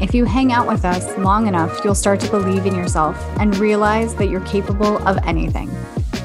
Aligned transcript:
if 0.00 0.14
you 0.14 0.24
hang 0.24 0.52
out 0.52 0.66
with 0.66 0.84
us 0.84 1.16
long 1.18 1.46
enough, 1.46 1.84
you'll 1.84 1.94
start 1.94 2.20
to 2.20 2.30
believe 2.30 2.66
in 2.66 2.74
yourself 2.74 3.16
and 3.38 3.56
realize 3.58 4.14
that 4.16 4.28
you're 4.28 4.40
capable 4.40 4.98
of 5.06 5.18
anything. 5.24 5.70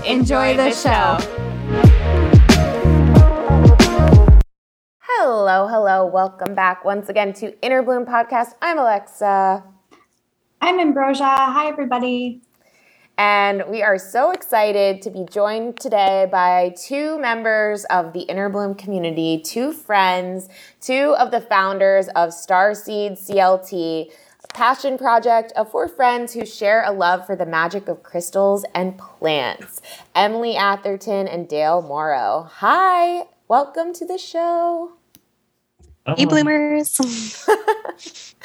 Enjoy, 0.06 0.56
the, 0.56 0.72
show. 0.72 1.18
Hello, 5.02 5.68
hello. 5.68 6.06
Welcome 6.06 6.56
back 6.56 6.84
once 6.84 7.10
again 7.10 7.34
to 7.34 7.60
Inner 7.62 7.84
Bloom 7.84 8.06
Podcast. 8.06 8.54
I'm 8.62 8.80
Alexa. 8.80 9.64
I'm 10.62 10.80
Ambrosia. 10.80 11.24
Hi, 11.24 11.68
everybody. 11.68 12.42
And 13.20 13.66
we 13.68 13.84
are 13.84 13.98
so 13.98 14.32
excited 14.32 15.02
to 15.02 15.10
be 15.10 15.26
joined 15.30 15.78
today 15.78 16.26
by 16.32 16.74
two 16.78 17.20
members 17.20 17.84
of 17.90 18.14
the 18.14 18.22
Inner 18.22 18.48
Bloom 18.48 18.76
community, 18.76 19.42
two 19.44 19.74
friends, 19.74 20.48
two 20.80 21.18
of 21.20 21.30
the 21.30 21.42
founders 21.42 22.08
of 22.16 22.30
Starseed 22.30 23.20
CLT, 23.20 24.10
a 24.10 24.48
passion 24.54 24.98
project 24.98 25.52
of 25.58 25.70
four 25.70 25.90
friends 25.90 26.34
who 26.34 26.46
share 26.46 26.86
a 26.86 26.94
love 26.94 27.26
for 27.26 27.36
the 27.36 27.46
magic 27.46 27.90
of 27.90 28.04
crystals 28.04 28.64
and 28.74 28.98
plants. 28.98 29.82
Emily 30.16 30.56
Atherton 30.56 31.28
and 31.28 31.50
Dale 31.50 31.82
Morrow. 31.82 32.48
Hi, 32.50 33.28
welcome 33.50 33.92
to 33.96 34.06
the 34.06 34.18
show. 34.18 34.94
Hey, 36.16 36.24
bloomers. 36.24 36.98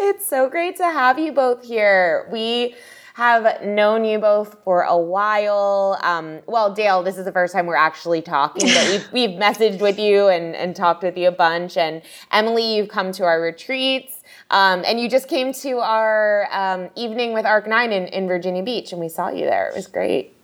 it's 0.00 0.26
so 0.26 0.48
great 0.48 0.76
to 0.78 0.84
have 0.84 1.18
you 1.18 1.32
both 1.32 1.66
here. 1.66 2.26
We 2.32 2.74
have 3.14 3.62
known 3.62 4.04
you 4.04 4.18
both 4.18 4.56
for 4.64 4.82
a 4.82 4.96
while. 4.96 5.98
Um, 6.02 6.40
well, 6.46 6.72
Dale, 6.72 7.02
this 7.02 7.18
is 7.18 7.24
the 7.24 7.32
first 7.32 7.52
time 7.52 7.66
we're 7.66 7.74
actually 7.74 8.22
talking, 8.22 8.68
but 8.68 8.88
we've, 8.88 9.12
we've 9.12 9.38
messaged 9.38 9.80
with 9.80 9.98
you 9.98 10.28
and, 10.28 10.54
and 10.54 10.74
talked 10.74 11.02
with 11.02 11.16
you 11.16 11.28
a 11.28 11.32
bunch. 11.32 11.76
And 11.76 12.02
Emily, 12.30 12.76
you've 12.76 12.88
come 12.88 13.12
to 13.12 13.24
our 13.24 13.40
retreats. 13.40 14.20
Um, 14.50 14.82
and 14.86 15.00
you 15.00 15.08
just 15.08 15.28
came 15.28 15.52
to 15.54 15.78
our 15.78 16.46
um, 16.50 16.90
evening 16.94 17.32
with 17.32 17.46
Arc 17.46 17.66
9 17.66 17.92
in, 17.92 18.06
in 18.08 18.26
Virginia 18.26 18.62
Beach, 18.62 18.92
and 18.92 19.00
we 19.00 19.08
saw 19.08 19.30
you 19.30 19.46
there. 19.46 19.68
It 19.68 19.74
was 19.74 19.86
great. 19.86 20.34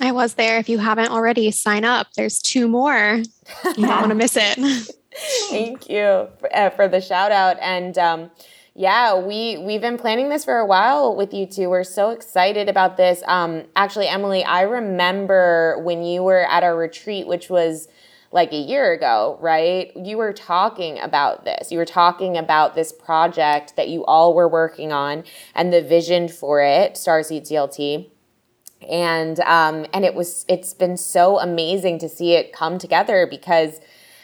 I 0.00 0.12
was 0.12 0.34
there. 0.34 0.58
If 0.58 0.68
you 0.68 0.78
haven't 0.78 1.10
already, 1.10 1.50
sign 1.50 1.84
up. 1.84 2.12
There's 2.14 2.40
two 2.40 2.68
more. 2.68 3.22
You 3.64 3.86
don't 3.86 3.88
want 3.88 4.08
to 4.08 4.14
miss 4.14 4.36
it. 4.36 4.58
Thank 5.50 5.88
you 5.88 6.28
for, 6.38 6.54
uh, 6.54 6.70
for, 6.70 6.88
the 6.88 7.00
shout 7.00 7.32
out. 7.32 7.58
And 7.60 7.96
um, 7.98 8.30
yeah, 8.74 9.18
we 9.18 9.58
we've 9.58 9.82
been 9.82 9.98
planning 9.98 10.30
this 10.30 10.44
for 10.44 10.58
a 10.58 10.66
while 10.66 11.14
with 11.14 11.34
you 11.34 11.44
two. 11.44 11.68
We're 11.68 11.84
so 11.84 12.10
excited 12.10 12.68
about 12.68 12.96
this. 12.96 13.22
Um, 13.26 13.64
actually, 13.76 14.08
Emily, 14.08 14.44
I 14.44 14.62
remember 14.62 15.78
when 15.82 16.02
you 16.02 16.22
were 16.22 16.46
at 16.48 16.62
our 16.62 16.76
retreat, 16.76 17.26
which 17.26 17.50
was 17.50 17.88
like 18.32 18.50
a 18.52 18.56
year 18.56 18.92
ago, 18.92 19.36
right? 19.42 19.94
You 19.94 20.16
were 20.16 20.32
talking 20.32 20.98
about 20.98 21.44
this. 21.44 21.70
You 21.70 21.76
were 21.76 21.84
talking 21.84 22.38
about 22.38 22.74
this 22.74 22.92
project 22.92 23.76
that 23.76 23.90
you 23.90 24.06
all 24.06 24.32
were 24.32 24.48
working 24.48 24.90
on 24.90 25.24
and 25.54 25.70
the 25.70 25.82
vision 25.82 26.28
for 26.28 26.62
it, 26.62 26.94
Starseed 26.94 27.42
CLT. 27.42 28.08
And 28.88 29.38
um, 29.40 29.86
and 29.92 30.06
it 30.06 30.14
was 30.14 30.46
it's 30.48 30.72
been 30.72 30.96
so 30.96 31.38
amazing 31.38 31.98
to 31.98 32.08
see 32.08 32.32
it 32.32 32.54
come 32.54 32.78
together 32.78 33.26
because 33.30 33.80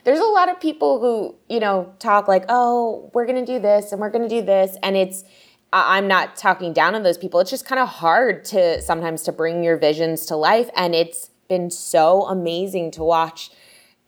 there's 0.09 0.21
a 0.21 0.25
lot 0.25 0.49
of 0.49 0.59
people 0.59 1.01
who, 1.01 1.35
you 1.55 1.61
know, 1.61 1.93
talk 1.99 2.29
like, 2.29 2.47
oh, 2.49 3.11
we're 3.13 3.27
going 3.27 3.45
to 3.45 3.53
do 3.53 3.59
this 3.59 3.93
and 3.93 4.01
we're 4.01 4.09
going 4.09 4.27
to 4.27 4.41
do 4.41 4.41
this. 4.41 4.75
And 4.83 4.97
it's, 4.97 5.23
I'm 5.71 6.09
not 6.09 6.35
talking 6.35 6.73
down 6.73 6.95
on 6.95 7.03
those 7.03 7.19
people. 7.19 7.41
It's 7.41 7.51
just 7.51 7.67
kind 7.67 7.79
of 7.79 7.89
hard 7.89 8.43
to 8.47 8.81
sometimes 8.81 9.23
to 9.25 9.33
bring 9.33 9.63
your 9.63 9.77
visions 9.77 10.25
to 10.27 10.37
life. 10.37 10.71
And 10.75 10.95
it's 10.95 11.29
been 11.47 11.71
so 11.71 12.23
amazing 12.23 12.93
to 12.93 13.05
watch 13.05 13.51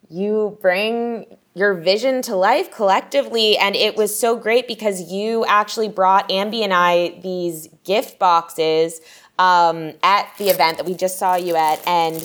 you 0.09 0.57
bring 0.63 1.37
your 1.53 1.75
vision 1.75 2.23
to 2.23 2.35
life 2.35 2.71
collectively. 2.71 3.59
And 3.59 3.77
it 3.77 3.95
was 3.95 4.19
so 4.19 4.37
great 4.37 4.67
because 4.67 5.13
you 5.13 5.45
actually 5.45 5.89
brought 5.89 6.31
Ambi 6.31 6.63
and 6.63 6.73
I 6.73 7.21
these 7.21 7.69
gift 7.85 8.19
boxes 8.19 9.03
um, 9.39 9.93
at 10.03 10.33
the 10.39 10.49
event 10.49 10.79
that 10.79 10.87
we 10.87 10.95
just 10.95 11.19
saw 11.19 11.37
you 11.37 11.57
at. 11.57 11.87
And 11.87 12.17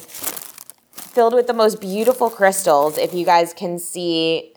filled 1.16 1.34
with 1.34 1.48
the 1.48 1.54
most 1.54 1.80
beautiful 1.80 2.30
crystals. 2.30 2.98
If 2.98 3.14
you 3.14 3.26
guys 3.26 3.54
can 3.54 3.80
see, 3.80 4.54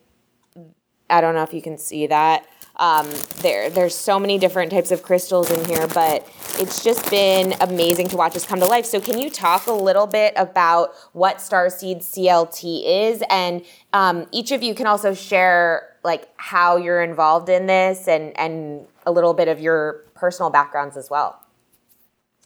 I 1.09 1.21
don't 1.21 1.35
know 1.35 1.45
if 1.45 1.55
you 1.55 1.63
can 1.63 1.79
see 1.79 2.09
that. 2.09 2.47
Um, 2.77 3.09
there, 3.43 3.71
there's 3.71 3.95
so 3.95 4.19
many 4.19 4.39
different 4.39 4.71
types 4.71 4.91
of 4.91 5.03
crystals 5.03 5.51
in 5.51 5.65
here, 5.65 5.87
but 5.89 6.29
it's 6.59 6.83
just 6.85 7.11
been 7.11 7.55
amazing 7.61 8.09
to 8.09 8.17
watch 8.17 8.35
this 8.35 8.45
come 8.45 8.61
to 8.61 8.67
life. 8.67 8.87
So, 8.87 9.01
can 9.01 9.19
you 9.19 9.31
talk 9.31 9.67
a 9.67 9.73
little 9.73 10.07
bit 10.07 10.33
about 10.37 10.95
what 11.13 11.39
Starseed 11.39 11.99
CLT 11.99 13.09
is, 13.09 13.23
and 13.31 13.65
um, 13.93 14.27
each 14.31 14.53
of 14.53 14.63
you 14.63 14.77
can 14.77 14.87
also 14.87 15.13
share 15.13 15.97
like 16.05 16.29
how 16.37 16.77
you're 16.77 17.03
involved 17.03 17.49
in 17.49 17.67
this 17.67 18.07
and 18.07 18.39
and 18.39 18.87
a 19.07 19.11
little 19.11 19.35
bit 19.35 19.49
of 19.49 19.61
your 19.61 20.05
personal 20.15 20.51
backgrounds 20.51 20.97
as 20.97 21.11
well. 21.11 21.45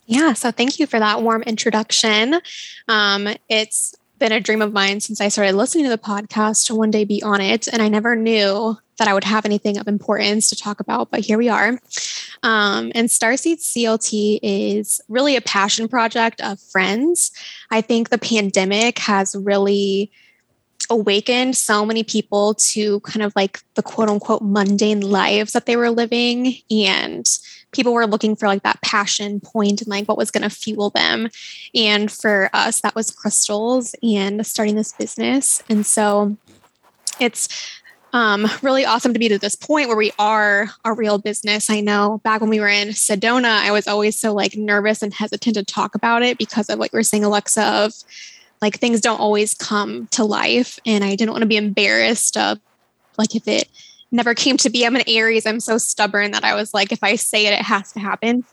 Yeah, 0.06 0.32
so 0.32 0.50
thank 0.50 0.78
you 0.78 0.86
for 0.86 0.98
that 0.98 1.22
warm 1.22 1.42
introduction. 1.42 2.40
Um, 2.88 3.28
it's 3.48 3.94
been 4.22 4.30
a 4.30 4.40
dream 4.40 4.62
of 4.62 4.72
mine 4.72 5.00
since 5.00 5.20
I 5.20 5.26
started 5.26 5.56
listening 5.56 5.82
to 5.82 5.90
the 5.90 5.98
podcast 5.98 6.66
to 6.66 6.76
one 6.76 6.92
day 6.92 7.02
be 7.02 7.20
on 7.24 7.40
it. 7.40 7.66
And 7.66 7.82
I 7.82 7.88
never 7.88 8.14
knew 8.14 8.78
that 8.98 9.08
I 9.08 9.14
would 9.14 9.24
have 9.24 9.44
anything 9.44 9.78
of 9.78 9.88
importance 9.88 10.48
to 10.50 10.54
talk 10.54 10.78
about, 10.78 11.10
but 11.10 11.18
here 11.18 11.36
we 11.36 11.48
are. 11.48 11.80
Um, 12.44 12.92
and 12.94 13.08
Starseed 13.08 13.58
CLT 13.58 14.38
is 14.40 15.00
really 15.08 15.34
a 15.34 15.40
passion 15.40 15.88
project 15.88 16.40
of 16.40 16.60
friends. 16.60 17.32
I 17.72 17.80
think 17.80 18.10
the 18.10 18.18
pandemic 18.18 19.00
has 19.00 19.34
really 19.34 20.12
awakened 20.88 21.56
so 21.56 21.84
many 21.84 22.04
people 22.04 22.54
to 22.54 23.00
kind 23.00 23.24
of 23.24 23.32
like 23.34 23.58
the 23.74 23.82
quote 23.82 24.08
unquote 24.08 24.42
mundane 24.42 25.00
lives 25.00 25.52
that 25.52 25.66
they 25.66 25.74
were 25.74 25.90
living 25.90 26.54
and 26.70 27.26
people 27.72 27.92
were 27.92 28.06
looking 28.06 28.36
for 28.36 28.46
like 28.46 28.62
that 28.62 28.80
passion 28.82 29.40
point 29.40 29.80
and 29.80 29.88
like 29.88 30.06
what 30.06 30.18
was 30.18 30.30
going 30.30 30.42
to 30.42 30.50
fuel 30.50 30.90
them. 30.90 31.28
And 31.74 32.10
for 32.10 32.50
us, 32.52 32.80
that 32.82 32.94
was 32.94 33.10
crystals 33.10 33.94
and 34.02 34.46
starting 34.46 34.76
this 34.76 34.92
business. 34.92 35.62
And 35.68 35.84
so 35.84 36.36
it's 37.18 37.48
um, 38.12 38.46
really 38.60 38.84
awesome 38.84 39.14
to 39.14 39.18
be 39.18 39.28
to 39.28 39.38
this 39.38 39.56
point 39.56 39.88
where 39.88 39.96
we 39.96 40.12
are 40.18 40.68
a 40.84 40.92
real 40.92 41.18
business. 41.18 41.70
I 41.70 41.80
know 41.80 42.20
back 42.22 42.40
when 42.42 42.50
we 42.50 42.60
were 42.60 42.68
in 42.68 42.88
Sedona, 42.88 43.58
I 43.58 43.72
was 43.72 43.88
always 43.88 44.18
so 44.18 44.34
like 44.34 44.54
nervous 44.54 45.02
and 45.02 45.14
hesitant 45.14 45.56
to 45.56 45.64
talk 45.64 45.94
about 45.94 46.22
it 46.22 46.36
because 46.36 46.68
of 46.68 46.78
what 46.78 46.92
you 46.92 46.98
were 46.98 47.02
saying, 47.02 47.24
Alexa, 47.24 47.64
of 47.64 47.94
like 48.60 48.78
things 48.78 49.00
don't 49.00 49.20
always 49.20 49.54
come 49.54 50.08
to 50.08 50.24
life. 50.24 50.78
And 50.84 51.02
I 51.02 51.16
didn't 51.16 51.30
want 51.30 51.42
to 51.42 51.48
be 51.48 51.56
embarrassed 51.56 52.36
of 52.36 52.60
like 53.16 53.34
if 53.34 53.48
it 53.48 53.68
never 54.12 54.34
came 54.34 54.56
to 54.58 54.70
be. 54.70 54.84
I'm 54.84 54.96
an 54.96 55.02
Aries. 55.06 55.46
I'm 55.46 55.60
so 55.60 55.78
stubborn 55.78 56.30
that 56.32 56.44
I 56.44 56.54
was 56.54 56.74
like, 56.74 56.92
if 56.92 57.02
I 57.02 57.16
say 57.16 57.46
it, 57.46 57.52
it 57.52 57.62
has 57.62 57.92
to 57.92 58.00
happen. 58.00 58.44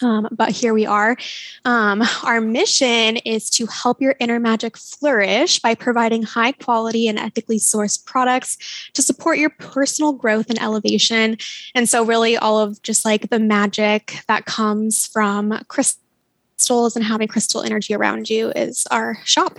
Um, 0.00 0.28
but 0.32 0.50
here 0.50 0.74
we 0.74 0.86
are. 0.86 1.16
Um, 1.64 2.02
our 2.24 2.40
mission 2.40 3.18
is 3.18 3.50
to 3.50 3.66
help 3.66 4.00
your 4.00 4.16
inner 4.18 4.40
magic 4.40 4.76
flourish 4.76 5.60
by 5.60 5.74
providing 5.74 6.22
high 6.22 6.52
quality 6.52 7.08
and 7.08 7.18
ethically 7.18 7.58
sourced 7.58 8.04
products 8.04 8.90
to 8.94 9.02
support 9.02 9.38
your 9.38 9.50
personal 9.50 10.12
growth 10.12 10.50
and 10.50 10.60
elevation. 10.60 11.36
And 11.74 11.88
so, 11.88 12.04
really, 12.04 12.36
all 12.36 12.58
of 12.58 12.82
just 12.82 13.04
like 13.04 13.30
the 13.30 13.38
magic 13.38 14.18
that 14.28 14.44
comes 14.44 15.06
from 15.06 15.60
crystals 15.68 16.96
and 16.96 17.04
having 17.04 17.28
crystal 17.28 17.62
energy 17.62 17.94
around 17.94 18.28
you 18.28 18.50
is 18.56 18.86
our 18.90 19.18
shop. 19.24 19.58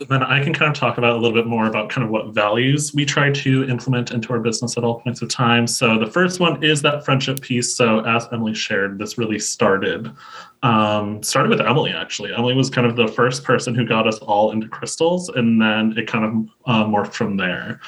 And 0.00 0.08
then 0.10 0.22
I 0.22 0.44
can 0.44 0.52
kind 0.52 0.70
of 0.70 0.78
talk 0.78 0.98
about 0.98 1.12
a 1.12 1.18
little 1.18 1.32
bit 1.32 1.46
more 1.46 1.66
about 1.66 1.88
kind 1.88 2.04
of 2.04 2.10
what 2.10 2.34
values 2.34 2.92
we 2.92 3.06
try 3.06 3.30
to 3.30 3.64
implement 3.68 4.10
into 4.10 4.30
our 4.34 4.38
business 4.38 4.76
at 4.76 4.84
all 4.84 5.00
points 5.00 5.22
of 5.22 5.30
time. 5.30 5.66
So 5.66 5.98
the 5.98 6.06
first 6.06 6.40
one 6.40 6.62
is 6.62 6.82
that 6.82 7.06
friendship 7.06 7.40
piece. 7.40 7.74
So 7.74 8.00
as 8.00 8.28
Emily 8.32 8.52
shared, 8.52 8.98
this 8.98 9.16
really 9.16 9.38
started 9.38 10.12
um, 10.62 11.22
started 11.22 11.48
with 11.48 11.60
Emily 11.60 11.92
actually. 11.92 12.34
Emily 12.34 12.54
was 12.54 12.68
kind 12.68 12.86
of 12.86 12.96
the 12.96 13.08
first 13.08 13.44
person 13.44 13.74
who 13.74 13.86
got 13.86 14.06
us 14.06 14.18
all 14.18 14.50
into 14.50 14.68
crystals, 14.68 15.28
and 15.30 15.60
then 15.60 15.94
it 15.96 16.06
kind 16.06 16.24
of 16.24 16.32
uh, 16.66 16.84
morphed 16.84 17.12
from 17.12 17.36
there. 17.36 17.80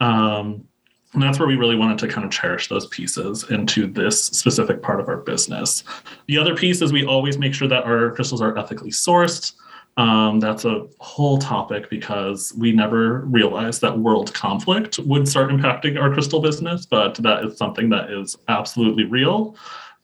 Um, 0.00 0.66
and 1.14 1.22
that's 1.22 1.38
where 1.38 1.46
we 1.46 1.54
really 1.54 1.76
wanted 1.76 1.98
to 1.98 2.08
kind 2.08 2.24
of 2.24 2.32
cherish 2.32 2.68
those 2.68 2.86
pieces 2.88 3.48
into 3.50 3.86
this 3.86 4.24
specific 4.24 4.82
part 4.82 4.98
of 4.98 5.08
our 5.08 5.18
business. 5.18 5.84
The 6.26 6.36
other 6.38 6.56
piece 6.56 6.82
is 6.82 6.92
we 6.92 7.06
always 7.06 7.38
make 7.38 7.54
sure 7.54 7.68
that 7.68 7.84
our 7.84 8.10
crystals 8.10 8.42
are 8.42 8.58
ethically 8.58 8.90
sourced. 8.90 9.52
Um, 9.96 10.40
that's 10.40 10.64
a 10.64 10.86
whole 10.98 11.38
topic 11.38 11.88
because 11.88 12.52
we 12.58 12.72
never 12.72 13.20
realized 13.20 13.80
that 13.82 13.96
world 13.96 14.34
conflict 14.34 14.98
would 14.98 15.28
start 15.28 15.50
impacting 15.50 16.00
our 16.00 16.12
crystal 16.12 16.40
business, 16.40 16.84
but 16.84 17.14
that 17.16 17.44
is 17.44 17.56
something 17.56 17.88
that 17.90 18.10
is 18.10 18.36
absolutely 18.48 19.04
real. 19.04 19.56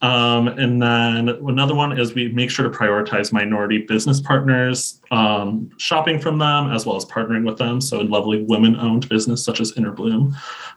Um, 0.03 0.49
and 0.49 0.81
then 0.81 1.29
another 1.29 1.75
one 1.75 1.99
is 1.99 2.15
we 2.15 2.29
make 2.29 2.51
sure 2.51 2.69
to 2.69 2.77
prioritize 2.77 3.33
minority 3.33 3.79
business 3.79 4.19
partners, 4.19 5.01
um, 5.11 5.71
shopping 5.77 6.19
from 6.19 6.39
them 6.39 6.73
as 6.73 6.87
well 6.87 6.97
as 6.97 7.05
partnering 7.05 7.45
with 7.45 7.59
them. 7.59 7.83
So, 7.83 7.99
lovely 8.01 8.43
women 8.43 8.77
owned 8.77 9.09
business 9.11 9.45
such 9.45 9.61
as 9.61 9.73
Innerbloom. 9.73 10.35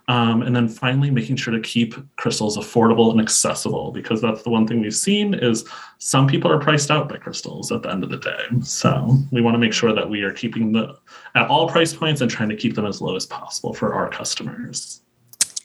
Um, 0.10 0.42
and 0.42 0.54
then 0.54 0.68
finally, 0.68 1.10
making 1.10 1.38
sure 1.38 1.54
to 1.54 1.62
keep 1.62 1.96
crystals 2.18 2.58
affordable 2.58 3.12
and 3.12 3.22
accessible 3.22 3.92
because 3.92 4.22
that's 4.22 4.44
the 4.44 4.50
one 4.50 4.68
thing 4.68 4.82
we've 4.82 4.94
seen 4.94 5.34
is 5.34 5.64
some 6.00 6.28
people 6.28 6.52
are 6.52 6.60
priced 6.60 6.92
out 6.92 7.08
by 7.08 7.16
crystals 7.16 7.72
at 7.72 7.82
the 7.82 7.90
end 7.90 8.04
of 8.04 8.10
the 8.10 8.18
day. 8.18 8.46
So, 8.62 9.18
we 9.32 9.40
want 9.40 9.56
to 9.56 9.60
make 9.60 9.74
sure 9.74 9.94
that 9.94 10.10
we 10.10 10.24
are 10.24 10.34
keeping 10.34 10.74
the 10.74 10.98
at 11.36 11.48
all 11.48 11.70
price 11.70 11.94
points 11.94 12.20
and 12.20 12.30
trying 12.30 12.50
to 12.50 12.58
keep 12.58 12.76
them 12.76 12.86
as 12.86 13.00
low 13.00 13.16
as 13.16 13.26
possible 13.26 13.74
for 13.74 13.94
our 13.94 14.10
customers. 14.10 15.03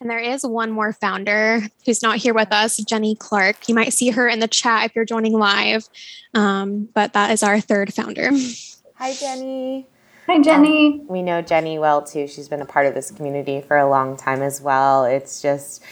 And 0.01 0.09
there 0.09 0.19
is 0.19 0.47
one 0.47 0.71
more 0.71 0.93
founder 0.93 1.63
who's 1.85 2.03
not 2.03 2.19
here 2.19 2.35
with 2.35 2.53
us, 2.53 2.77
Jenny 2.77 3.17
Clark. 3.17 3.69
You 3.69 3.75
might 3.75 3.93
see 3.93 4.11
her 4.11 4.29
in 4.29 4.39
the 4.39 4.47
chat 4.47 4.87
if 4.87 4.95
you're 4.95 5.05
joining 5.05 5.33
live, 5.33 5.89
um, 6.35 6.89
but 6.95 7.15
that 7.15 7.33
is 7.33 7.43
our 7.43 7.61
third 7.61 7.93
founder. 7.93 8.31
Hi, 8.95 9.13
Jenny. 9.15 9.87
Hi, 10.27 10.41
Jenny. 10.41 11.01
Um, 11.01 11.09
we 11.09 11.23
know 11.23 11.43
Jenny 11.43 11.79
well 11.79 12.03
too. 12.03 12.29
She's 12.29 12.49
been 12.49 12.61
a 12.61 12.67
part 12.67 12.87
of 12.87 12.95
this 12.95 13.11
community 13.11 13.61
for 13.61 13.77
a 13.77 13.89
long 13.89 14.17
time 14.17 14.43
as 14.43 14.61
well. 14.61 15.05
It's 15.05 15.43
just, 15.43 15.83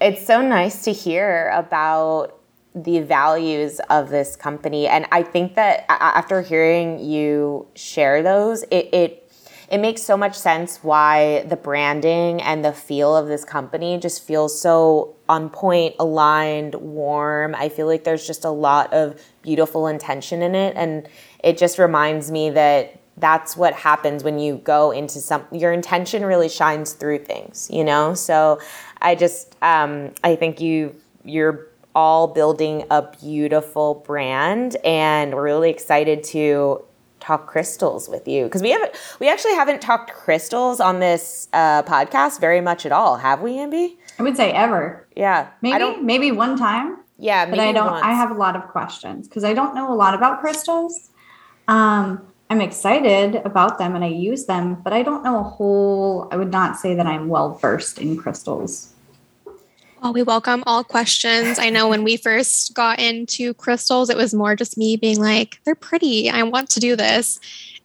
it's 0.00 0.26
so 0.26 0.40
nice 0.40 0.84
to 0.84 0.92
hear 0.92 1.50
about 1.54 2.38
the 2.74 3.00
values 3.00 3.80
of 3.90 4.08
this 4.08 4.34
company. 4.34 4.86
And 4.86 5.06
I 5.12 5.22
think 5.22 5.56
that 5.56 5.84
after 5.88 6.40
hearing 6.40 7.00
you 7.00 7.66
share 7.74 8.22
those, 8.22 8.62
it, 8.70 8.88
it 8.94 9.21
it 9.72 9.80
makes 9.80 10.02
so 10.02 10.18
much 10.18 10.38
sense 10.38 10.84
why 10.84 11.44
the 11.48 11.56
branding 11.56 12.42
and 12.42 12.62
the 12.62 12.74
feel 12.74 13.16
of 13.16 13.26
this 13.26 13.42
company 13.42 13.98
just 13.98 14.22
feels 14.22 14.60
so 14.60 15.16
on 15.30 15.48
point, 15.48 15.94
aligned, 15.98 16.74
warm. 16.74 17.54
I 17.54 17.70
feel 17.70 17.86
like 17.86 18.04
there's 18.04 18.26
just 18.26 18.44
a 18.44 18.50
lot 18.50 18.92
of 18.92 19.18
beautiful 19.40 19.86
intention 19.86 20.42
in 20.42 20.54
it. 20.54 20.76
And 20.76 21.08
it 21.42 21.56
just 21.56 21.78
reminds 21.78 22.30
me 22.30 22.50
that 22.50 23.00
that's 23.16 23.56
what 23.56 23.72
happens 23.72 24.22
when 24.22 24.38
you 24.38 24.56
go 24.58 24.90
into 24.90 25.20
some 25.20 25.42
your 25.52 25.72
intention 25.72 26.22
really 26.24 26.48
shines 26.48 26.94
through 26.94 27.18
things 27.18 27.68
you 27.70 27.84
know 27.84 28.14
so 28.14 28.58
i 29.02 29.14
just 29.14 29.54
um, 29.60 30.10
i 30.24 30.34
think 30.34 30.62
you 30.62 30.96
you're 31.22 31.68
all 31.94 32.26
building 32.26 32.84
a 32.90 33.02
beautiful 33.20 33.96
brand 34.06 34.76
and 34.82 35.34
we're 35.34 35.42
really 35.42 35.68
excited 35.68 36.24
to 36.24 36.82
talk 37.22 37.46
crystals 37.46 38.08
with 38.08 38.26
you. 38.26 38.44
Because 38.44 38.62
we 38.62 38.70
haven't 38.70 38.92
we 39.20 39.28
actually 39.28 39.54
haven't 39.54 39.80
talked 39.80 40.12
crystals 40.12 40.80
on 40.80 40.98
this 41.00 41.48
uh, 41.52 41.82
podcast 41.84 42.40
very 42.40 42.60
much 42.60 42.84
at 42.84 42.92
all 42.92 43.16
have 43.16 43.40
we 43.40 43.52
ambi? 43.52 43.96
I 44.18 44.22
would 44.22 44.36
say 44.36 44.50
ever. 44.52 45.06
Yeah. 45.16 45.48
Maybe 45.62 45.96
maybe 46.02 46.32
one 46.32 46.58
time. 46.58 46.98
Yeah 47.18 47.48
but 47.48 47.60
i 47.60 47.70
don't 47.70 47.92
once. 47.92 48.04
i 48.04 48.12
have 48.12 48.30
a 48.32 48.34
lot 48.34 48.56
of 48.56 48.62
questions 48.68 49.28
because 49.28 49.44
i 49.44 49.54
don't 49.54 49.74
know 49.76 49.92
a 49.92 49.94
lot 49.94 50.14
about 50.14 50.40
crystals. 50.40 51.10
Um 51.68 52.26
i'm 52.50 52.60
excited 52.60 53.36
about 53.44 53.78
them 53.78 53.94
and 53.94 54.04
i 54.04 54.08
use 54.08 54.46
them 54.46 54.74
but 54.82 54.92
i 54.92 55.02
don't 55.02 55.22
know 55.22 55.38
a 55.38 55.42
whole 55.42 56.28
i 56.32 56.36
would 56.36 56.50
not 56.50 56.76
say 56.76 56.94
that 56.94 57.06
i'm 57.06 57.28
well 57.28 57.54
versed 57.54 57.98
in 57.98 58.16
crystals 58.16 58.91
well, 60.02 60.12
we 60.12 60.24
welcome 60.24 60.64
all 60.66 60.82
questions. 60.82 61.60
I 61.60 61.70
know 61.70 61.88
when 61.88 62.02
we 62.02 62.16
first 62.16 62.74
got 62.74 62.98
into 62.98 63.54
crystals, 63.54 64.10
it 64.10 64.16
was 64.16 64.34
more 64.34 64.56
just 64.56 64.76
me 64.76 64.96
being 64.96 65.20
like, 65.20 65.60
they're 65.64 65.76
pretty. 65.76 66.28
I 66.28 66.42
want 66.42 66.70
to 66.70 66.80
do 66.80 66.96
this. 66.96 67.38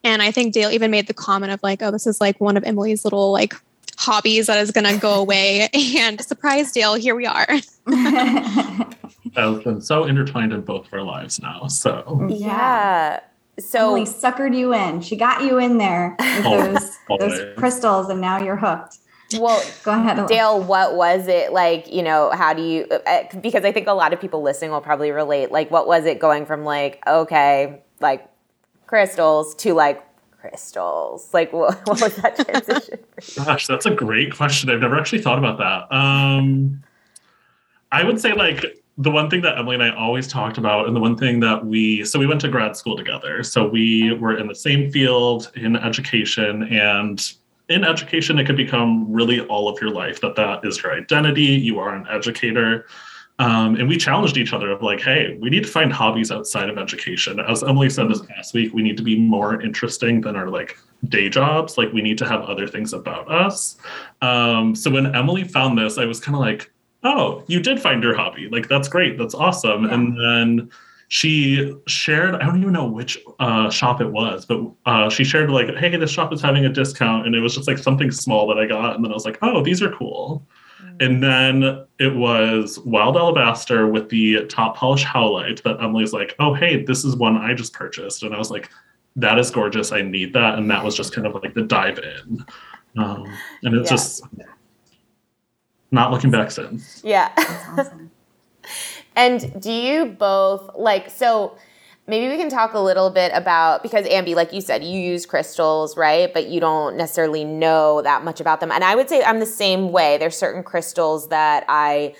And 0.03 0.23
I 0.23 0.31
think 0.31 0.51
Dale 0.53 0.71
even 0.71 0.89
made 0.89 1.05
the 1.05 1.13
comment 1.13 1.51
of 1.51 1.61
like, 1.61 1.83
oh, 1.83 1.91
this 1.91 2.07
is 2.07 2.19
like 2.19 2.41
one 2.41 2.57
of 2.57 2.63
Emily's 2.63 3.03
little 3.03 3.31
like 3.31 3.53
hobbies 3.97 4.47
that 4.47 4.57
is 4.57 4.71
going 4.71 4.91
to 4.91 4.99
go 4.99 5.13
away. 5.13 5.69
And 5.97 6.19
surprise, 6.19 6.71
Dale, 6.71 6.95
here 6.95 7.15
we 7.15 7.27
are. 7.27 7.47
That's 7.85 9.63
been 9.63 9.81
so 9.81 10.05
intertwined 10.05 10.53
in 10.53 10.61
both 10.61 10.87
of 10.87 10.93
our 10.93 11.03
lives 11.03 11.39
now. 11.39 11.67
So, 11.67 12.27
yeah. 12.31 13.19
So 13.59 13.95
Emily 13.95 14.09
suckered 14.09 14.57
you 14.57 14.73
in. 14.73 15.01
She 15.01 15.15
got 15.15 15.43
you 15.43 15.59
in 15.59 15.77
there 15.77 16.15
with 16.19 16.45
oh, 16.45 16.73
those, 16.73 17.19
those 17.19 17.57
crystals, 17.57 18.09
and 18.09 18.21
now 18.21 18.41
you're 18.41 18.55
hooked. 18.55 18.97
Well, 19.33 19.63
go 19.83 19.91
ahead, 19.91 20.27
Dale. 20.27 20.61
What 20.61 20.95
was 20.95 21.27
it 21.27 21.51
like? 21.51 21.91
You 21.91 22.01
know, 22.01 22.31
how 22.31 22.53
do 22.53 22.61
you? 22.61 22.85
Uh, 22.85 23.23
because 23.41 23.65
I 23.65 23.71
think 23.71 23.87
a 23.87 23.93
lot 23.93 24.13
of 24.13 24.21
people 24.21 24.41
listening 24.41 24.71
will 24.71 24.81
probably 24.81 25.11
relate. 25.11 25.51
Like, 25.51 25.69
what 25.69 25.87
was 25.87 26.05
it 26.05 26.19
going 26.19 26.45
from 26.45 26.63
like 26.63 27.01
okay, 27.05 27.81
like 27.99 28.29
crystals 28.85 29.53
to 29.55 29.73
like 29.73 30.01
crystals? 30.39 31.33
Like, 31.33 31.51
what, 31.53 31.85
what 31.87 32.01
was 32.01 32.15
that 32.17 32.37
transition? 32.37 32.99
Gosh, 33.35 33.67
that's 33.67 33.85
a 33.85 33.93
great 33.93 34.33
question. 34.33 34.69
I've 34.69 34.79
never 34.79 34.97
actually 34.97 35.21
thought 35.21 35.39
about 35.39 35.57
that. 35.57 35.93
Um, 35.95 36.81
I 37.91 38.03
would 38.03 38.21
say 38.21 38.33
like 38.33 38.65
the 38.97 39.11
one 39.11 39.29
thing 39.29 39.41
that 39.41 39.57
Emily 39.57 39.75
and 39.75 39.83
I 39.83 39.95
always 39.95 40.27
talked 40.27 40.57
about, 40.57 40.87
and 40.87 40.95
the 40.95 41.01
one 41.01 41.17
thing 41.17 41.41
that 41.41 41.65
we 41.65 42.05
so 42.05 42.17
we 42.17 42.27
went 42.27 42.39
to 42.41 42.47
grad 42.47 42.77
school 42.77 42.95
together. 42.95 43.43
So 43.43 43.67
we 43.67 44.13
were 44.13 44.37
in 44.37 44.47
the 44.47 44.55
same 44.55 44.89
field 44.89 45.51
in 45.55 45.75
education 45.75 46.63
and 46.73 47.33
in 47.69 47.83
education, 47.83 48.39
it 48.39 48.45
could 48.45 48.57
become 48.57 49.11
really 49.11 49.41
all 49.41 49.67
of 49.67 49.79
your 49.81 49.91
life 49.91 50.21
that 50.21 50.35
that 50.35 50.65
is 50.65 50.81
your 50.81 50.93
identity. 50.93 51.43
You 51.43 51.79
are 51.79 51.93
an 51.93 52.05
educator. 52.09 52.85
Um, 53.39 53.75
and 53.75 53.87
we 53.87 53.97
challenged 53.97 54.37
each 54.37 54.51
other 54.51 54.71
of 54.71 54.81
like, 54.81 54.99
hey, 54.99 55.37
we 55.39 55.49
need 55.49 55.63
to 55.63 55.69
find 55.69 55.93
hobbies 55.93 56.31
outside 56.31 56.69
of 56.69 56.77
education. 56.77 57.39
As 57.39 57.63
Emily 57.63 57.89
said 57.89 58.09
this 58.09 58.21
past 58.21 58.53
week, 58.53 58.73
we 58.73 58.81
need 58.81 58.97
to 58.97 59.03
be 59.03 59.17
more 59.17 59.61
interesting 59.61 60.21
than 60.21 60.35
our 60.35 60.49
like 60.49 60.79
day 61.09 61.29
jobs. 61.29 61.77
Like 61.77 61.93
we 61.93 62.01
need 62.01 62.17
to 62.17 62.27
have 62.27 62.41
other 62.41 62.67
things 62.67 62.93
about 62.93 63.29
us. 63.29 63.77
Um, 64.21 64.73
so 64.73 64.89
when 64.89 65.15
Emily 65.15 65.43
found 65.43 65.77
this, 65.77 65.99
I 65.99 66.05
was 66.05 66.19
kind 66.19 66.35
of 66.35 66.41
like, 66.41 66.71
oh, 67.03 67.43
you 67.47 67.59
did 67.59 67.79
find 67.79 68.01
your 68.01 68.15
hobby. 68.15 68.49
Like 68.49 68.67
that's 68.67 68.87
great. 68.87 69.19
That's 69.19 69.35
awesome. 69.35 69.83
Yeah. 69.83 69.93
And 69.93 70.19
then 70.19 70.71
she 71.09 71.73
shared 71.87 72.35
i 72.35 72.45
don't 72.45 72.59
even 72.59 72.73
know 72.73 72.87
which 72.87 73.17
uh, 73.39 73.69
shop 73.69 74.01
it 74.01 74.11
was 74.11 74.45
but 74.45 74.59
uh, 74.85 75.09
she 75.09 75.23
shared 75.23 75.49
like 75.49 75.73
hey 75.75 75.95
this 75.95 76.11
shop 76.11 76.33
is 76.33 76.41
having 76.41 76.65
a 76.65 76.69
discount 76.69 77.25
and 77.25 77.35
it 77.35 77.39
was 77.39 77.55
just 77.55 77.67
like 77.67 77.77
something 77.77 78.11
small 78.11 78.47
that 78.47 78.57
i 78.57 78.65
got 78.65 78.95
and 78.95 79.03
then 79.03 79.11
i 79.11 79.13
was 79.13 79.25
like 79.25 79.37
oh 79.41 79.63
these 79.63 79.81
are 79.81 79.91
cool. 79.91 80.45
Mm-hmm. 80.81 80.97
and 80.99 81.23
then 81.23 81.85
it 81.97 82.15
was 82.15 82.77
wild 82.79 83.15
alabaster 83.17 83.87
with 83.87 84.09
the 84.09 84.45
top 84.45 84.75
polish 84.75 85.03
howlite 85.05 85.63
that 85.63 85.81
emily's 85.81 86.13
like 86.13 86.35
oh 86.39 86.53
hey 86.53 86.83
this 86.83 87.03
is 87.03 87.15
one 87.15 87.37
i 87.37 87.53
just 87.53 87.73
purchased 87.73 88.23
and 88.23 88.35
i 88.35 88.37
was 88.37 88.51
like 88.51 88.69
that 89.15 89.39
is 89.39 89.49
gorgeous 89.49 89.91
i 89.91 90.01
need 90.01 90.33
that 90.33 90.59
and 90.59 90.69
that 90.69 90.83
was 90.83 90.95
just 90.95 91.13
kind 91.13 91.25
of 91.25 91.33
like 91.35 91.53
the 91.53 91.63
dive 91.63 91.99
in. 91.99 92.45
Um, 92.97 93.25
and 93.61 93.75
it's 93.75 93.91
yeah. 93.91 93.95
just 93.95 94.23
not 95.91 96.11
looking 96.11 96.31
back 96.31 96.49
since. 96.49 97.01
Yeah 97.03 97.31
And 99.17 99.59
do 99.59 99.71
you 99.71 100.05
both 100.05 100.69
like 100.75 101.09
so? 101.09 101.57
Maybe 102.05 102.29
we 102.29 102.37
can 102.37 102.49
talk 102.49 102.73
a 102.73 102.79
little 102.79 103.09
bit 103.09 103.31
about 103.33 103.83
because 103.83 104.05
Ambi, 104.05 104.33
like 104.33 104.53
you 104.53 104.61
said, 104.61 104.83
you 104.83 104.97
use 104.97 105.25
crystals, 105.25 105.97
right? 105.97 106.31
But 106.33 106.47
you 106.47 106.61
don't 106.61 106.95
necessarily 106.95 107.43
know 107.43 108.01
that 108.03 108.23
much 108.23 108.39
about 108.39 108.61
them. 108.61 108.71
And 108.71 108.83
I 108.83 108.95
would 108.95 109.09
say 109.09 109.23
I'm 109.23 109.39
the 109.39 109.45
same 109.45 109.91
way. 109.91 110.17
There's 110.17 110.37
certain 110.37 110.63
crystals 110.63 111.29
that 111.29 111.65
I 111.67 112.15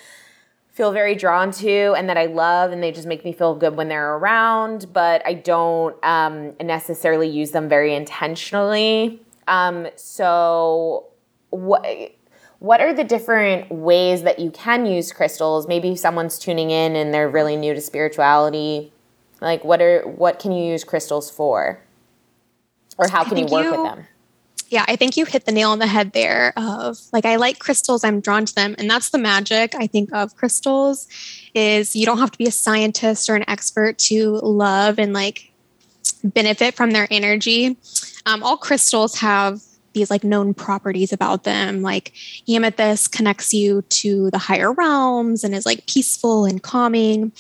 feel 0.72 0.92
very 0.92 1.16
drawn 1.16 1.51
to 1.51 1.94
and 1.94 2.10
that 2.10 2.18
I 2.18 2.25
love, 2.25 2.72
and 2.72 2.84
they 2.84 2.92
just 2.92 3.08
make 3.08 3.24
me 3.24 3.32
feel 3.32 3.56
good 3.56 3.77
when 3.77 3.88
they're 3.88 4.16
around. 4.16 4.92
But 4.92 5.25
I 5.25 5.36
don't 5.36 5.96
um, 6.04 6.54
necessarily 6.60 7.30
use 7.30 7.51
them 7.51 7.70
very 7.70 7.94
intentionally. 7.94 9.22
Um, 9.48 9.88
so 9.96 11.06
what? 11.51 12.17
What 12.60 12.82
are 12.82 12.94
the 12.94 13.04
different 13.04 13.72
ways 13.72 14.24
that 14.24 14.40
you 14.40 14.52
can 14.52 14.86
use 14.86 15.12
crystals? 15.12 15.68
Maybe 15.68 15.96
someone's 15.96 16.40
tuning 16.40 16.72
in 16.72 16.96
and 16.96 17.14
they're 17.14 17.30
really 17.30 17.56
new 17.56 17.74
to 17.74 17.82
spirituality. 17.82 18.92
Like 19.42 19.64
what 19.64 19.82
are 19.82 20.02
what 20.02 20.40
can 20.40 20.52
you 20.52 20.66
use 20.66 20.84
crystals 20.84 21.30
for? 21.30 21.80
Or 22.98 23.08
how 23.08 23.24
can 23.24 23.38
you 23.38 23.46
work 23.46 23.64
you, 23.64 23.72
with 23.72 23.84
them? 23.84 24.08
Yeah 24.70 24.86
i 24.88 24.96
think 24.96 25.16
you 25.16 25.26
hit 25.26 25.46
the 25.46 25.52
nail 25.52 25.70
on 25.70 25.80
the 25.80 25.88
head 25.88 26.14
there 26.14 26.52
of 26.58 26.98
like 27.14 27.26
i 27.26 27.36
like 27.36 27.60
crystals 27.60 28.04
i'm 28.04 28.20
drawn 28.20 28.46
to 28.46 28.56
them. 28.56 28.76
And 28.80 28.90
that's 28.90 29.12
the 29.12 29.20
magic 29.20 29.76
i 29.76 29.86
think 29.86 30.12
of 30.12 30.36
crystals 30.36 31.08
is 31.54 31.96
you 31.96 32.06
don't 32.06 32.18
have 32.18 32.32
to 32.32 32.38
be 32.38 32.48
a 32.48 32.52
scientist 32.52 33.30
or 33.30 33.36
an 33.36 33.48
expert 33.48 34.00
to 34.00 34.32
love 34.38 34.98
and 34.98 35.14
like 35.14 35.52
benefit 36.24 36.76
from 36.76 36.92
their 36.92 37.08
energy. 37.12 37.78
Um, 38.26 38.44
all 38.44 38.58
crystals 38.58 39.20
have 39.20 39.62
these 39.98 40.10
like 40.12 40.24
known 40.24 40.54
properties 40.54 41.12
about 41.12 41.44
them. 41.44 41.82
Like 41.82 42.13
amethyst 42.48 43.12
connects 43.12 43.54
you 43.54 43.82
to 43.82 44.30
the 44.32 44.38
higher 44.38 44.72
realms 44.72 45.44
and 45.44 45.54
is 45.54 45.66
like 45.66 45.86
peaceful 45.88 46.46
and 46.46 46.62
calming. 46.62 47.32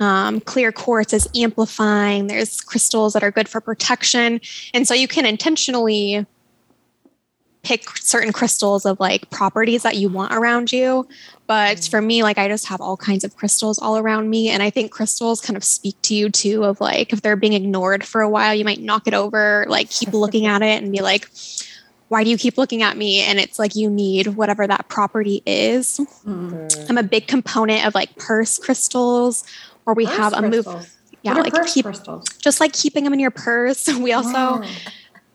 Um, 0.00 0.40
clear 0.40 0.72
quartz 0.72 1.12
is 1.12 1.28
amplifying. 1.36 2.26
There's 2.26 2.60
crystals 2.60 3.12
that 3.12 3.22
are 3.22 3.30
good 3.30 3.48
for 3.48 3.60
protection. 3.60 4.40
And 4.74 4.86
so 4.86 4.94
you 4.94 5.08
can 5.08 5.24
intentionally 5.24 6.26
pick 7.64 7.88
certain 7.96 8.32
crystals 8.32 8.84
of 8.84 9.00
like 9.00 9.30
properties 9.30 9.82
that 9.82 9.96
you 9.96 10.08
want 10.08 10.32
around 10.34 10.70
you. 10.70 11.08
But 11.46 11.84
for 11.90 12.00
me, 12.00 12.22
like 12.22 12.38
I 12.38 12.46
just 12.46 12.66
have 12.66 12.80
all 12.80 12.96
kinds 12.96 13.24
of 13.24 13.36
crystals 13.36 13.78
all 13.78 13.98
around 13.98 14.30
me. 14.30 14.50
And 14.50 14.62
I 14.62 14.70
think 14.70 14.92
crystals 14.92 15.40
kind 15.40 15.56
of 15.56 15.64
speak 15.64 15.96
to 16.02 16.14
you 16.14 16.30
too 16.30 16.64
of 16.64 16.80
like 16.80 17.12
if 17.12 17.22
they're 17.22 17.36
being 17.36 17.54
ignored 17.54 18.04
for 18.04 18.20
a 18.20 18.28
while, 18.28 18.54
you 18.54 18.64
might 18.64 18.80
knock 18.80 19.06
it 19.06 19.14
over, 19.14 19.66
like 19.68 19.90
keep 19.90 20.12
looking 20.12 20.46
at 20.46 20.62
it 20.62 20.82
and 20.82 20.92
be 20.92 21.00
like, 21.00 21.30
why 22.08 22.24
do 22.24 22.30
you 22.30 22.36
keep 22.36 22.58
looking 22.58 22.82
at 22.82 22.96
me? 22.96 23.20
And 23.20 23.38
it's 23.38 23.58
like 23.58 23.74
you 23.74 23.90
need 23.90 24.28
whatever 24.28 24.66
that 24.66 24.88
property 24.88 25.42
is. 25.46 25.98
Mm. 26.26 26.90
I'm 26.90 26.98
a 26.98 27.02
big 27.02 27.26
component 27.26 27.86
of 27.86 27.94
like 27.94 28.14
purse 28.16 28.58
crystals, 28.58 29.44
or 29.86 29.94
we 29.94 30.06
purse 30.06 30.16
have 30.16 30.32
a 30.32 30.42
move. 30.42 30.66
Yeah, 31.22 31.34
like 31.34 31.54
keep 31.66 31.86
crystals? 31.86 32.26
just 32.38 32.60
like 32.60 32.74
keeping 32.74 33.04
them 33.04 33.14
in 33.14 33.20
your 33.20 33.30
purse. 33.30 33.88
We 33.98 34.12
also 34.12 34.62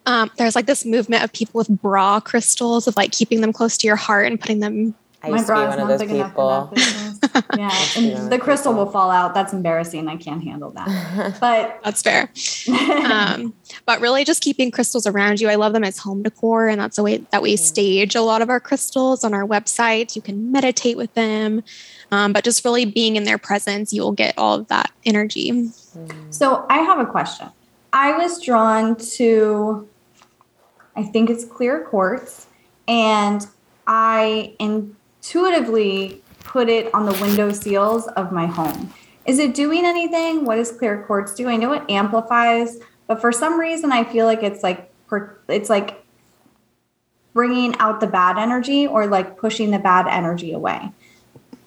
um, 0.06 0.30
there's 0.38 0.54
like 0.54 0.66
this 0.66 0.84
movement 0.84 1.24
of 1.24 1.32
people 1.32 1.58
with 1.58 1.68
bra 1.68 2.20
crystals 2.20 2.86
of 2.86 2.96
like 2.96 3.12
keeping 3.12 3.40
them 3.40 3.52
close 3.52 3.76
to 3.78 3.86
your 3.86 3.96
heart 3.96 4.26
and 4.26 4.40
putting 4.40 4.60
them. 4.60 4.94
I 5.22 5.28
used 5.28 5.48
My 5.48 5.54
to 5.54 5.60
be 5.60 5.68
one 5.68 5.90
of 5.90 5.98
those 5.98 6.08
people. 6.08 6.72
yeah, 7.56 7.70
and 7.96 8.32
the 8.32 8.38
crystal 8.38 8.72
will 8.72 8.90
fall 8.90 9.10
out. 9.10 9.34
That's 9.34 9.52
embarrassing. 9.52 10.08
I 10.08 10.16
can't 10.16 10.42
handle 10.42 10.70
that. 10.70 11.36
But 11.40 11.80
that's 11.84 12.02
fair. 12.02 12.30
um, 13.10 13.54
but 13.86 14.00
really, 14.00 14.24
just 14.24 14.42
keeping 14.42 14.70
crystals 14.70 15.06
around 15.06 15.40
you. 15.40 15.48
I 15.48 15.56
love 15.56 15.72
them 15.72 15.84
as 15.84 15.98
home 15.98 16.22
decor, 16.22 16.68
and 16.68 16.80
that's 16.80 16.96
the 16.96 17.02
way 17.02 17.18
that 17.30 17.42
we 17.42 17.56
stage 17.56 18.14
a 18.14 18.22
lot 18.22 18.42
of 18.42 18.50
our 18.50 18.60
crystals 18.60 19.24
on 19.24 19.34
our 19.34 19.46
website. 19.46 20.16
You 20.16 20.22
can 20.22 20.50
meditate 20.50 20.96
with 20.96 21.12
them, 21.14 21.62
um, 22.10 22.32
but 22.32 22.44
just 22.44 22.64
really 22.64 22.84
being 22.84 23.16
in 23.16 23.24
their 23.24 23.38
presence, 23.38 23.92
you 23.92 24.02
will 24.02 24.12
get 24.12 24.34
all 24.38 24.54
of 24.60 24.68
that 24.68 24.90
energy. 25.04 25.70
So 26.30 26.66
I 26.70 26.78
have 26.78 26.98
a 26.98 27.06
question. 27.06 27.48
I 27.92 28.16
was 28.16 28.40
drawn 28.40 28.96
to 28.96 29.88
I 30.96 31.04
think 31.04 31.30
it's 31.30 31.44
clear 31.44 31.80
quartz. 31.84 32.46
And 32.88 33.46
I 33.86 34.54
intuitively 35.20 36.22
put 36.40 36.68
it 36.68 36.92
on 36.94 37.04
the 37.04 37.12
window 37.20 37.52
seals 37.52 38.06
of 38.08 38.32
my 38.32 38.46
home. 38.46 38.92
Is 39.26 39.38
it 39.38 39.54
doing 39.54 39.84
anything? 39.84 40.44
What 40.44 40.56
does 40.56 40.72
clear 40.72 41.04
quartz 41.06 41.34
do? 41.34 41.46
I 41.48 41.56
know 41.56 41.72
it 41.72 41.82
amplifies, 41.90 42.78
but 43.06 43.20
for 43.20 43.30
some 43.30 43.60
reason 43.60 43.92
I 43.92 44.04
feel 44.04 44.26
like 44.26 44.42
it's 44.42 44.62
like 44.62 44.90
it's 45.48 45.68
like 45.68 46.02
bringing 47.34 47.76
out 47.78 48.00
the 48.00 48.06
bad 48.06 48.38
energy 48.38 48.86
or 48.86 49.06
like 49.06 49.36
pushing 49.36 49.70
the 49.70 49.78
bad 49.78 50.06
energy 50.08 50.52
away. 50.52 50.90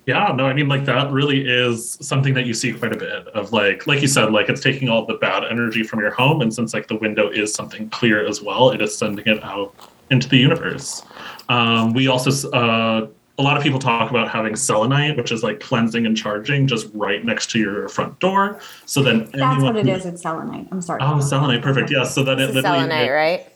Yeah, 0.06 0.34
no, 0.36 0.46
I 0.46 0.54
mean, 0.54 0.68
like 0.68 0.84
that 0.86 1.12
really 1.12 1.48
is 1.48 1.98
something 2.02 2.34
that 2.34 2.46
you 2.46 2.54
see 2.54 2.74
quite 2.74 2.92
a 2.92 2.98
bit 2.98 3.28
of, 3.30 3.54
like, 3.54 3.88
like 3.88 4.02
you 4.02 4.10
said, 4.10 4.34
like 4.34 4.50
it's 4.50 4.60
taking 4.60 4.90
all 4.90 5.06
the 5.06 5.14
bad 5.14 5.46
energy 5.46 5.82
from 5.84 6.00
your 6.00 6.12
home, 6.12 6.42
and 6.42 6.54
since 6.54 6.74
like 6.74 6.88
the 6.88 6.98
window 6.98 7.30
is 7.30 7.54
something 7.54 7.90
clear 7.90 8.26
as 8.28 8.42
well, 8.42 8.72
it 8.72 8.82
is 8.82 8.98
sending 8.98 9.26
it 9.26 9.42
out 9.46 9.74
into 10.10 10.28
the 10.28 10.38
universe. 10.38 11.04
Um, 11.48 11.94
we 11.94 12.08
also, 12.08 12.50
uh, 12.52 13.08
a 13.40 13.42
lot 13.42 13.58
of 13.58 13.64
people 13.64 13.80
talk 13.80 14.12
about 14.12 14.30
having 14.30 14.56
selenite, 14.56 15.18
which 15.18 15.32
is 15.32 15.42
like 15.42 15.60
cleansing 15.60 16.06
and 16.06 16.16
charging, 16.16 16.68
just 16.68 16.88
right 16.94 17.26
next 17.26 17.50
to 17.52 17.60
your 17.60 17.90
front 17.90 18.20
door. 18.20 18.60
So 18.86 19.02
then 19.02 19.30
that's 19.34 19.64
what 19.64 19.76
it 19.76 19.88
is. 19.88 20.06
It's 20.06 20.22
selenite. 20.22 20.68
I'm 20.72 20.82
sorry. 20.82 21.00
Oh, 21.02 21.20
selenite, 21.20 21.62
perfect. 21.64 21.90
Yeah, 21.90 22.04
so 22.04 22.24
that 22.24 22.40
it 22.40 22.54
literally 22.54 22.62
selenite, 22.62 23.12
right? 23.12 23.48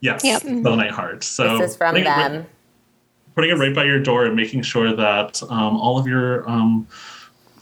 Yes, 0.00 0.22
yep. 0.22 0.42
selenite 0.42 0.92
heart. 0.92 1.24
So 1.24 1.58
this 1.58 1.72
is 1.72 1.76
from 1.76 1.94
them 1.94 2.46
putting 3.36 3.50
it 3.50 3.58
right 3.58 3.74
by 3.74 3.84
your 3.84 4.00
door 4.00 4.24
and 4.24 4.34
making 4.34 4.62
sure 4.62 4.96
that 4.96 5.40
um, 5.44 5.76
all 5.76 5.98
of 5.98 6.06
your 6.06 6.48
um, 6.48 6.86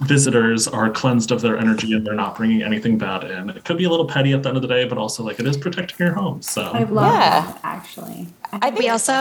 visitors 0.01 0.69
are 0.69 0.89
cleansed 0.89 1.33
of 1.33 1.41
their 1.41 1.59
energy 1.59 1.93
and 1.93 2.07
they're 2.07 2.15
not 2.15 2.37
bringing 2.37 2.63
anything 2.63 2.97
bad 2.97 3.25
in. 3.25 3.51
It 3.51 3.65
could 3.65 3.77
be 3.77 3.85
a 3.85 3.91
little 3.91 4.07
petty 4.07 4.33
at 4.33 4.45
the 4.45 4.49
end 4.49 4.57
of 4.57 4.63
the 4.63 4.69
day, 4.69 4.85
but 4.85 4.99
also 4.99 5.25
like 5.25 5.41
it 5.41 5.47
is 5.47 5.57
protecting 5.57 6.07
your 6.07 6.15
home. 6.15 6.43
So 6.43 6.63
I 6.63 6.85
love 6.85 7.13
yeah. 7.13 7.41
that 7.41 7.61
actually. 7.65 8.29
I, 8.53 8.71
think 8.71 8.79
we 8.79 8.89
also 8.89 9.13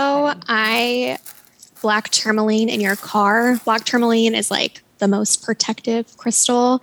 I 0.48 1.18
black 1.84 2.10
tourmaline 2.10 2.70
in 2.70 2.82
your 2.82 2.96
car. 2.96 3.58
Black 3.64 3.84
tourmaline 3.86 4.34
is 4.34 4.50
like 4.50 4.82
the 4.98 5.08
most 5.08 5.44
protective 5.44 6.18
crystal, 6.18 6.82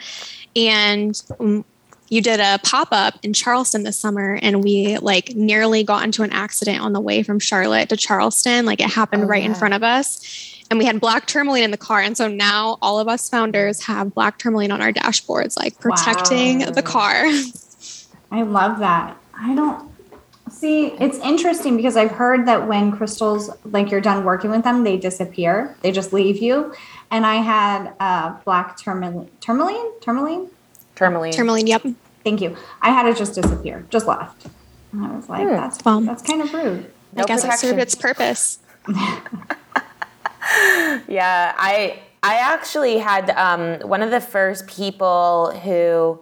and 0.54 1.20
um, 1.40 1.64
you 2.10 2.20
did 2.20 2.40
a 2.40 2.58
pop-up 2.64 3.18
in 3.22 3.32
Charleston 3.32 3.84
this 3.84 3.96
summer 3.96 4.38
and 4.42 4.64
we 4.64 4.98
like 4.98 5.34
nearly 5.36 5.84
got 5.84 6.02
into 6.02 6.24
an 6.24 6.32
accident 6.32 6.80
on 6.80 6.92
the 6.92 7.00
way 7.00 7.22
from 7.22 7.38
Charlotte 7.38 7.88
to 7.88 7.96
Charleston. 7.96 8.66
Like 8.66 8.80
it 8.80 8.90
happened 8.90 9.24
oh, 9.24 9.26
right 9.26 9.42
yeah. 9.42 9.50
in 9.50 9.54
front 9.54 9.74
of 9.74 9.84
us. 9.84 10.56
And 10.70 10.78
we 10.78 10.84
had 10.84 11.00
black 11.00 11.26
tourmaline 11.26 11.62
in 11.62 11.70
the 11.70 11.76
car. 11.76 12.00
And 12.00 12.16
so 12.16 12.26
now 12.26 12.78
all 12.82 12.98
of 12.98 13.06
us 13.06 13.28
founders 13.28 13.84
have 13.84 14.12
black 14.12 14.38
tourmaline 14.38 14.72
on 14.72 14.82
our 14.82 14.92
dashboards, 14.92 15.56
like 15.56 15.78
protecting 15.78 16.60
wow. 16.60 16.70
the 16.70 16.82
car. 16.82 17.26
I 18.32 18.42
love 18.42 18.80
that. 18.80 19.16
I 19.34 19.54
don't 19.54 19.89
see 20.60 20.86
it's 21.00 21.18
interesting 21.18 21.76
because 21.76 21.96
I've 21.96 22.10
heard 22.10 22.46
that 22.46 22.68
when 22.68 22.92
crystals, 22.92 23.50
like 23.64 23.90
you're 23.90 24.00
done 24.00 24.24
working 24.24 24.50
with 24.50 24.64
them, 24.64 24.84
they 24.84 24.96
disappear. 24.96 25.76
They 25.82 25.92
just 25.92 26.12
leave 26.12 26.38
you. 26.38 26.74
And 27.10 27.26
I 27.26 27.36
had 27.36 27.92
uh, 27.98 28.36
black 28.44 28.76
tourmaline, 28.76 29.28
tourmaline, 29.40 29.98
tourmaline, 30.00 30.50
Tourmaline. 31.00 31.32
Tourmaline, 31.32 31.66
yep. 31.66 31.82
Thank 32.24 32.42
you. 32.42 32.54
I 32.82 32.90
had 32.90 33.06
it 33.06 33.16
just 33.16 33.34
disappear, 33.34 33.86
just 33.88 34.06
left. 34.06 34.48
And 34.92 35.02
I 35.02 35.16
was 35.16 35.30
like, 35.30 35.48
hmm. 35.48 35.54
that's 35.54 35.82
well, 35.82 36.02
that's 36.02 36.20
kind 36.22 36.42
of 36.42 36.52
rude. 36.52 36.92
No 37.14 37.22
I 37.22 37.26
guess 37.26 37.40
protection. 37.40 37.68
it 37.68 37.70
served 37.70 37.80
its 37.80 37.94
purpose. 37.94 38.58
yeah, 41.08 41.54
I 41.56 42.00
I 42.22 42.34
actually 42.34 42.98
had 42.98 43.30
um, 43.30 43.80
one 43.88 44.02
of 44.02 44.10
the 44.10 44.20
first 44.20 44.66
people 44.66 45.58
who 45.64 46.20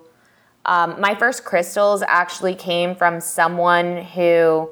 um, 0.68 1.00
my 1.00 1.14
first 1.14 1.44
crystals 1.46 2.02
actually 2.06 2.54
came 2.54 2.94
from 2.94 3.20
someone 3.22 4.04
who 4.04 4.68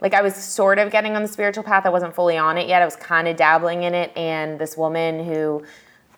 like 0.00 0.14
I 0.14 0.22
was 0.22 0.34
sort 0.34 0.78
of 0.78 0.90
getting 0.90 1.16
on 1.16 1.22
the 1.22 1.28
spiritual 1.28 1.62
path. 1.62 1.84
I 1.86 1.90
wasn't 1.90 2.14
fully 2.14 2.36
on 2.36 2.58
it 2.58 2.66
yet. 2.66 2.82
I 2.82 2.84
was 2.84 2.96
kind 2.96 3.28
of 3.28 3.36
dabbling 3.36 3.82
in 3.84 3.94
it, 3.94 4.10
and 4.16 4.58
this 4.58 4.76
woman 4.76 5.24
who 5.24 5.62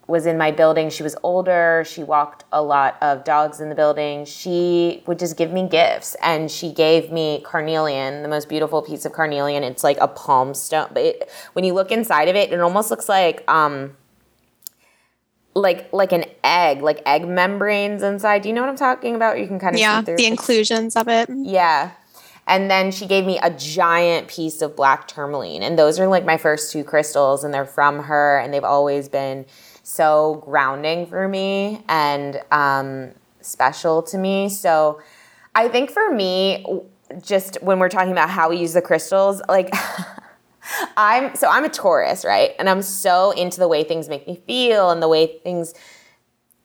was 0.07 0.27
in 0.27 0.39
my 0.39 0.53
building. 0.53 0.89
She 0.91 1.03
was 1.03 1.17
older. 1.25 1.85
She 1.85 2.05
walked 2.05 2.45
a 2.53 2.63
lot 2.63 2.97
of 3.03 3.25
dogs 3.25 3.61
in 3.61 3.69
the 3.69 3.75
building. 3.75 4.25
She 4.25 5.03
would 5.07 5.19
just 5.19 5.37
give 5.37 5.53
me 5.53 5.69
gifts, 5.69 6.17
and 6.23 6.49
she 6.49 6.73
gave 6.73 7.11
me 7.11 7.43
carnelian, 7.45 8.23
the 8.23 8.29
most 8.29 8.49
beautiful 8.49 8.81
piece 8.81 9.05
of 9.05 9.13
carnelian. 9.13 9.65
It's 9.65 9.83
like 9.83 9.99
a 10.01 10.09
palm 10.09 10.55
stone, 10.55 10.89
but 10.93 11.03
it, 11.03 11.31
when 11.55 11.65
you 11.65 11.75
look 11.75 11.91
inside 11.91 12.29
of 12.29 12.37
it, 12.37 12.53
it 12.53 12.61
almost 12.61 12.91
looks 12.91 13.09
like 13.09 13.49
um, 13.51 13.97
like 15.57 15.91
like 15.93 16.13
an 16.13 16.25
egg, 16.45 16.83
like 16.83 17.03
egg 17.07 17.27
membranes 17.27 18.03
inside. 18.03 18.43
Do 18.43 18.49
you 18.49 18.55
know 18.55 18.61
what 18.61 18.71
I'm 18.71 18.77
talking 18.77 19.17
about? 19.17 19.41
You 19.41 19.47
can 19.47 19.59
kind 19.59 19.75
of 19.75 19.81
yeah, 19.81 20.03
the 20.03 20.27
inclusions 20.27 20.97
of 20.97 21.09
it. 21.09 21.29
Yeah. 21.31 21.93
And 22.47 22.71
then 22.71 22.93
she 22.93 23.07
gave 23.07 23.25
me 23.25 23.41
a 23.43 23.51
giant 23.51 24.29
piece 24.29 24.63
of 24.63 24.77
black 24.77 25.09
tourmaline. 25.09 25.65
And 25.65 25.77
those 25.77 25.99
are 25.99 26.07
like 26.07 26.25
my 26.25 26.37
first 26.37 26.71
two 26.71 26.85
crystals, 26.85 27.43
and 27.43 27.53
they're 27.53 27.65
from 27.65 28.05
her, 28.05 28.39
and 28.39 28.55
they've 28.55 28.63
always 28.63 29.09
been 29.09 29.47
so 29.83 30.43
grounding 30.45 31.07
for 31.07 31.27
me 31.27 31.83
and 31.89 32.41
um, 32.53 33.13
special 33.41 34.03
to 34.03 34.19
me. 34.19 34.49
So 34.49 35.01
I 35.55 35.69
think 35.69 35.91
for 35.91 36.13
me, 36.13 36.65
just 37.23 37.63
when 37.63 37.79
we're 37.79 37.89
talking 37.89 38.13
about 38.13 38.29
how 38.31 38.51
we 38.51 38.59
use 38.59 38.75
the 38.75 38.83
crystals, 38.83 39.41
like 39.49 39.73
I'm 40.97 41.35
so 41.35 41.49
I'm 41.49 41.65
a 41.65 41.69
Taurus, 41.69 42.25
right? 42.25 42.53
And 42.59 42.69
I'm 42.69 42.83
so 42.83 43.31
into 43.33 43.59
the 43.59 43.69
way 43.69 43.85
things 43.85 44.09
make 44.09 44.27
me 44.27 44.41
feel 44.47 44.91
and 44.91 45.03
the 45.03 45.09
way 45.09 45.39
things 45.39 45.75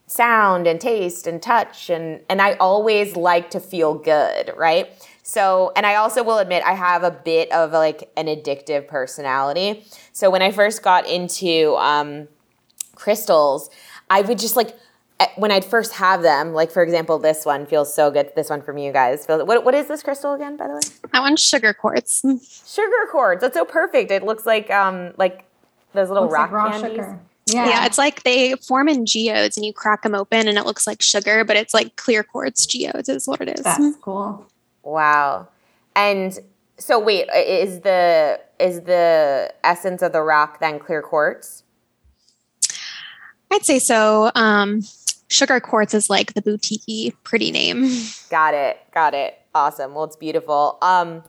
sound 0.08 0.68
and 0.68 0.82
taste 0.82 1.26
and 1.28 1.42
touch 1.42 1.90
and 1.90 2.22
and 2.30 2.42
I 2.42 2.54
always 2.54 3.16
like 3.16 3.50
to 3.52 3.60
feel 3.60 3.94
good, 3.94 4.54
right? 4.58 4.90
So, 5.24 5.72
and 5.76 5.86
I 5.86 5.96
also 5.96 6.24
will 6.24 6.40
admit 6.40 6.64
I 6.66 6.74
have 6.74 7.04
a 7.04 7.12
bit 7.12 7.52
of 7.52 7.72
like 7.72 8.12
an 8.18 8.26
addictive 8.26 8.88
personality. 8.88 9.86
So 10.12 10.30
when 10.30 10.42
I 10.42 10.52
first 10.52 10.84
got 10.84 11.08
into 11.08 11.76
um 11.78 12.28
crystals, 12.96 13.70
I 14.10 14.22
would 14.22 14.40
just 14.40 14.56
like 14.56 14.78
when 15.36 15.52
I'd 15.52 15.66
first 15.66 15.94
have 15.94 16.22
them, 16.22 16.54
like 16.54 16.72
for 16.72 16.84
example, 16.84 17.20
this 17.20 17.46
one 17.46 17.66
feels 17.66 17.94
so 17.94 18.12
good. 18.12 18.32
This 18.36 18.50
one 18.50 18.62
from 18.62 18.78
you 18.78 18.92
guys. 18.92 19.26
What, 19.26 19.66
what 19.66 19.74
is 19.74 19.88
this 19.88 20.04
crystal 20.04 20.34
again, 20.34 20.58
by 20.58 20.68
the 20.68 20.76
way? 20.76 21.10
That 21.12 21.22
one's 21.22 21.44
sugar 21.44 21.74
quartz. 21.74 22.22
Sugar 22.66 23.08
quartz. 23.12 23.42
That's 23.42 23.56
so 23.56 23.66
perfect. 23.66 24.12
It 24.12 24.24
looks 24.24 24.46
like 24.46 24.70
um 24.72 25.14
like 25.18 25.46
those 25.94 26.10
little 26.10 26.24
looks 26.24 26.34
rock 26.34 26.52
like 26.52 26.72
candies. 26.72 26.92
Sugar. 26.98 27.20
Yeah. 27.48 27.68
yeah, 27.68 27.86
it's 27.86 27.98
like 27.98 28.24
they 28.24 28.54
form 28.56 28.88
in 28.88 29.06
geodes 29.06 29.58
and 29.58 29.66
you 29.66 29.74
crack 29.74 30.04
them 30.04 30.16
open 30.16 30.48
and 30.48 30.58
it 30.58 30.66
looks 30.66 30.88
like 30.88 31.02
sugar, 31.02 31.44
but 31.44 31.58
it's 31.58 31.74
like 31.74 31.96
clear 31.98 32.24
quartz 32.24 32.66
geodes 32.66 33.10
is 33.10 33.28
what 33.28 33.42
it 33.42 33.60
is. 33.60 33.64
That's 33.64 33.96
cool. 33.98 34.46
Wow. 34.84 35.48
And 35.96 36.40
so 36.78 37.00
wait, 37.00 37.28
is 37.36 37.82
the 37.82 38.40
is 38.60 38.82
the 38.82 39.54
essence 39.64 40.02
of 40.02 40.14
the 40.14 40.22
rock 40.22 40.60
then 40.60 40.80
clear 40.80 41.02
quartz? 41.02 41.64
I'd 43.52 43.66
say 43.66 43.80
so. 43.80 44.32
Um, 44.34 44.82
sugar 45.32 45.60
quartz 45.60 45.94
is 45.94 46.10
like 46.10 46.34
the 46.34 46.42
boutique 46.42 47.16
pretty 47.24 47.52
name. 47.52 47.90
Got 48.30 48.54
it. 48.54 48.78
Got 48.94 49.14
it. 49.14 49.40
Awesome. 49.56 49.96
Well, 49.96 50.04
it's 50.04 50.16
beautiful. 50.16 50.78
Um, 50.82 51.24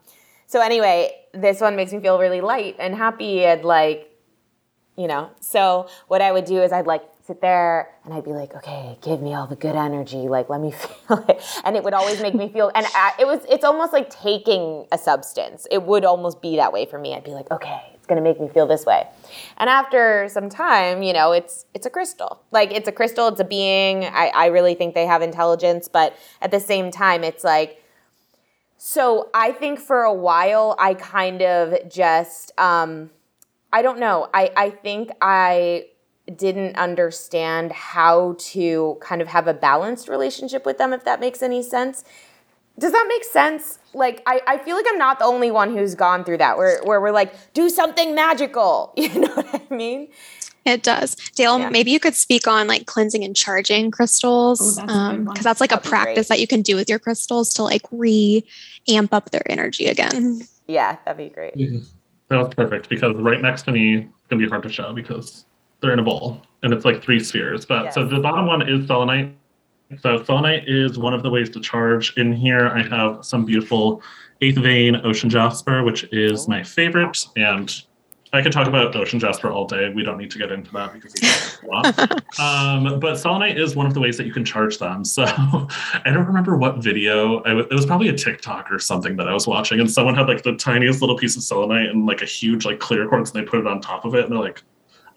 so 0.47 0.61
anyway, 0.61 1.13
this 1.33 1.61
one 1.61 1.77
makes 1.77 1.93
me 1.93 2.01
feel 2.01 2.19
really 2.19 2.41
light 2.41 2.77
and 2.79 2.95
happy 2.95 3.45
and 3.45 3.65
like, 3.65 4.11
you 4.97 5.07
know. 5.07 5.31
So 5.41 5.89
what 6.09 6.21
I 6.21 6.33
would 6.33 6.45
do 6.45 6.63
is 6.63 6.73
I'd 6.73 6.87
like 6.87 7.03
sit 7.27 7.41
there 7.41 7.89
and 8.05 8.13
I'd 8.13 8.25
be 8.25 8.33
like, 8.33 8.55
okay, 8.57 8.99
give 9.03 9.23
me 9.23 9.35
all 9.35 9.47
the 9.47 9.57
good 9.57 9.77
energy. 9.77 10.29
Like, 10.29 10.49
let 10.49 10.61
me 10.61 10.71
feel 11.07 11.25
it. 11.29 11.43
And 11.65 11.77
it 11.77 11.85
would 11.85 11.95
always 11.95 12.21
make 12.21 12.35
me 12.35 12.49
feel, 12.49 12.71
and 12.75 12.85
I, 12.95 13.13
it 13.19 13.27
was, 13.27 13.41
it's 13.49 13.65
almost 13.65 13.93
like 13.93 14.11
taking 14.11 14.87
a 14.93 14.99
substance. 14.99 15.67
It 15.71 15.85
would 15.85 16.05
almost 16.05 16.43
be 16.43 16.57
that 16.57 16.73
way 16.73 16.87
for 16.87 16.99
me. 16.99 17.15
I'd 17.15 17.25
be 17.25 17.31
like, 17.31 17.51
okay, 17.51 17.92
it's 18.03 18.09
going 18.09 18.21
to 18.21 18.29
make 18.29 18.41
me 18.41 18.49
feel 18.49 18.67
this 18.67 18.85
way. 18.85 19.07
And 19.59 19.71
after 19.71 20.29
some 20.29 20.51
time, 20.51 21.05
you 21.05 21.13
know, 21.13 21.31
it's, 21.31 21.67
it's 21.73 21.87
a 21.87 21.91
crystal. 21.91 22.43
Like 22.51 22.73
it's 22.73 22.89
a 22.89 22.93
crystal, 22.93 23.29
it's 23.29 23.39
a 23.39 23.45
being. 23.45 24.05
I, 24.07 24.33
I 24.35 24.47
really 24.47 24.75
think 24.75 24.97
they 24.97 25.07
have 25.07 25.23
intelligence, 25.23 25.87
but 25.87 26.17
at 26.41 26.51
the 26.51 26.59
same 26.59 26.91
time, 26.91 27.23
it's 27.23 27.45
like, 27.45 27.79
so 28.77 29.31
I 29.33 29.53
think 29.53 29.79
for 29.79 30.03
a 30.03 30.13
while 30.13 30.75
I 30.77 30.95
kind 30.95 31.41
of 31.41 31.89
just 31.89 32.51
um, 32.59 33.11
I 33.73 33.81
don't 33.81 34.01
know. 34.01 34.29
I 34.35 34.51
I 34.57 34.71
think 34.71 35.11
I 35.21 35.87
didn't 36.35 36.75
understand 36.75 37.71
how 37.71 38.35
to 38.39 38.99
kind 39.01 39.23
of 39.23 39.29
have 39.29 39.47
a 39.47 39.55
balanced 39.55 40.09
relationship 40.09 40.67
with 40.67 40.79
them 40.79 40.93
if 40.93 41.05
that 41.05 41.21
makes 41.21 41.43
any 41.43 41.63
sense. 41.63 42.03
Does 42.79 42.93
that 42.93 43.05
make 43.09 43.25
sense? 43.25 43.79
Like 43.95 44.23
I, 44.27 44.41
I 44.47 44.59
feel 44.59 44.77
like 44.77 44.87
I'm 44.89 44.99
not 44.99 45.19
the 45.19 45.27
only 45.27 45.51
one 45.51 45.77
who's 45.77 45.95
gone 45.95 46.25
through 46.25 46.39
that 46.39 46.57
where 46.57 46.81
where 46.85 47.01
we're 47.01 47.11
like, 47.13 47.35
do 47.55 47.69
something 47.69 48.15
magical. 48.15 48.93
You 49.03 49.21
know 49.21 49.35
what 49.35 49.63
I 49.71 49.75
mean? 49.75 50.09
It 50.65 50.83
does. 50.85 51.17
Dale, 51.35 51.59
Yeah. 51.59 51.71
maybe 51.71 51.91
you 51.91 51.99
could 51.99 52.15
speak 52.15 52.47
on 52.47 52.69
like 52.69 52.87
cleansing 52.87 53.25
and 53.25 53.35
charging 53.35 53.91
crystals. 53.91 54.77
That's 54.77 54.79
a 54.79 54.87
good 54.87 54.93
um, 54.97 55.25
one. 55.25 55.35
because 55.35 55.45
that's 55.45 55.61
like 55.61 55.73
a 55.73 55.75
That'd 55.75 55.85
be 55.85 55.89
practice 55.91 56.29
that 56.29 56.39
you 56.41 56.47
can 56.47 56.63
do 56.63 56.77
with 56.77 56.89
your 56.89 57.01
crystals 57.01 57.53
to 57.55 57.63
like 57.65 57.83
re 57.91 58.45
amp 58.89 59.13
up 59.13 59.31
their 59.31 59.43
energy 59.51 59.87
again. 59.87 60.43
Yeah, 60.69 60.97
that'd 61.05 61.19
be 61.19 61.35
great. 61.35 61.55
That 62.29 62.39
was 62.39 62.55
perfect 62.55 62.89
because 62.89 63.15
right 63.17 63.43
next 63.43 63.63
to 63.63 63.73
me, 63.73 63.97
it's 63.97 64.27
gonna 64.31 64.41
be 64.43 64.49
hard 64.49 64.63
to 64.63 64.69
show 64.71 64.93
because 64.95 65.45
they're 65.81 65.93
in 65.93 65.99
a 65.99 66.05
bowl 66.05 66.41
and 66.63 66.73
it's 66.73 66.85
like 66.85 67.03
three 67.03 67.19
spheres. 67.21 67.67
But 67.67 67.93
so 67.93 68.07
the 68.07 68.21
bottom 68.21 68.47
one 68.47 68.63
is 68.67 68.87
selenite. 68.87 69.35
So 70.01 70.23
selenite 70.25 70.69
is 70.69 70.99
one 70.99 71.15
of 71.15 71.23
the 71.23 71.31
ways 71.31 71.51
to 71.51 71.61
charge. 71.61 72.17
In 72.17 72.33
here, 72.33 72.69
I 72.69 72.83
have 72.83 73.25
some 73.25 73.45
beautiful 73.45 74.03
eighth 74.41 74.59
vein 74.59 74.97
ocean 75.05 75.31
jasper, 75.31 75.83
which 75.83 76.05
is 76.13 76.49
my 76.49 76.63
favorite. 76.63 77.27
And 77.37 77.73
I 78.35 78.41
could 78.41 78.53
talk 78.53 78.67
about 78.67 78.97
ocean 78.97 79.21
jasper 79.21 79.51
all 79.51 79.67
day. 79.67 79.93
We 79.95 80.03
don't 80.03 80.17
need 80.17 80.31
to 80.31 80.39
get 80.39 80.51
into 80.51 80.73
that 80.73 80.95
because 80.95 81.13
it's 81.17 81.59
a 81.63 81.67
lot. 81.67 82.39
um, 82.41 82.99
but 82.99 83.17
selenite 83.17 83.59
is 83.59 83.77
one 83.77 83.85
of 83.85 83.93
the 83.93 84.01
ways 84.01 84.17
that 84.17 84.27
you 84.27 84.33
can 84.33 84.45
charge 84.45 84.79
them. 84.79 85.05
So 85.13 85.25
I 85.25 86.11
don't 86.11 86.27
remember 86.27 86.57
what 86.57 86.79
video. 86.79 87.43
W- 87.43 87.67
it 87.71 87.75
was 87.75 87.85
probably 87.85 88.09
a 88.09 88.17
TikTok 88.17 88.73
or 88.73 88.79
something 88.79 89.17
that 89.17 89.29
I 89.29 89.35
was 89.35 89.47
watching, 89.47 89.79
and 89.79 89.91
someone 89.91 90.15
had 90.15 90.27
like 90.27 90.43
the 90.43 90.57
tiniest 90.57 91.03
little 91.03 91.19
piece 91.19 91.37
of 91.37 91.43
selenite 91.43 91.91
and 91.91 92.07
like 92.07 92.23
a 92.23 92.27
huge 92.27 92.65
like 92.65 92.79
clear 92.79 93.07
quartz, 93.07 93.31
and 93.31 93.43
they 93.43 93.49
put 93.49 93.61
it 93.61 93.67
on 93.67 93.81
top 93.83 94.07
of 94.07 94.15
it, 94.15 94.25
and 94.25 94.33
they're 94.33 94.39
like, 94.39 94.63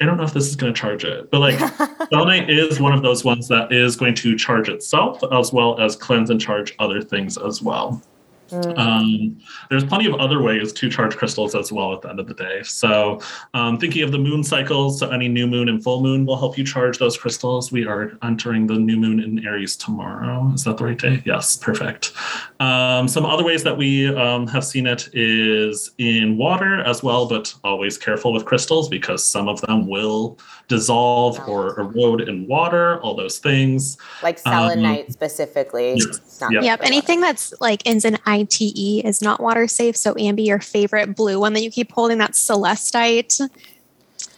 I 0.01 0.05
don't 0.05 0.17
know 0.17 0.23
if 0.23 0.33
this 0.33 0.47
is 0.47 0.55
going 0.55 0.73
to 0.73 0.79
charge 0.79 1.03
it, 1.03 1.31
but 1.31 1.39
like 1.39 1.57
selenite 2.09 2.49
is 2.49 2.79
one 2.79 2.93
of 2.93 3.01
those 3.01 3.23
ones 3.23 3.47
that 3.47 3.71
is 3.71 3.95
going 3.95 4.15
to 4.15 4.35
charge 4.37 4.69
itself 4.69 5.21
as 5.31 5.53
well 5.53 5.79
as 5.79 5.95
cleanse 5.95 6.29
and 6.29 6.39
charge 6.39 6.75
other 6.79 7.01
things 7.01 7.37
as 7.37 7.61
well. 7.61 8.01
Mm. 8.49 8.77
Um, 8.77 9.37
there's 9.69 9.83
plenty 9.83 10.05
of 10.05 10.15
other 10.15 10.41
ways 10.41 10.71
to 10.73 10.89
charge 10.89 11.15
crystals 11.15 11.55
as 11.55 11.71
well 11.71 11.93
at 11.93 12.01
the 12.01 12.09
end 12.09 12.19
of 12.19 12.27
the 12.27 12.33
day. 12.33 12.61
So, 12.63 13.19
um, 13.53 13.77
thinking 13.77 14.03
of 14.03 14.11
the 14.11 14.19
moon 14.19 14.43
cycles, 14.43 14.99
so 14.99 15.09
any 15.09 15.27
new 15.27 15.47
moon 15.47 15.69
and 15.69 15.83
full 15.83 16.01
moon 16.01 16.25
will 16.25 16.37
help 16.37 16.57
you 16.57 16.63
charge 16.63 16.97
those 16.97 17.17
crystals. 17.17 17.71
We 17.71 17.85
are 17.85 18.17
entering 18.23 18.67
the 18.67 18.75
new 18.75 18.97
moon 18.97 19.19
in 19.19 19.45
Aries 19.45 19.75
tomorrow. 19.75 20.51
Is 20.53 20.63
that 20.65 20.77
the 20.77 20.85
right 20.85 20.97
day? 20.97 21.21
Yes, 21.25 21.57
perfect. 21.57 22.13
Um, 22.59 23.07
some 23.07 23.25
other 23.25 23.43
ways 23.43 23.63
that 23.63 23.77
we 23.77 24.13
um, 24.15 24.47
have 24.47 24.63
seen 24.63 24.87
it 24.87 25.09
is 25.13 25.91
in 25.97 26.37
water 26.37 26.81
as 26.81 27.03
well, 27.03 27.27
but 27.27 27.53
always 27.63 27.97
careful 27.97 28.31
with 28.31 28.45
crystals 28.45 28.89
because 28.89 29.23
some 29.23 29.47
of 29.47 29.61
them 29.61 29.87
will 29.87 30.37
dissolve 30.67 31.39
or 31.47 31.79
erode 31.79 32.21
in 32.21 32.47
water, 32.47 32.99
all 33.01 33.15
those 33.15 33.37
things. 33.39 33.97
Like 34.23 34.39
selenite 34.39 35.05
um, 35.05 35.11
specifically. 35.11 35.93
yes, 35.95 36.05
It's 36.17 36.41
not 36.41 36.51
yeah. 36.51 36.61
Yep. 36.61 36.79
for 36.79 36.85
Anything 36.85 37.21
that's 37.21 37.53
like 37.61 37.81
ends 37.85 38.05
in 38.05 38.17
ITE 38.25 39.05
is 39.05 39.21
not 39.21 39.39
water 39.41 39.67
safe. 39.67 39.95
So 39.95 40.13
Ambi, 40.15 40.45
your 40.45 40.59
favorite 40.59 41.15
blue 41.15 41.39
one 41.39 41.53
that 41.53 41.61
you 41.63 41.71
keep 41.71 41.91
holding, 41.91 42.17
that's 42.17 42.43
Celestite. 42.47 43.39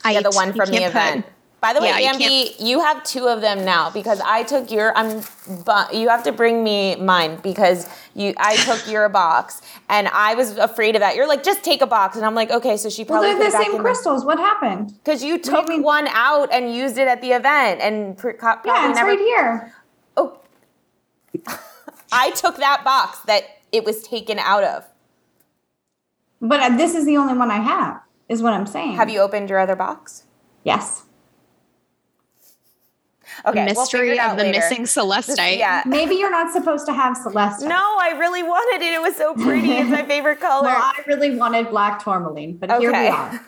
Yeah, 0.06 0.22
the 0.22 0.30
I- 0.30 0.36
one 0.36 0.54
from 0.54 0.70
the 0.70 0.78
can't 0.78 0.94
put- 0.94 1.02
event. 1.02 1.26
By 1.60 1.74
the 1.74 1.82
way, 1.82 1.88
Yeah, 1.88 2.14
you 2.14 2.50
you, 2.60 2.80
have 2.82 3.04
two 3.04 3.28
of 3.28 3.42
them 3.42 3.66
now 3.66 3.90
because 3.90 4.22
I 4.24 4.44
took 4.44 4.70
your. 4.70 4.96
I'm, 4.96 5.24
but 5.66 5.92
you 5.94 6.08
have 6.08 6.22
to 6.24 6.32
bring 6.32 6.64
me 6.64 6.96
mine 6.98 7.40
because 7.42 7.90
you. 8.14 8.36
I 8.38 8.56
took 8.58 8.88
your 8.88 9.10
box 9.24 9.62
and 9.90 10.08
I 10.10 10.36
was 10.36 10.56
afraid 10.58 10.96
of 10.96 11.00
that. 11.00 11.16
You're 11.16 11.28
like, 11.28 11.44
just 11.44 11.64
take 11.64 11.82
a 11.82 11.88
box, 11.88 12.16
and 12.16 12.24
I'm 12.26 12.36
like, 12.36 12.52
okay. 12.52 12.78
So 12.78 12.90
she 12.90 13.04
probably. 13.04 13.30
Well, 13.30 13.38
probably 13.38 13.52
they're 13.52 13.66
the 13.66 13.72
same 13.72 13.82
crystals. 13.82 14.24
What 14.24 14.38
happened? 14.38 14.94
because 15.04 15.24
you 15.24 15.40
do 15.40 15.50
you 15.50 15.56
took 15.58 15.68
mean? 15.68 15.82
one 15.82 16.08
out 16.10 16.54
and 16.54 16.72
used 16.74 17.00
it 17.00 17.08
at 17.08 17.22
the 17.22 17.32
event 17.32 17.82
and 17.82 18.16
pr- 18.16 18.32
co- 18.32 18.38
probably 18.58 18.72
Yeah, 18.72 18.90
it's 18.90 18.96
never. 18.98 19.10
right 19.10 19.20
here. 19.20 19.74
Oh, 20.16 20.40
I 22.12 22.32
took 22.32 22.58
that 22.58 22.84
box 22.84 23.20
that 23.22 23.44
it 23.72 23.84
was 23.84 24.04
taken 24.04 24.38
out 24.38 24.64
of. 24.64 24.86
But 26.40 26.60
uh, 26.60 26.78
this 26.78 26.94
is 26.94 27.06
the 27.08 27.18
only 27.18 27.34
one 27.34 27.50
I 27.50 27.58
have, 27.58 28.00
is 28.30 28.44
what 28.44 28.54
I'm 28.54 28.68
saying. 28.68 28.96
Have 28.96 29.10
you 29.10 29.20
opened 29.22 29.50
your 29.50 29.58
other 29.58 29.76
box? 29.76 30.26
Yes. 30.64 31.04
Okay, 33.46 33.66
the 33.68 33.74
we'll 33.74 33.82
mystery 33.84 34.20
of 34.20 34.38
the 34.38 34.44
later. 34.44 34.60
missing 34.60 34.84
Celestite. 34.84 35.58
Yeah. 35.58 35.84
Maybe 35.86 36.16
you're 36.16 36.32
not 36.32 36.52
supposed 36.52 36.86
to 36.88 36.94
have 36.94 37.16
Celeste. 37.18 37.62
No, 37.66 37.76
I 38.00 38.16
really 38.18 38.44
wanted 38.44 38.86
it. 38.86 38.94
It 38.94 39.02
was 39.02 39.16
so 39.16 39.34
pretty. 39.36 39.72
It's 39.74 39.90
my 39.90 40.04
favorite 40.06 40.40
color. 40.40 40.68
Well, 40.68 40.78
I 40.82 41.04
really 41.08 41.36
wanted 41.36 41.70
black 41.70 42.04
tourmaline, 42.04 42.58
but 42.58 42.72
here 42.80 42.92
we 42.92 43.08
are. 43.08 43.40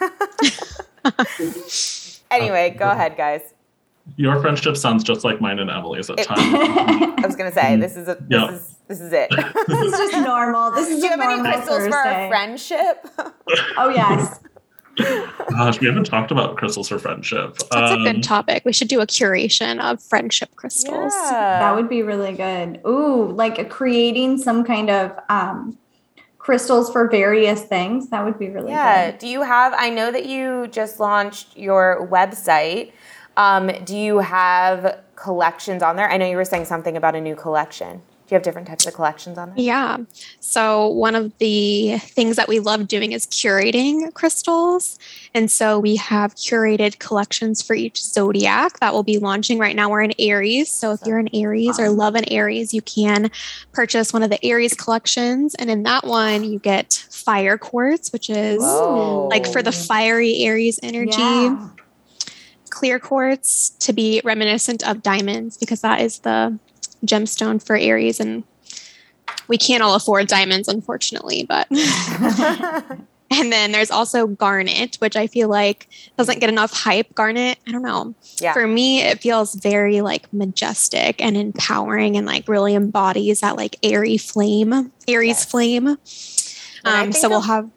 anyway, 2.32 2.76
go 2.78 2.90
ahead, 2.90 3.18
guys. 3.18 3.42
Your 4.16 4.40
friendship 4.42 4.76
sounds 4.76 5.04
just 5.04 5.24
like 5.24 5.40
mine 5.40 5.60
and 5.60 5.70
Emily's 5.70 6.10
at 6.10 6.20
It- 6.20 6.26
times. 6.28 6.40
I 6.44 7.24
was 7.26 7.36
gonna 7.36 7.52
say 7.52 7.76
this 7.76 7.96
is 7.96 8.08
a, 8.08 8.16
this 8.16 8.24
Yeah. 8.30 8.52
is 8.52 8.76
this 8.88 9.02
is 9.02 9.14
it. 9.14 9.30
this 9.68 9.82
is 9.82 9.92
just 9.92 10.18
normal. 10.26 10.72
This 10.72 10.90
is 10.90 11.00
Do 11.00 11.06
you 11.06 11.12
have 11.12 11.20
any 11.22 11.40
crystals 11.42 11.68
Thursday. 11.78 11.92
for 11.92 11.98
our 11.98 12.28
friendship? 12.30 13.08
Oh 13.78 13.90
yes. 13.90 14.40
Gosh, 15.50 15.80
we 15.80 15.88
haven't 15.88 16.06
talked 16.06 16.32
about 16.32 16.58
crystals 16.58 16.90
for 16.90 17.00
friendship. 17.00 17.58
That's 17.72 17.92
a 17.92 17.96
Um, 17.96 18.04
good 18.04 18.24
topic. 18.24 18.64
We 18.66 18.74
should 18.74 18.88
do 18.88 19.00
a 19.02 19.08
curation 19.08 19.80
of 19.80 20.02
friendship 20.02 20.56
crystals. 20.56 21.14
Yeah. 21.16 21.60
That 21.60 21.76
would 21.76 21.90
be 21.90 22.04
really 22.04 22.34
good. 22.34 22.80
Ooh, 22.88 23.32
like 23.32 23.70
creating 23.70 24.38
some 24.38 24.64
kind 24.64 24.90
of 24.90 25.12
um, 25.30 25.78
crystals 26.38 26.92
for 26.92 27.08
various 27.10 27.62
things. 27.64 28.10
That 28.10 28.24
would 28.26 28.38
be 28.40 28.50
really 28.50 28.72
Yeah. 28.72 29.12
good. 29.12 29.20
Do 29.20 29.28
you 29.28 29.42
have? 29.42 29.74
I 29.76 29.90
know 29.90 30.12
that 30.12 30.26
you 30.26 30.68
just 30.68 31.00
launched 31.00 31.58
your 31.58 32.08
website. 32.12 32.92
Um, 33.38 33.72
do 33.86 33.96
you 33.98 34.20
have 34.20 35.00
collections 35.16 35.82
on 35.84 35.96
there? 35.96 36.10
I 36.10 36.18
know 36.18 36.26
you 36.30 36.36
were 36.38 36.46
saying 36.46 36.66
something 36.66 36.96
about 36.98 37.16
a 37.16 37.22
new 37.22 37.36
collection. 37.36 38.02
Do 38.30 38.36
you 38.36 38.38
have 38.38 38.44
different 38.44 38.68
types 38.68 38.86
of 38.86 38.94
collections 38.94 39.40
on 39.40 39.50
there? 39.50 39.58
Yeah. 39.58 39.98
So, 40.40 40.88
one 40.88 41.16
of 41.16 41.36
the 41.40 41.98
things 41.98 42.36
that 42.36 42.48
we 42.48 42.60
love 42.60 42.88
doing 42.88 43.12
is 43.12 43.26
curating 43.26 44.14
crystals. 44.14 45.00
And 45.34 45.50
so, 45.50 45.80
we 45.80 45.96
have 45.96 46.36
curated 46.36 47.00
collections 47.00 47.64
for 47.64 47.74
each 47.76 48.00
zodiac 48.00 48.82
that 48.82 48.94
will 48.94 49.02
be 49.02 49.18
launching 49.18 49.58
right 49.58 49.76
now. 49.76 49.90
We're 49.90 50.04
in 50.04 50.14
Aries. 50.20 50.70
So, 50.70 50.92
if 50.92 51.00
you're 51.08 51.18
an 51.18 51.30
Aries 51.34 51.80
or 51.80 51.90
love 51.90 52.14
an 52.14 52.32
Aries, 52.32 52.72
you 52.72 52.84
can 52.84 53.32
purchase 53.72 54.14
one 54.14 54.22
of 54.22 54.30
the 54.30 54.46
Aries 54.46 54.76
collections. 54.76 55.56
And 55.56 55.72
in 55.72 55.82
that 55.84 56.06
one, 56.06 56.44
you 56.44 56.60
get 56.60 56.94
fire 57.10 57.58
quartz, 57.58 58.14
which 58.14 58.30
is 58.30 58.62
Whoa. 58.62 59.28
like 59.30 59.52
for 59.52 59.64
the 59.64 59.72
fiery 59.72 60.44
Aries 60.44 60.80
energy. 60.84 61.18
Yeah. 61.18 61.70
clear 62.70 63.00
quartz 63.00 63.72
to 63.72 63.92
be 63.92 64.22
reminiscent 64.24 64.88
of 64.88 65.02
diamonds 65.02 65.58
because 65.58 65.82
that 65.82 66.00
is 66.02 66.20
the 66.20 66.60
gemstone 67.06 67.64
for 67.66 67.76
Aries 67.76 68.20
and 68.20 68.44
we 69.48 69.58
can't 69.58 69.82
all 69.84 69.96
afford 69.96 70.28
diamonds 70.28 70.68
unfortunately 70.68 71.46
but 71.48 71.68
and 73.32 73.52
then 73.52 73.72
there's 73.72 73.92
also 73.92 74.28
garnet 74.28 74.96
which 75.00 75.16
I 75.16 75.28
feel 75.28 75.50
like 75.50 75.88
doesn't 76.18 76.40
get 76.40 76.50
enough 76.50 76.74
hype 76.74 77.14
garnet 77.16 77.58
I 77.68 77.72
don't 77.72 77.82
know 77.84 78.14
Yeah. 78.40 78.54
for 78.54 78.66
me 78.68 79.02
it 79.02 79.22
feels 79.22 79.56
very 79.56 80.02
like 80.02 80.32
majestic 80.34 81.22
and 81.24 81.38
empowering 81.38 82.18
and 82.18 82.26
like 82.28 82.48
really 82.48 82.74
embodies 82.76 83.42
that 83.42 83.56
like 83.56 83.78
airy 83.84 84.18
flame 84.18 84.92
Aries 85.08 85.30
Yes. 85.40 85.46
flame 85.46 85.98
um 86.86 87.12
so 87.12 87.30
we'll 87.30 87.40
of- 87.40 87.46
have 87.46 87.70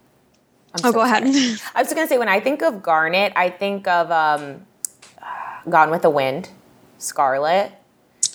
I'm 0.75 0.81
oh 0.85 0.91
so 0.91 0.93
go 0.93 1.01
ahead. 1.03 1.25
I 1.75 1.83
was 1.83 1.93
gonna 1.93 2.07
say 2.09 2.17
when 2.17 2.31
I 2.31 2.41
think 2.41 2.63
of 2.63 2.83
Garnet, 2.83 3.35
I 3.37 3.51
think 3.51 3.87
of 3.87 4.11
um, 4.11 4.63
Gone 5.69 5.91
with 5.91 6.01
the 6.01 6.09
Wind, 6.09 6.49
Scarlett. 6.97 7.73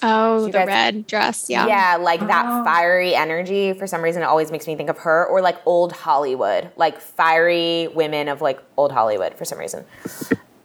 Oh 0.03 0.45
the 0.45 0.51
guys- 0.51 0.67
red 0.67 1.07
dress 1.07 1.49
yeah 1.49 1.65
Yeah, 1.67 1.97
like 1.99 2.19
that 2.27 2.45
Oh. 2.47 2.63
fiery 2.63 3.15
energy. 3.15 3.73
For 3.73 3.87
some 3.87 4.01
reason, 4.01 4.21
it 4.21 4.25
always 4.25 4.51
makes 4.51 4.67
me 4.67 4.75
think 4.75 4.89
of 4.89 4.99
her, 4.99 5.25
or 5.27 5.41
like 5.41 5.57
old 5.65 5.91
Hollywood, 5.93 6.69
like 6.75 6.99
fiery 7.01 7.87
women 7.87 8.27
of 8.27 8.41
like 8.41 8.59
old 8.77 8.91
Hollywood. 8.91 9.33
For 9.35 9.45
some 9.45 9.57
reason. 9.59 9.85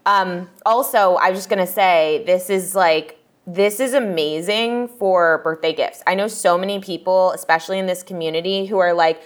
Um, 0.05 0.51
also, 0.67 1.15
I 1.15 1.31
was 1.31 1.39
just 1.39 1.49
gonna 1.49 1.67
say 1.67 2.23
this 2.27 2.51
is 2.51 2.75
like 2.75 3.19
this 3.47 3.81
is 3.81 3.93
amazing 3.95 4.87
for 4.87 5.41
birthday 5.43 5.73
gifts. 5.73 6.03
I 6.07 6.15
know 6.15 6.29
so 6.29 6.57
many 6.57 6.79
people, 6.79 7.33
especially 7.33 7.79
in 7.79 7.87
this 7.87 8.03
community, 8.05 8.67
who 8.67 8.79
are 8.79 8.93
like, 8.95 9.21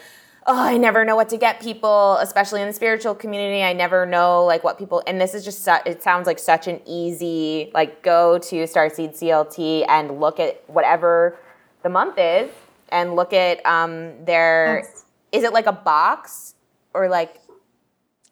oh, 0.48 0.56
I 0.58 0.76
never 0.76 1.04
know 1.04 1.16
what 1.16 1.28
to 1.30 1.36
get 1.36 1.60
people, 1.60 2.16
especially 2.20 2.60
in 2.60 2.68
the 2.68 2.72
spiritual 2.72 3.14
community. 3.14 3.62
I 3.62 3.72
never 3.72 4.06
know 4.06 4.44
like 4.44 4.62
what 4.62 4.78
people, 4.78 5.02
and 5.06 5.20
this 5.20 5.34
is 5.34 5.44
just, 5.44 5.64
su- 5.64 5.82
it 5.84 6.02
sounds 6.02 6.26
like 6.26 6.38
such 6.38 6.68
an 6.68 6.80
easy, 6.86 7.70
like 7.74 8.02
go 8.02 8.38
to 8.38 8.56
Starseed 8.64 9.18
CLT 9.18 9.84
and 9.88 10.20
look 10.20 10.38
at 10.38 10.62
whatever 10.68 11.36
the 11.82 11.88
month 11.88 12.14
is 12.18 12.50
and 12.90 13.16
look 13.16 13.32
at 13.32 13.64
um, 13.66 14.24
their, 14.24 14.82
Yes. 14.84 15.04
is 15.32 15.42
it 15.42 15.52
like 15.52 15.66
a 15.66 15.72
box 15.72 16.54
or 16.94 17.08
like, 17.08 17.40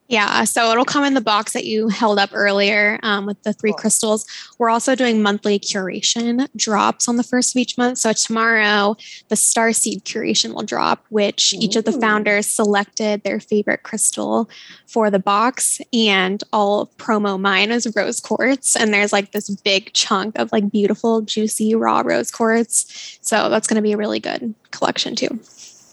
Yeah, 0.07 0.45
so 0.45 0.71
it'll 0.71 0.85
come 0.85 1.03
in 1.05 1.14
the 1.14 1.23
box 1.23 1.55
that 1.55 1.64
you 1.64 1.88
held 1.88 2.19
up 2.19 2.29
earlier 2.35 2.99
um, 3.03 3.25
with 3.25 3.43
the 3.43 3.55
three 3.55 3.71
Cool. 3.73 3.79
crystals. 3.79 4.27
We're 4.59 4.69
also 4.69 4.95
doing 4.95 5.23
monthly 5.23 5.59
curation 5.59 6.47
drops 6.57 7.09
on 7.09 7.17
the 7.17 7.23
first 7.23 7.55
of 7.55 7.61
each 7.61 7.79
month. 7.79 7.99
So 7.99 8.12
tomorrow, 8.12 8.97
the 9.29 9.37
star 9.37 9.73
seed 9.73 10.05
curation 10.05 10.53
will 10.53 10.62
drop, 10.62 11.07
which 11.09 11.55
each 11.55 11.75
of 11.75 11.85
the 11.85 11.93
founders 11.93 12.47
selected 12.47 13.23
their 13.23 13.40
favorite 13.40 13.83
crystal 13.83 14.51
for 14.87 15.11
the 15.11 15.19
box. 15.19 15.81
And 15.95 16.45
all 16.53 16.88
promo 16.99 17.40
mine 17.40 17.71
is 17.71 17.90
rose 17.97 18.21
quartz. 18.21 18.77
And 18.77 18.93
there's 18.93 19.12
like 19.12 19.33
this 19.33 19.49
big 19.49 19.95
chunk 19.95 20.38
of 20.38 20.53
like 20.53 20.71
beautiful, 20.71 21.23
juicy, 21.23 21.75
raw 21.75 22.03
rose 22.05 22.31
quartz. 22.31 23.19
So 23.23 23.49
that's 23.49 23.67
going 23.67 23.77
to 23.77 23.83
be 23.83 23.93
a 23.93 23.97
really 23.97 24.21
good 24.21 24.55
collection 24.71 25.17
too. 25.17 25.40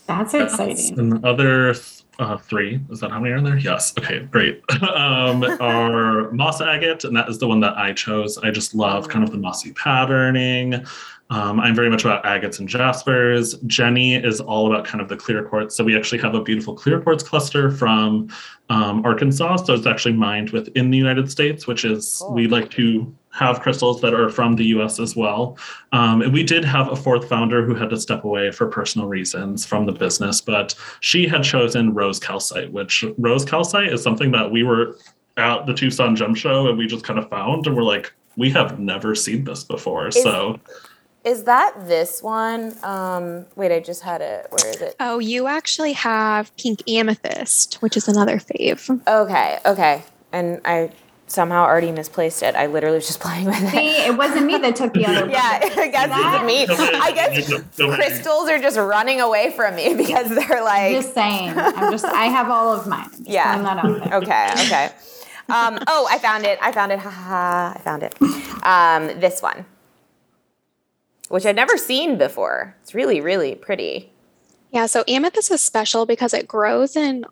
That's 0.08 0.34
exciting. 0.34 1.00
And 1.00 1.12
the 1.14 1.28
other 1.28 1.76
uh, 2.22 2.38
three, 2.38 2.80
is 2.90 3.00
that 3.00 3.12
how 3.12 3.20
many 3.20 3.34
are 3.34 3.38
in 3.38 3.44
there? 3.44 3.58
Yes. 3.58 3.94
Okay, 3.98 4.20
great. 4.20 4.62
um, 4.84 5.44
are 5.60 6.32
moss 6.32 6.62
agate, 6.62 7.04
and 7.04 7.16
that 7.18 7.28
is 7.28 7.40
the 7.40 7.48
one 7.48 7.60
that 7.62 7.78
I 7.78 7.94
chose. 7.94 8.38
I 8.38 8.52
just 8.52 8.76
love 8.76 9.10
kind 9.10 9.24
of 9.24 9.32
the 9.32 9.38
mossy 9.38 9.74
patterning. 9.74 10.86
Um, 11.32 11.62
I'm 11.62 11.74
very 11.74 11.90
much 11.90 12.04
about 12.04 12.26
agates 12.26 12.60
and 12.60 12.68
jaspers. 12.68 13.56
Jenny 13.66 14.16
is 14.16 14.42
all 14.42 14.72
about 14.72 14.86
kind 14.86 15.02
of 15.02 15.08
the 15.08 15.16
clear 15.16 15.44
quartz. 15.44 15.76
So 15.76 15.84
we 15.84 15.98
actually 15.98 16.20
have 16.20 16.36
a 16.36 16.42
beautiful 16.42 16.76
clear 16.76 17.02
quartz 17.02 17.24
cluster 17.24 17.72
from 17.72 18.28
um, 18.70 19.04
Arkansas. 19.06 19.56
So 19.58 19.74
it's 19.74 19.88
actually 19.88 20.14
mined 20.14 20.50
within 20.50 20.92
the 20.92 20.98
United 20.98 21.32
States, 21.32 21.68
which 21.68 21.86
is 21.86 22.22
Cool. 22.22 22.34
we 22.34 22.48
like 22.48 22.70
to 22.72 23.16
have 23.32 23.62
crystals 23.62 24.02
that 24.02 24.14
are 24.14 24.30
from 24.30 24.56
the 24.56 24.66
US 24.66 25.00
as 25.00 25.16
well. 25.16 25.58
Um, 25.92 26.22
and 26.22 26.34
we 26.34 26.44
did 26.44 26.66
have 26.66 26.90
a 26.90 26.96
fourth 26.96 27.28
founder 27.28 27.66
who 27.66 27.76
had 27.76 27.90
to 27.90 28.00
step 28.00 28.24
away 28.24 28.52
for 28.52 28.68
personal 28.68 29.08
reasons 29.08 29.66
from 29.66 29.86
the 29.86 29.92
business, 29.92 30.42
but 30.42 30.76
she 31.00 31.28
had 31.28 31.44
chosen 31.44 31.94
rose 31.94 32.20
calcite, 32.20 32.72
which 32.72 33.06
rose 33.18 33.46
calcite 33.46 33.92
is 33.92 34.04
something 34.04 34.32
that 34.32 34.52
we 34.52 34.64
were 34.64 34.98
at 35.38 35.66
the 35.66 35.74
Tucson 35.74 36.16
Gem 36.16 36.36
Show 36.36 36.68
and 36.68 36.78
we 36.78 36.88
just 36.88 37.06
kind 37.06 37.18
of 37.18 37.30
found 37.30 37.68
and 37.68 37.76
we're 37.76 37.84
like, 37.84 38.14
we 38.38 38.50
have 38.52 38.80
never 38.80 39.16
seen 39.16 39.44
this 39.44 39.64
before. 39.64 40.12
so 40.12 40.60
is 41.24 41.44
that 41.44 41.74
this 41.88 42.24
one? 42.24 42.76
Um, 42.84 43.46
wait, 43.56 43.72
I 43.72 43.80
just 43.80 44.02
had 44.02 44.22
it. 44.22 44.48
Where 44.50 44.72
is 44.72 44.82
it? 44.82 44.96
Oh, 45.00 45.20
you 45.20 45.46
actually 45.46 45.94
have 45.94 46.56
pink 46.58 46.82
amethyst, 46.90 47.76
which 47.76 47.96
is 47.96 48.08
another 48.08 48.40
fave. 48.40 48.90
Okay, 49.08 49.60
okay. 49.66 50.04
And 50.32 50.62
I 50.66 50.92
somehow 51.32 51.64
already 51.64 51.92
misplaced 51.92 52.44
it. 52.44 52.56
I 52.56 52.68
literally 52.68 52.96
was 52.98 53.08
just 53.08 53.20
playing 53.26 53.46
with 53.46 53.62
it. 53.62 53.70
See, 53.72 53.90
it 54.06 54.18
wasn't 54.18 54.46
me 54.46 54.58
that 54.58 54.76
took 54.76 54.94
the 54.94 55.06
other. 55.06 55.22
One. 55.22 55.30
yeah, 55.32 55.60
I 55.62 55.88
guess 55.88 56.10
it's 56.14 56.44
me. 56.46 57.00
I 57.00 57.12
guess 57.12 57.96
crystals 57.96 58.50
are 58.50 58.60
just 58.60 58.78
running 58.78 59.22
away 59.22 59.52
from 59.56 59.76
me 59.76 59.94
because 59.98 60.30
they're 60.30 60.64
like, 60.64 60.94
Just 60.94 61.14
saying. 61.14 61.54
I'm 61.58 61.92
just. 61.92 62.06
I 62.06 62.26
have 62.26 62.50
all 62.50 62.74
of 62.74 62.88
mine. 62.88 63.06
I'm 63.06 63.10
just 63.12 63.28
Yeah. 63.30 63.52
putting 63.52 63.64
that 63.66 63.86
out 63.86 64.04
there. 64.04 64.14
okay, 64.20 64.50
okay. 64.66 64.90
Um, 65.50 65.80
oh, 65.88 66.08
I 66.10 66.18
found 66.20 66.46
it. 66.46 66.60
I 66.62 66.72
found 66.72 66.92
it. 66.92 67.00
Ha 67.00 67.10
ha 67.10 67.24
ha. 67.24 67.74
I 67.76 67.80
found 67.80 68.04
it. 68.04 68.16
Um, 68.64 69.20
this 69.20 69.42
one, 69.42 69.66
which 71.30 71.46
I'd 71.46 71.56
never 71.56 71.78
seen 71.78 72.18
before. 72.18 72.76
It's 72.84 72.94
really, 72.94 73.22
really 73.22 73.56
pretty. 73.56 74.12
Yeah, 74.72 74.86
so 74.86 75.04
amethyst 75.08 75.52
is 75.52 75.62
special 75.62 76.06
because 76.06 76.34
it 76.34 76.48
grows 76.48 76.96
in 76.96 77.26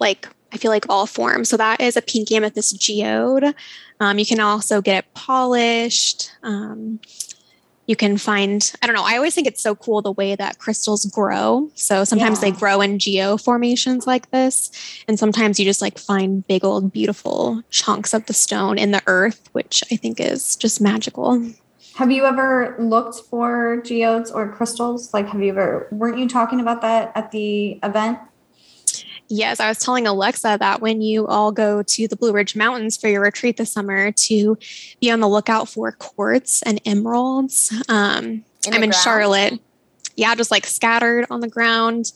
like 0.00 0.28
I 0.54 0.56
feel 0.56 0.70
like 0.70 0.86
all 0.88 1.06
forms. 1.06 1.48
So 1.48 1.56
that 1.56 1.80
is 1.80 1.96
a 1.96 2.02
pink 2.02 2.30
amethyst 2.30 2.78
geode. 2.78 3.54
Um, 4.00 4.18
you 4.18 4.24
can 4.24 4.40
also 4.40 4.80
get 4.80 5.04
it 5.04 5.14
polished. 5.14 6.30
Um, 6.42 7.00
you 7.86 7.96
can 7.96 8.16
find, 8.16 8.72
I 8.80 8.86
don't 8.86 8.96
know, 8.96 9.04
I 9.04 9.16
always 9.16 9.34
think 9.34 9.46
it's 9.46 9.60
so 9.60 9.74
cool 9.74 10.00
the 10.00 10.12
way 10.12 10.34
that 10.36 10.58
crystals 10.58 11.04
grow. 11.06 11.70
So 11.74 12.04
sometimes 12.04 12.40
they 12.40 12.50
grow 12.50 12.80
in 12.80 12.98
geo 12.98 13.36
formations 13.36 14.06
like 14.06 14.30
this. 14.30 14.70
And 15.06 15.18
sometimes 15.18 15.58
you 15.58 15.66
just 15.66 15.82
like 15.82 15.98
find 15.98 16.46
big 16.46 16.64
old 16.64 16.92
beautiful 16.92 17.62
chunks 17.68 18.14
of 18.14 18.24
the 18.24 18.32
stone 18.32 18.78
in 18.78 18.92
the 18.92 19.02
earth, 19.06 19.50
which 19.52 19.84
I 19.92 19.96
think 19.96 20.18
is 20.18 20.56
just 20.56 20.80
magical. 20.80 21.44
Have 21.96 22.10
you 22.10 22.24
ever 22.24 22.74
looked 22.80 23.20
for 23.28 23.82
geodes 23.84 24.30
or 24.30 24.50
crystals? 24.50 25.12
Like, 25.12 25.28
have 25.28 25.42
you 25.42 25.50
ever? 25.50 25.86
Weren't 25.92 26.18
you 26.18 26.28
talking 26.28 26.60
about 26.60 26.80
that 26.80 27.12
at 27.14 27.30
the 27.30 27.78
event? 27.82 28.18
Yes, 29.36 29.58
I 29.58 29.66
was 29.66 29.80
telling 29.80 30.06
Alexa 30.06 30.58
that 30.60 30.80
when 30.80 31.02
you 31.02 31.26
all 31.26 31.50
go 31.50 31.82
to 31.82 32.06
the 32.06 32.14
Blue 32.14 32.32
Ridge 32.32 32.54
Mountains 32.54 32.96
for 32.96 33.08
your 33.08 33.20
retreat 33.22 33.56
this 33.56 33.72
summer, 33.72 34.12
to 34.12 34.56
be 35.00 35.10
on 35.10 35.18
the 35.18 35.28
lookout 35.28 35.68
for 35.68 35.90
quartz 35.90 36.62
and 36.62 36.80
emeralds. 36.86 37.72
Um, 37.88 38.44
In 38.64 38.74
I'm 38.74 38.84
in 38.84 38.90
ground? 38.90 38.94
Charlotte. 38.94 39.60
Yeah, 40.14 40.36
just 40.36 40.52
like 40.52 40.66
scattered 40.66 41.26
on 41.30 41.40
the 41.40 41.48
ground. 41.48 42.12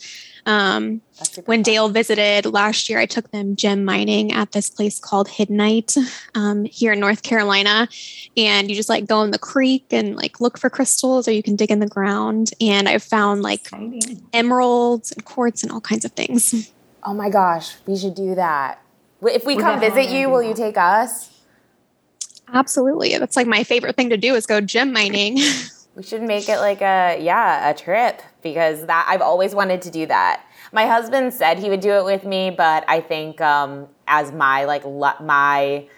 Um, 0.47 1.01
when 1.47 1.59
fun. 1.59 1.63
Dale 1.65 1.89
visited 1.89 2.47
last 2.47 2.89
year, 2.89 3.01
I 3.01 3.07
took 3.07 3.33
them 3.33 3.57
gem 3.57 3.85
mining 3.85 4.33
at 4.33 4.53
this 4.53 4.71
place 4.71 5.01
called 5.01 5.27
Hiddenite 5.27 5.99
um, 6.37 6.67
here 6.67 6.93
in 6.93 7.01
North 7.01 7.25
Carolina. 7.25 7.89
And 8.37 8.71
you 8.71 8.77
just 8.77 8.89
like 8.89 9.07
go 9.09 9.23
in 9.23 9.33
the 9.33 9.41
creek 9.41 9.87
and 9.91 10.15
like 10.15 10.41
look 10.41 10.57
for 10.57 10.71
crystals, 10.71 11.27
or 11.27 11.33
you 11.33 11.43
can 11.43 11.57
dig 11.57 11.73
in 11.73 11.81
the 11.81 11.89
ground. 11.89 12.53
And 12.61 12.89
I've 12.89 13.03
found 13.03 13.43
like 13.43 13.63
Exciting. 13.63 14.25
emeralds 14.33 15.11
and 15.11 15.25
quartz 15.25 15.65
and 15.65 15.73
all 15.73 15.81
kinds 15.81 16.05
of 16.05 16.13
things. 16.13 16.71
Oh 17.03 17.15
my 17.15 17.31
gosh, 17.31 17.77
we 17.87 17.97
should 17.97 18.15
do 18.15 18.35
that. 18.35 18.83
If 19.23 19.45
we 19.45 19.57
We're 19.57 19.63
come 19.63 19.81
visit 19.81 20.11
you, 20.11 20.29
will 20.29 20.43
that. 20.43 20.49
you 20.49 20.55
take 20.55 20.77
us? 20.77 21.41
Absolutely. 22.53 23.17
That's 23.19 23.37
like 23.37 23.47
my 23.47 23.65
favorite 23.65 23.97
thing 23.97 24.11
to 24.11 24.17
do 24.17 24.35
is 24.35 24.47
go 24.47 24.61
gem 24.61 24.93
mining. 24.93 25.39
We 25.99 26.05
should 26.05 26.23
make 26.23 26.49
it 26.49 26.59
like 26.59 26.81
a 26.81 27.19
yeah, 27.21 27.69
a 27.69 27.75
trip 27.75 28.23
because 28.41 28.87
that 28.87 29.07
I've 29.09 29.21
always 29.21 29.53
wanted 29.53 29.83
to 29.83 29.91
do 29.91 30.07
that. 30.07 30.45
My 30.73 30.87
husband 30.87 31.35
said 31.35 31.59
he 31.59 31.69
would 31.71 31.81
do 31.81 31.91
it 31.91 32.05
with 32.05 32.25
me, 32.25 32.51
but 32.51 32.85
I 32.87 33.01
think 33.01 33.41
um, 33.41 33.89
as 34.07 34.31
my 34.31 34.65
like 34.65 34.85
lo- 34.85 35.19
my 35.21 35.89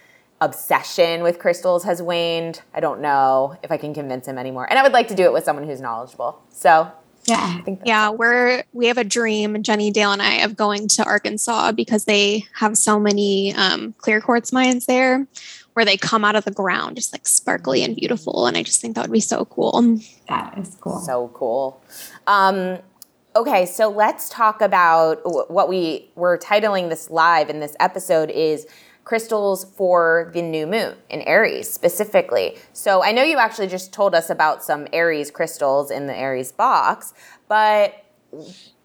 obsession 0.41 1.23
with 1.23 1.39
crystals 1.39 1.85
has 1.85 2.01
waned, 2.01 2.63
I 2.73 2.81
don't 2.81 3.03
know 3.03 3.59
if 3.63 3.71
I 3.71 3.77
can 3.77 3.93
convince 3.93 4.27
him 4.27 4.39
anymore. 4.39 4.67
And 4.71 4.79
I 4.79 4.83
would 4.83 4.93
like 4.93 5.09
to 5.09 5.15
do 5.15 5.25
it 5.25 5.35
with 5.35 5.45
someone 5.45 5.67
who's 5.67 5.83
knowledgeable. 5.83 6.41
So 6.49 6.91
Yeah. 7.31 7.57
I 7.59 7.63
think 7.63 7.79
that's 7.81 7.89
yeah, 7.89 8.11
we're 8.11 8.65
we 8.73 8.87
have 8.87 8.99
a 8.99 9.05
dream, 9.05 9.63
Jenny, 9.63 9.91
Dale, 9.91 10.13
and 10.13 10.23
I, 10.23 10.37
of 10.37 10.57
going 10.57 10.89
to 10.89 11.05
Arkansas 11.05 11.73
because 11.73 12.05
they 12.05 12.45
have 12.55 12.77
so 12.77 12.99
many 12.99 13.55
um, 13.55 13.95
clear 13.99 14.21
quartz 14.21 14.53
mines 14.53 14.87
there 14.87 15.27
where 15.75 15.85
they 15.85 15.97
come 15.97 16.25
out 16.25 16.37
of 16.37 16.45
the 16.45 16.51
ground 16.51 16.97
just 16.97 17.13
like 17.13 17.27
sparkly 17.27 17.83
and 17.83 17.97
beautiful. 17.97 18.47
And 18.47 18.57
I 18.57 18.63
just 18.63 18.81
think 18.81 18.97
that 18.97 19.03
would 19.03 19.13
be 19.13 19.21
so 19.21 19.45
cool. 19.45 19.99
That 20.29 20.59
is 20.59 20.77
cool. 20.81 20.99
So 21.01 21.31
cool. 21.33 21.83
Um, 22.27 22.79
okay, 23.37 23.67
so 23.67 23.89
let's 23.89 24.29
talk 24.29 24.61
about 24.61 25.21
wh- 25.25 25.51
what 25.51 25.69
we 25.69 26.11
we're 26.17 26.39
titling 26.39 26.89
this 26.89 27.11
live 27.11 27.49
in 27.51 27.61
this 27.61 27.77
episode 27.81 28.31
is 28.31 28.67
crystals 29.05 29.65
for 29.65 30.31
the 30.35 30.43
new 30.43 30.67
moon 30.67 30.95
in 31.09 31.23
Aries 31.23 31.71
specifically. 31.71 32.57
So 32.73 33.03
I 33.03 33.13
know 33.13 33.23
you 33.23 33.39
actually 33.39 33.69
just 33.69 33.93
told 33.93 34.15
us 34.15 34.31
about 34.31 34.63
some 34.63 34.87
Aries 34.93 35.31
crystals 35.31 35.91
in 35.91 36.07
the 36.07 36.17
Aries 36.17 36.53
box, 36.53 37.13
but 37.49 38.05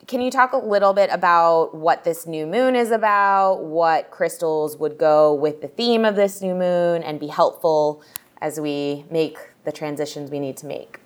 can 0.07 0.21
you 0.21 0.31
talk 0.31 0.53
a 0.53 0.57
little 0.57 0.93
bit 0.93 1.09
about 1.11 1.75
what 1.75 2.03
this 2.03 2.25
new 2.27 2.45
moon 2.45 2.75
is 2.75 2.91
about, 2.91 3.63
what 3.63 4.11
crystals 4.11 4.77
would 4.77 4.97
go 4.97 5.33
with 5.33 5.61
the 5.61 5.67
theme 5.67 6.05
of 6.05 6.15
this 6.15 6.41
new 6.41 6.55
moon 6.55 7.03
and 7.03 7.19
be 7.19 7.27
helpful 7.27 8.01
as 8.41 8.59
we 8.59 9.05
make 9.09 9.37
the 9.63 9.71
transitions 9.71 10.29
we 10.29 10.39
need 10.39 10.57
to 10.57 10.65
make? 10.65 10.99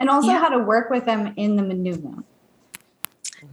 And 0.00 0.10
also 0.10 0.28
Yeah. 0.28 0.38
how 0.38 0.48
to 0.48 0.58
work 0.58 0.90
with 0.90 1.04
them 1.04 1.34
in 1.36 1.56
the 1.56 1.62
new 1.74 1.94
moon. 1.94 2.24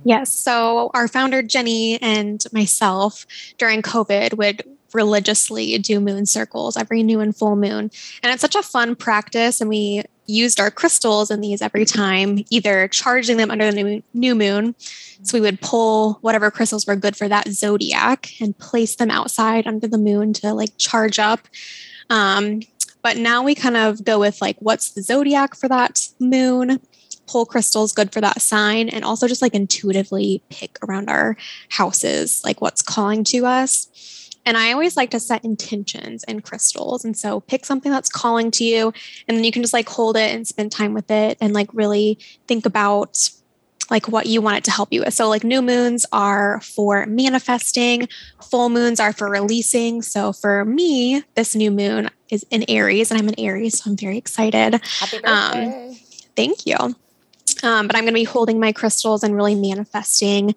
Yes. 0.04 0.34
So 0.34 0.91
our 0.93 1.08
founder, 1.08 1.41
Jenny, 1.41 2.02
and 2.02 2.43
myself 2.54 3.25
during 3.58 3.82
COVID 3.82 4.38
would 4.38 4.63
religiously 4.93 5.78
do 5.78 5.99
moon 5.99 6.25
circles 6.25 6.78
every 6.78 7.04
new 7.04 7.19
and 7.19 7.36
full 7.36 7.56
moon. 7.56 7.91
And 8.23 8.34
it's 8.34 8.41
such 8.41 8.56
a 8.56 8.63
fun 8.63 8.95
practice. 8.95 9.62
And 9.62 9.69
we 9.69 10.04
used 10.25 10.60
our 10.60 10.69
crystals 10.69 11.32
in 11.32 11.41
these 11.41 11.62
every 11.62 11.86
time, 11.86 12.43
either 12.49 12.88
charging 12.88 13.38
them 13.38 13.49
under 13.49 13.71
the 13.71 14.04
new, 14.13 14.36
moon. 14.36 14.75
So 15.23 15.38
we 15.38 15.41
would 15.41 15.60
pull 15.60 16.19
whatever 16.21 16.52
crystals 16.52 16.86
were 16.86 16.95
good 16.95 17.15
for 17.15 17.28
that 17.28 17.49
zodiac 17.49 18.30
and 18.39 18.58
place 18.58 18.95
them 18.95 19.10
outside 19.10 19.65
under 19.67 19.88
the 19.88 19.97
moon 19.97 20.34
to 20.34 20.54
like 20.54 20.78
charge 20.78 21.19
up. 21.19 21.47
Um, 22.10 22.62
but 23.02 23.17
now 23.17 23.43
we 23.43 23.56
kind 23.56 23.78
of 23.78 24.04
go 24.04 24.19
with 24.19 24.41
like, 24.41 24.58
what's 24.60 24.91
the 24.91 25.02
zodiac 25.02 25.56
for 25.56 25.67
that 25.67 26.08
moon? 26.19 26.80
pull 27.30 27.45
crystals 27.45 27.93
good 27.93 28.12
for 28.12 28.21
that 28.21 28.41
sign 28.41 28.89
and 28.89 29.06
also 29.06 29.28
just 29.28 29.41
like 29.41 29.54
intuitively 29.54 30.41
pick 30.49 30.80
around 30.84 31.10
our 31.10 31.38
houses 31.69 32.41
like 32.43 32.60
what's 32.60 32.82
calling 32.82 33.23
to 33.23 33.45
us 33.45 34.28
And 34.49 34.57
I 34.57 34.71
always 34.71 34.97
like 34.97 35.12
to 35.12 35.19
set 35.19 35.45
intentions 35.45 36.23
in 36.23 36.41
crystals. 36.41 37.05
And 37.05 37.15
so 37.15 37.39
pick 37.41 37.67
something 37.67 37.91
that's 37.91 38.09
calling 38.09 38.49
to 38.49 38.63
you, 38.63 38.91
and 39.27 39.38
then 39.38 39.43
you 39.43 39.51
can 39.51 39.62
just 39.62 39.75
like 39.75 39.88
hold 39.88 40.17
it 40.17 40.33
and 40.33 40.47
spend 40.47 40.71
time 40.71 40.95
with 40.95 41.12
it 41.12 41.38
and 41.39 41.53
like 41.53 41.71
really 41.71 42.17
think 42.47 42.65
about 42.65 43.29
like 43.91 44.07
what 44.07 44.25
you 44.25 44.41
want 44.41 44.57
it 44.57 44.63
to 44.63 44.71
help 44.71 44.91
you 44.91 45.01
with. 45.01 45.13
So, 45.13 45.29
like 45.29 45.43
new 45.43 45.62
moons 45.62 46.07
are 46.12 46.62
for 46.62 47.05
manifesting, 47.05 48.07
full 48.41 48.69
moons 48.69 48.99
are 48.99 49.13
for 49.13 49.29
releasing. 49.29 50.01
So, 50.01 50.33
for 50.33 50.65
me, 50.65 51.23
this 51.35 51.53
new 51.53 51.69
moon 51.69 52.09
is 52.31 52.43
in 52.49 52.65
Aries, 52.67 53.12
and 53.12 53.19
I'm 53.19 53.29
in 53.29 53.39
Aries, 53.39 53.83
so 53.83 53.91
I'm 53.91 53.97
very 53.97 54.17
excited. 54.17 54.83
Happy 54.83 55.19
birthday. 55.19 55.89
Um, 55.89 55.95
thank 56.35 56.65
you. 56.65 56.75
Um, 57.62 57.88
but 57.88 57.95
I'm 57.95 58.03
going 58.03 58.13
to 58.13 58.19
be 58.19 58.23
holding 58.23 58.59
my 58.59 58.71
crystals 58.71 59.23
and 59.23 59.35
really 59.35 59.55
manifesting 59.55 60.55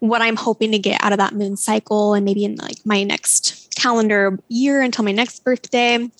what 0.00 0.22
I'm 0.22 0.36
hoping 0.36 0.72
to 0.72 0.78
get 0.78 1.02
out 1.02 1.12
of 1.12 1.18
that 1.18 1.34
moon 1.34 1.56
cycle 1.56 2.14
and 2.14 2.24
maybe 2.24 2.44
in 2.44 2.56
like 2.56 2.76
my 2.84 3.02
next 3.04 3.74
calendar 3.76 4.38
year 4.48 4.82
until 4.82 5.04
my 5.04 5.12
next 5.12 5.44
birthday. 5.44 6.10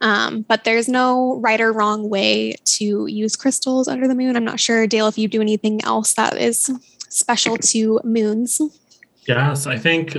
Um, 0.00 0.42
but 0.42 0.64
there's 0.64 0.88
no 0.88 1.38
right 1.38 1.60
or 1.60 1.72
wrong 1.72 2.10
way 2.10 2.56
to 2.64 3.06
use 3.06 3.36
crystals 3.36 3.86
under 3.86 4.08
the 4.08 4.16
moon. 4.16 4.36
I'm 4.36 4.44
not 4.44 4.58
sure, 4.58 4.86
Dale, 4.88 5.06
if 5.06 5.16
you 5.16 5.28
do 5.28 5.40
anything 5.40 5.82
else 5.84 6.14
that 6.14 6.36
is 6.36 6.70
special 7.08 7.56
to 7.56 8.00
moons. 8.02 8.60
Yes, 9.28 9.68
I 9.68 9.78
think, 9.78 10.16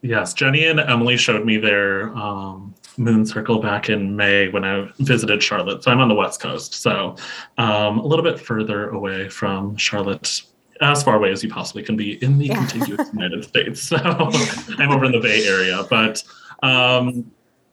yes, 0.00 0.32
Jenny 0.32 0.64
and 0.64 0.80
Emily 0.80 1.18
showed 1.18 1.44
me 1.44 1.58
their 1.58 2.16
um, 2.16 2.74
moon 2.96 3.26
circle 3.26 3.58
back 3.58 3.90
in 3.90 4.16
May 4.16 4.48
when 4.48 4.64
I 4.64 4.88
visited 4.98 5.42
Charlotte. 5.42 5.84
So 5.84 5.90
I'm 5.90 6.00
on 6.00 6.08
the 6.08 6.14
West 6.14 6.40
Coast. 6.40 6.72
So 6.72 7.16
um, 7.58 7.98
a 7.98 8.06
little 8.06 8.24
bit 8.24 8.40
further 8.40 8.88
away 8.88 9.28
from 9.28 9.76
Charlotte 9.76 10.42
as 10.84 11.02
far 11.02 11.16
away 11.16 11.30
as 11.30 11.42
you 11.42 11.50
possibly 11.50 11.82
can 11.82 11.96
be 11.96 12.22
in 12.22 12.38
the 12.38 12.46
Yeah. 12.46 12.66
contiguous 12.66 13.08
United 13.12 13.44
States. 13.44 13.82
So 13.82 13.96
I'm 13.96 14.90
over 14.90 15.04
in 15.04 15.12
the 15.12 15.20
Bay 15.20 15.46
Area. 15.46 15.84
But 15.88 16.22
um, 16.62 17.30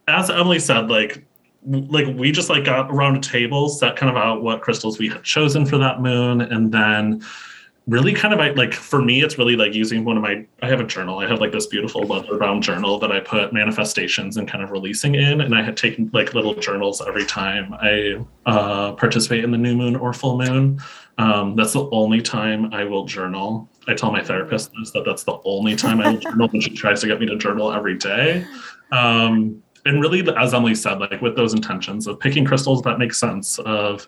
as 0.08 0.30
Emily 0.30 0.58
said, 0.58 0.88
like 0.90 1.24
like 1.66 2.06
we 2.16 2.32
just 2.32 2.48
like 2.48 2.64
got 2.64 2.90
around 2.90 3.16
a 3.16 3.20
table, 3.20 3.68
set 3.68 3.94
kind 3.96 4.10
of 4.10 4.16
out 4.16 4.42
what 4.42 4.62
crystals 4.62 4.98
we 4.98 5.08
had 5.08 5.22
chosen 5.22 5.66
for 5.66 5.76
that 5.78 6.00
moon, 6.00 6.40
and 6.40 6.72
then 6.72 7.22
really 7.86 8.12
kind 8.12 8.32
of 8.32 8.40
I, 8.40 8.50
like 8.50 8.72
for 8.72 9.02
me 9.02 9.22
it's 9.22 9.36
really 9.36 9.56
like 9.56 9.74
using 9.74 10.04
one 10.04 10.16
of 10.16 10.22
my 10.22 10.46
i 10.62 10.68
have 10.68 10.80
a 10.80 10.84
journal 10.84 11.18
i 11.18 11.26
have 11.26 11.40
like 11.40 11.50
this 11.50 11.66
beautiful 11.66 12.02
leather 12.02 12.38
bound 12.38 12.62
journal 12.62 12.98
that 13.00 13.10
i 13.10 13.18
put 13.18 13.52
manifestations 13.52 14.36
and 14.36 14.46
kind 14.46 14.62
of 14.62 14.70
releasing 14.70 15.14
in 15.16 15.40
and 15.40 15.54
i 15.56 15.62
had 15.62 15.76
taken 15.78 16.08
like 16.12 16.34
little 16.34 16.54
journals 16.54 17.02
every 17.08 17.24
time 17.24 17.74
i 17.80 18.22
uh, 18.46 18.92
participate 18.92 19.42
in 19.42 19.50
the 19.50 19.58
new 19.58 19.74
moon 19.74 19.96
or 19.96 20.12
full 20.12 20.38
moon 20.38 20.78
um, 21.20 21.56
that's 21.56 21.72
the 21.72 21.88
only 21.90 22.20
time 22.20 22.72
i 22.72 22.84
will 22.84 23.04
journal 23.04 23.68
i 23.88 23.94
tell 23.94 24.10
my 24.10 24.22
therapist 24.22 24.70
this 24.78 24.90
that 24.92 25.04
that's 25.04 25.24
the 25.24 25.38
only 25.44 25.76
time 25.76 26.00
i 26.00 26.10
will 26.10 26.18
journal 26.18 26.48
when 26.48 26.60
she 26.60 26.70
tries 26.70 27.00
to 27.00 27.06
get 27.06 27.20
me 27.20 27.26
to 27.26 27.36
journal 27.36 27.72
every 27.72 27.96
day 27.96 28.44
um, 28.92 29.62
and 29.84 30.00
really 30.00 30.26
as 30.36 30.54
emily 30.54 30.74
said 30.74 30.98
like 30.98 31.20
with 31.20 31.36
those 31.36 31.54
intentions 31.54 32.06
of 32.06 32.18
picking 32.18 32.44
crystals 32.44 32.82
that 32.82 32.98
make 32.98 33.12
sense 33.12 33.58
of 33.60 34.06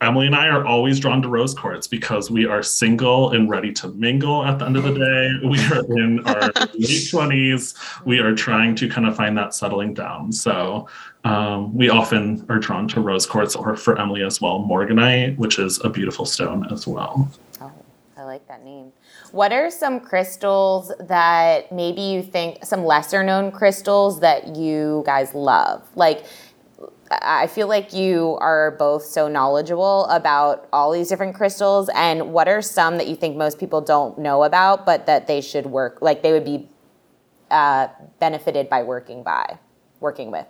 Emily 0.00 0.26
and 0.26 0.36
I 0.36 0.46
are 0.46 0.64
always 0.64 1.00
drawn 1.00 1.20
to 1.22 1.28
rose 1.28 1.54
quartz 1.54 1.88
because 1.88 2.30
we 2.30 2.46
are 2.46 2.62
single 2.62 3.32
and 3.32 3.50
ready 3.50 3.72
to 3.72 3.88
mingle 3.88 4.44
at 4.44 4.60
the 4.60 4.66
end 4.66 4.76
of 4.76 4.84
the 4.84 4.92
day. 4.92 5.48
We 5.48 5.58
are 5.58 5.98
in 5.98 6.20
our 6.24 6.40
late 6.74 7.08
20s. 7.10 7.74
We 8.04 8.20
are 8.20 8.32
trying 8.34 8.76
to 8.76 8.88
kind 8.88 9.08
of 9.08 9.16
find 9.16 9.36
that 9.38 9.54
settling 9.54 9.94
down. 9.94 10.30
So 10.30 10.88
um, 11.24 11.74
we 11.76 11.90
often 11.90 12.44
are 12.48 12.58
drawn 12.58 12.88
to 12.88 13.00
rose 13.00 13.26
quartz 13.26 13.56
or 13.56 13.76
for 13.76 13.98
Emily 13.98 14.22
as 14.22 14.40
well, 14.40 14.60
morganite, 14.60 15.36
which 15.36 15.58
is 15.58 15.82
a 15.84 15.90
beautiful 15.90 16.24
stone 16.24 16.66
as 16.70 16.86
well. 16.86 17.30
Oh, 17.60 17.72
I 18.16 18.22
like 18.22 18.46
that 18.48 18.64
name. 18.64 18.92
What 19.32 19.52
are 19.52 19.70
some 19.70 20.00
crystals 20.00 20.92
that 21.00 21.70
maybe 21.72 22.00
you 22.00 22.22
think, 22.22 22.64
some 22.64 22.84
lesser 22.84 23.22
known 23.22 23.50
crystals 23.50 24.20
that 24.20 24.56
you 24.56 25.02
guys 25.04 25.34
love? 25.34 25.86
Like, 25.94 26.24
I 27.10 27.46
feel 27.46 27.68
like 27.68 27.92
you 27.92 28.36
are 28.40 28.72
both 28.72 29.04
so 29.04 29.28
knowledgeable 29.28 30.04
about 30.06 30.68
all 30.72 30.92
these 30.92 31.08
different 31.08 31.34
crystals. 31.34 31.88
And 31.94 32.32
what 32.32 32.48
are 32.48 32.60
some 32.62 32.98
that 32.98 33.06
you 33.06 33.16
think 33.16 33.36
most 33.36 33.58
people 33.58 33.80
don't 33.80 34.18
know 34.18 34.44
about, 34.44 34.84
but 34.84 35.06
that 35.06 35.26
they 35.26 35.40
should 35.40 35.66
work, 35.66 36.02
like 36.02 36.22
they 36.22 36.32
would 36.32 36.44
be 36.44 36.68
uh, 37.50 37.88
benefited 38.20 38.68
by 38.68 38.82
working 38.82 39.22
by, 39.22 39.58
working 40.00 40.30
with? 40.30 40.46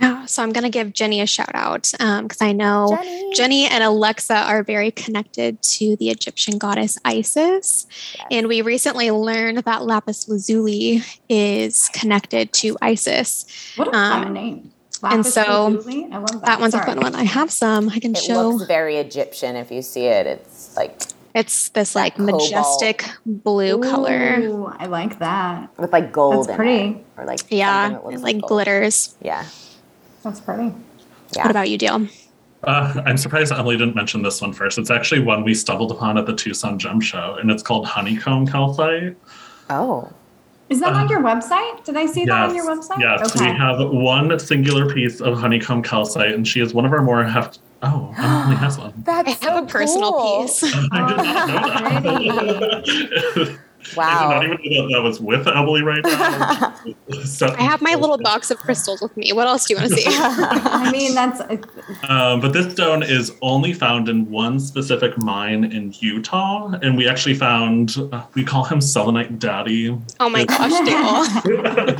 Yeah, 0.00 0.26
so 0.26 0.42
I'm 0.42 0.52
going 0.52 0.64
to 0.64 0.70
give 0.70 0.92
Jenny 0.92 1.20
a 1.20 1.26
shout 1.26 1.50
out 1.54 1.90
because 1.92 2.40
I 2.40 2.52
know 2.52 2.96
Jenny. 3.02 3.32
Jenny 3.34 3.66
and 3.66 3.82
Alexa 3.82 4.34
are 4.36 4.62
very 4.62 4.90
connected 4.90 5.60
to 5.62 5.96
the 5.96 6.10
Egyptian 6.10 6.58
goddess 6.58 6.98
Isis. 7.04 7.86
Yes. 8.16 8.26
And 8.30 8.46
we 8.48 8.62
recently 8.62 9.10
learned 9.10 9.58
that 9.58 9.84
lapis 9.84 10.28
lazuli 10.28 11.02
is 11.28 11.88
connected 11.92 12.52
to 12.54 12.76
Isis. 12.80 13.46
What 13.76 13.88
a 13.88 13.96
Um, 13.96 14.22
fun 14.24 14.32
name. 14.34 14.72
and 15.02 15.26
so 15.26 15.68
lazuli. 15.68 16.08
I 16.12 16.18
love 16.18 16.30
that. 16.32 16.44
That 16.44 16.60
one's 16.60 16.74
a 16.74 16.82
fun 16.84 17.00
one. 17.00 17.14
I 17.14 17.24
have 17.24 17.50
some. 17.50 17.88
I 17.88 17.98
can 17.98 18.12
It 18.14 18.18
show. 18.18 18.48
looks 18.50 18.66
very 18.66 18.96
Egyptian 18.98 19.56
if 19.56 19.70
you 19.70 19.82
see 19.82 20.06
it. 20.06 20.26
It's 20.26 20.76
like 20.76 21.00
It's 21.34 21.68
this 21.70 21.94
like 21.94 22.16
cobalt. 22.16 22.42
majestic 22.42 23.04
blue 23.26 23.80
color. 23.82 24.38
Ooh, 24.40 24.72
I 24.78 24.86
like 24.86 25.18
that. 25.20 25.70
with 25.78 25.92
like 25.92 26.10
gold 26.12 26.34
That's 26.34 26.48
in 26.48 26.54
it, 26.54 26.56
pretty. 26.56 27.04
or 27.16 27.24
like 27.26 27.40
Yeah, 27.48 27.84
something 27.84 27.92
that 27.98 28.04
looks 28.06 28.20
it 28.20 28.24
like 28.24 28.38
gold. 28.40 28.48
glitters. 28.48 29.14
Yeah, 29.22 29.44
That's 30.28 30.40
pretty. 30.40 30.74
yeah. 31.34 31.42
What 31.42 31.50
about 31.50 31.70
you, 31.70 31.78
Dale? 31.78 32.06
Uh, 32.64 33.02
I'm 33.06 33.16
surprised 33.16 33.50
Emily 33.50 33.78
didn't 33.78 33.94
mention 33.94 34.20
this 34.22 34.42
one 34.42 34.52
first. 34.52 34.76
It's 34.78 34.90
actually 34.90 35.20
one 35.22 35.42
we 35.42 35.54
stumbled 35.54 35.90
upon 35.90 36.18
at 36.18 36.26
the 36.26 36.34
Tucson 36.34 36.78
Gem 36.78 37.00
Show, 37.00 37.36
and 37.40 37.50
it's 37.50 37.62
called 37.62 37.86
honeycomb 37.86 38.46
calcite. 38.46 39.16
oh, 39.70 40.12
Is 40.68 40.80
that 40.80 40.92
Uh, 40.92 40.96
on 40.96 41.08
your 41.08 41.20
website? 41.22 41.82
Did 41.84 41.96
I 41.96 42.04
see 42.04 42.26
that 42.26 42.50
on 42.50 42.54
your 42.54 42.66
website? 42.66 42.98
Yes, 42.98 43.34
Okay. 43.34 43.52
we 43.52 43.56
have 43.56 43.78
one 43.88 44.38
singular 44.38 44.92
piece 44.92 45.20
of 45.22 45.38
honeycomb 45.38 45.82
calcite, 45.82 46.34
and 46.34 46.46
she 46.46 46.60
is 46.60 46.74
one 46.74 46.84
of 46.84 46.92
our 46.92 47.00
more 47.02 47.24
heft. 47.24 47.60
Oh, 47.82 48.12
Emily 48.18 48.56
has 48.56 48.76
one. 48.78 48.92
that's 48.98 49.42
I 49.46 49.50
have 49.50 49.64
a 49.64 49.66
personal 49.66 50.12
cool. 50.12 50.42
piece. 50.42 50.62
I 50.92 51.06
did 51.08 51.16
not 51.16 52.36
know 52.36 52.60
that. 52.60 53.58
Wow. 53.96 54.28
I 54.28 54.40
did 54.40 54.50
not 54.50 54.60
even 54.64 54.72
know 54.72 54.88
that, 54.88 54.94
that 54.94 55.02
was 55.02 55.20
with 55.20 55.46
Emily 55.46 55.82
right 55.82 56.02
now. 56.04 56.74
I 57.58 57.62
have 57.62 57.80
my 57.80 57.94
little 57.94 58.18
box 58.18 58.50
of 58.50 58.58
crystals 58.58 59.00
with 59.00 59.16
me. 59.16 59.32
What 59.32 59.46
else 59.46 59.66
do 59.66 59.74
you 59.74 59.80
want 59.80 59.90
to 59.90 59.96
see? 59.96 60.04
I 60.08 60.90
mean, 60.90 61.14
that's 61.14 61.40
Um, 62.08 62.40
but 62.40 62.52
this 62.52 62.72
stone 62.72 63.02
is 63.02 63.32
only 63.42 63.72
found 63.72 64.08
in 64.08 64.30
one 64.30 64.60
specific 64.60 65.16
mine 65.18 65.64
in 65.64 65.94
Utah, 65.98 66.72
and 66.82 66.96
we 66.96 67.08
actually 67.08 67.34
found 67.34 67.96
uh, 68.12 68.24
we 68.34 68.44
call 68.44 68.64
him 68.64 68.80
Selenite 68.80 69.38
Daddy. 69.38 69.96
oh 70.20 70.28
my 70.28 70.44
gosh, 70.44 70.72
Dale. 70.84 71.96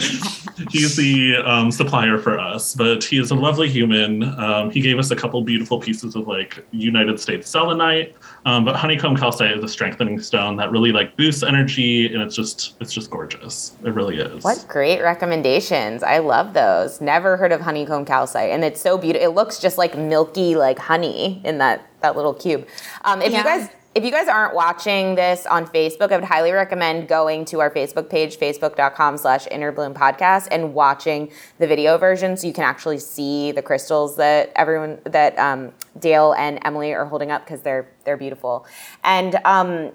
He's 0.71 0.97
the 0.97 1.37
um, 1.45 1.71
supplier 1.71 2.19
for 2.19 2.39
us, 2.39 2.75
but 2.75 3.05
he 3.05 3.19
is 3.19 3.31
a 3.31 3.35
lovely 3.35 3.69
human. 3.69 4.25
Um, 4.39 4.71
he 4.71 4.81
gave 4.81 4.99
us 4.99 5.11
a 5.11 5.17
couple 5.17 5.41
beautiful 5.43 5.79
pieces 5.79 6.17
of 6.17 6.27
like 6.27 6.65
United 6.73 7.21
States 7.21 7.49
selenite, 7.49 8.15
um, 8.45 8.65
but 8.65 8.77
honeycomb 8.77 9.17
calcite 9.17 9.57
is 9.57 9.65
a 9.65 9.69
strengthening 9.69 10.21
stone 10.21 10.57
that 10.57 10.71
really 10.71 10.93
like 10.93 11.17
boosts 11.17 11.43
energy, 11.43 11.68
and 11.77 12.23
it's 12.23 12.35
just 12.35 12.75
it's 12.81 12.93
just 12.93 13.11
gorgeous. 13.11 13.77
It 13.85 13.91
really 13.95 14.19
is. 14.19 14.43
What 14.45 14.65
great 14.69 15.03
recommendations! 15.03 16.03
I 16.03 16.19
love 16.19 16.55
those. 16.55 17.01
Never 17.01 17.37
heard 17.37 17.53
of 17.53 17.61
honeycomb 17.61 18.05
calcite, 18.05 18.51
and 18.51 18.65
it's 18.65 18.81
so 18.81 18.97
beautiful. 18.99 19.27
It 19.29 19.35
looks 19.35 19.59
just 19.59 19.79
like 19.79 19.97
milky, 19.97 20.55
like 20.57 20.79
honey 20.79 21.41
in 21.45 21.59
that 21.59 21.87
that 22.01 22.17
little 22.17 22.35
cube. 22.35 22.67
Um, 23.05 23.21
if 23.23 23.33
Yeah. 23.33 23.39
you 23.39 23.45
guys 23.45 23.69
if 23.95 24.05
you 24.05 24.11
guys 24.13 24.29
aren't 24.29 24.55
watching 24.55 25.17
this 25.17 25.45
on 25.47 25.67
Facebook, 25.67 26.13
I 26.13 26.17
would 26.17 26.25
highly 26.25 26.53
recommend 26.53 27.09
going 27.09 27.45
to 27.47 27.61
our 27.61 27.71
Facebook 27.71 28.09
page, 28.09 28.39
facebook.com 28.39 29.17
slash 29.17 29.47
innerbloom 29.49 29.93
podcast, 29.95 30.47
and 30.53 30.73
watching 30.73 31.33
the 31.59 31.67
video 31.67 31.99
version 31.99 32.37
so 32.37 32.47
you 32.47 32.53
can 32.53 32.63
actually 32.65 32.99
see 32.99 33.51
the 33.51 33.63
crystals 33.63 34.17
that 34.17 34.53
everyone 34.55 34.99
that 35.05 35.37
um, 35.39 35.73
Dale 36.01 36.33
and 36.33 36.59
Emily 36.65 36.93
are 36.93 37.05
holding 37.05 37.31
up 37.31 37.45
because 37.45 37.63
they're 37.63 37.89
they're 38.05 38.17
beautiful. 38.17 38.67
And 39.05 39.37
um, 39.45 39.93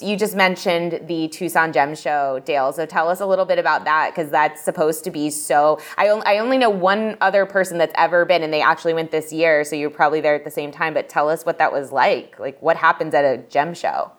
you 0.00 0.16
just 0.16 0.34
mentioned 0.34 1.02
the 1.06 1.28
Tucson 1.28 1.72
Gem 1.72 1.94
Show, 1.94 2.40
Dale. 2.44 2.72
So 2.72 2.86
tell 2.86 3.08
us 3.08 3.20
a 3.20 3.26
little 3.26 3.44
bit 3.44 3.58
about 3.58 3.84
that 3.84 4.10
because 4.14 4.30
that's 4.30 4.62
supposed 4.62 5.04
to 5.04 5.10
be 5.10 5.30
so. 5.30 5.80
I 5.98 6.08
I 6.08 6.38
only 6.38 6.58
know 6.58 6.70
one 6.70 7.16
other 7.20 7.46
person 7.46 7.78
that's 7.78 7.94
ever 7.96 8.24
been, 8.24 8.42
and 8.42 8.52
they 8.52 8.62
actually 8.62 8.94
went 8.94 9.10
this 9.10 9.32
year. 9.32 9.64
So 9.64 9.76
you're 9.76 9.90
probably 9.90 10.20
there 10.20 10.34
at 10.34 10.44
the 10.44 10.50
same 10.50 10.72
time. 10.72 10.94
But 10.94 11.08
tell 11.08 11.28
us 11.28 11.44
what 11.44 11.58
that 11.58 11.72
was 11.72 11.92
like. 11.92 12.38
Like 12.38 12.60
what 12.62 12.76
happens 12.76 13.14
at 13.14 13.24
a 13.24 13.38
gem 13.48 13.74
show? 13.74 14.12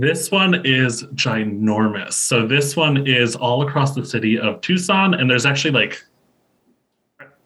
This 0.00 0.30
one 0.30 0.62
is 0.64 1.02
ginormous. 1.14 2.14
So 2.14 2.46
this 2.46 2.74
one 2.74 3.06
is 3.06 3.36
all 3.36 3.66
across 3.66 3.94
the 3.94 4.04
city 4.04 4.38
of 4.38 4.58
Tucson, 4.62 5.12
and 5.12 5.28
there's 5.28 5.44
actually 5.44 5.72
like 5.72 6.02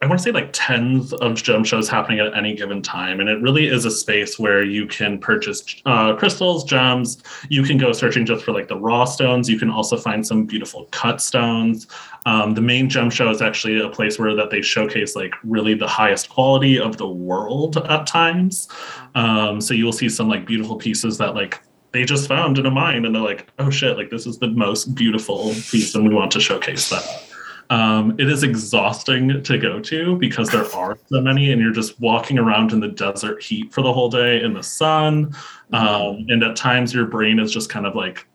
I 0.05 0.07
want 0.07 0.19
to 0.19 0.23
say 0.23 0.31
like 0.31 0.51
tens 0.53 1.13
of 1.13 1.33
gem 1.33 1.63
shows 1.63 1.89
happening 1.89 2.19
at 2.19 2.37
any 2.37 2.53
given 2.53 2.83
time, 2.83 3.19
and 3.19 3.27
it 3.27 3.41
really 3.41 3.65
is 3.65 3.85
a 3.85 3.91
space 3.91 4.37
where 4.37 4.63
you 4.63 4.85
can 4.85 5.17
purchase 5.17 5.65
uh, 5.87 6.15
crystals, 6.15 6.63
gems. 6.63 7.23
You 7.49 7.63
can 7.63 7.79
go 7.79 7.91
searching 7.91 8.23
just 8.23 8.45
for 8.45 8.51
like 8.51 8.67
the 8.67 8.77
raw 8.77 9.05
stones. 9.05 9.49
You 9.49 9.57
can 9.57 9.71
also 9.71 9.97
find 9.97 10.25
some 10.25 10.45
beautiful 10.45 10.87
cut 10.91 11.21
stones. 11.21 11.87
Um, 12.27 12.53
the 12.53 12.61
main 12.61 12.87
gem 12.87 13.09
show 13.09 13.31
is 13.31 13.41
actually 13.41 13.81
a 13.81 13.89
place 13.89 14.19
where 14.19 14.35
that 14.35 14.51
they 14.51 14.61
showcase 14.61 15.15
like 15.15 15.33
really 15.43 15.73
the 15.73 15.87
highest 15.87 16.29
quality 16.29 16.79
of 16.79 16.97
the 16.97 17.07
world 17.07 17.77
at 17.77 18.05
times. 18.05 18.67
Um, 19.15 19.59
so 19.59 19.73
you 19.73 19.85
will 19.85 19.91
see 19.91 20.07
some 20.07 20.29
like 20.29 20.45
beautiful 20.45 20.75
pieces 20.75 21.17
that 21.17 21.33
like 21.33 21.63
they 21.93 22.05
just 22.05 22.27
found 22.27 22.59
in 22.59 22.67
a 22.67 22.71
mine 22.71 23.05
and 23.05 23.15
they're 23.15 23.23
like, 23.23 23.51
oh 23.57 23.71
shit, 23.71 23.97
like 23.97 24.11
this 24.11 24.27
is 24.27 24.37
the 24.37 24.49
most 24.49 24.93
beautiful 24.93 25.49
piece 25.71 25.95
and 25.95 26.07
we 26.07 26.13
want 26.13 26.29
to 26.33 26.39
showcase 26.39 26.91
that. 26.91 27.24
Um, 27.69 28.15
it 28.19 28.29
is 28.29 28.43
exhausting 28.43 29.41
to 29.41 29.57
go 29.57 29.79
to 29.79 30.17
because 30.17 30.49
there 30.49 30.65
are 30.75 30.97
so 31.07 31.21
many, 31.21 31.51
and 31.51 31.61
you're 31.61 31.73
just 31.73 31.99
walking 31.99 32.37
around 32.37 32.71
in 32.71 32.79
the 32.79 32.89
desert 32.89 33.41
heat 33.41 33.73
for 33.73 33.81
the 33.81 33.91
whole 33.91 34.09
day 34.09 34.43
in 34.43 34.53
the 34.53 34.63
sun. 34.63 35.35
Um, 35.73 36.25
and 36.29 36.43
at 36.43 36.55
times, 36.55 36.93
your 36.93 37.05
brain 37.05 37.39
is 37.39 37.51
just 37.51 37.69
kind 37.69 37.85
of 37.85 37.95
like 37.95 38.27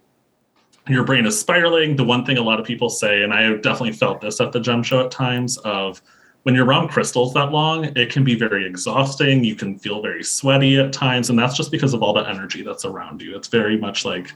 your 0.89 1.05
brain 1.05 1.27
is 1.27 1.39
spiraling. 1.39 1.95
The 1.95 2.05
one 2.05 2.25
thing 2.25 2.39
a 2.39 2.43
lot 2.43 2.59
of 2.59 2.67
people 2.67 2.89
say, 2.89 3.23
and 3.23 3.33
I 3.33 3.55
definitely 3.55 3.93
felt 3.93 4.21
this 4.21 4.41
at 4.41 4.51
the 4.53 4.61
gem 4.61 4.83
show 4.83 5.05
at 5.05 5.11
times, 5.11 5.59
of 5.59 6.03
when 6.43 6.55
you're 6.55 6.65
around 6.65 6.89
crystals 6.89 7.35
that 7.35 7.53
long, 7.53 7.85
it 7.97 8.11
can 8.11 8.25
be 8.25 8.35
very 8.35 8.67
exhausting. 8.67 9.45
You 9.45 9.55
can 9.55 9.79
feel 9.79 10.03
very 10.03 10.25
sweaty 10.25 10.79
at 10.79 10.93
times, 10.93 11.31
and 11.31 11.39
that's 11.39 11.57
just 11.57 11.71
because 11.71 11.95
of 11.95 12.03
all 12.03 12.15
the 12.15 12.29
energy 12.29 12.63
that's 12.63 12.85
around 12.85 13.23
you. 13.23 13.37
It's 13.37 13.49
very 13.49 13.77
much 13.77 14.05
like 14.05 14.33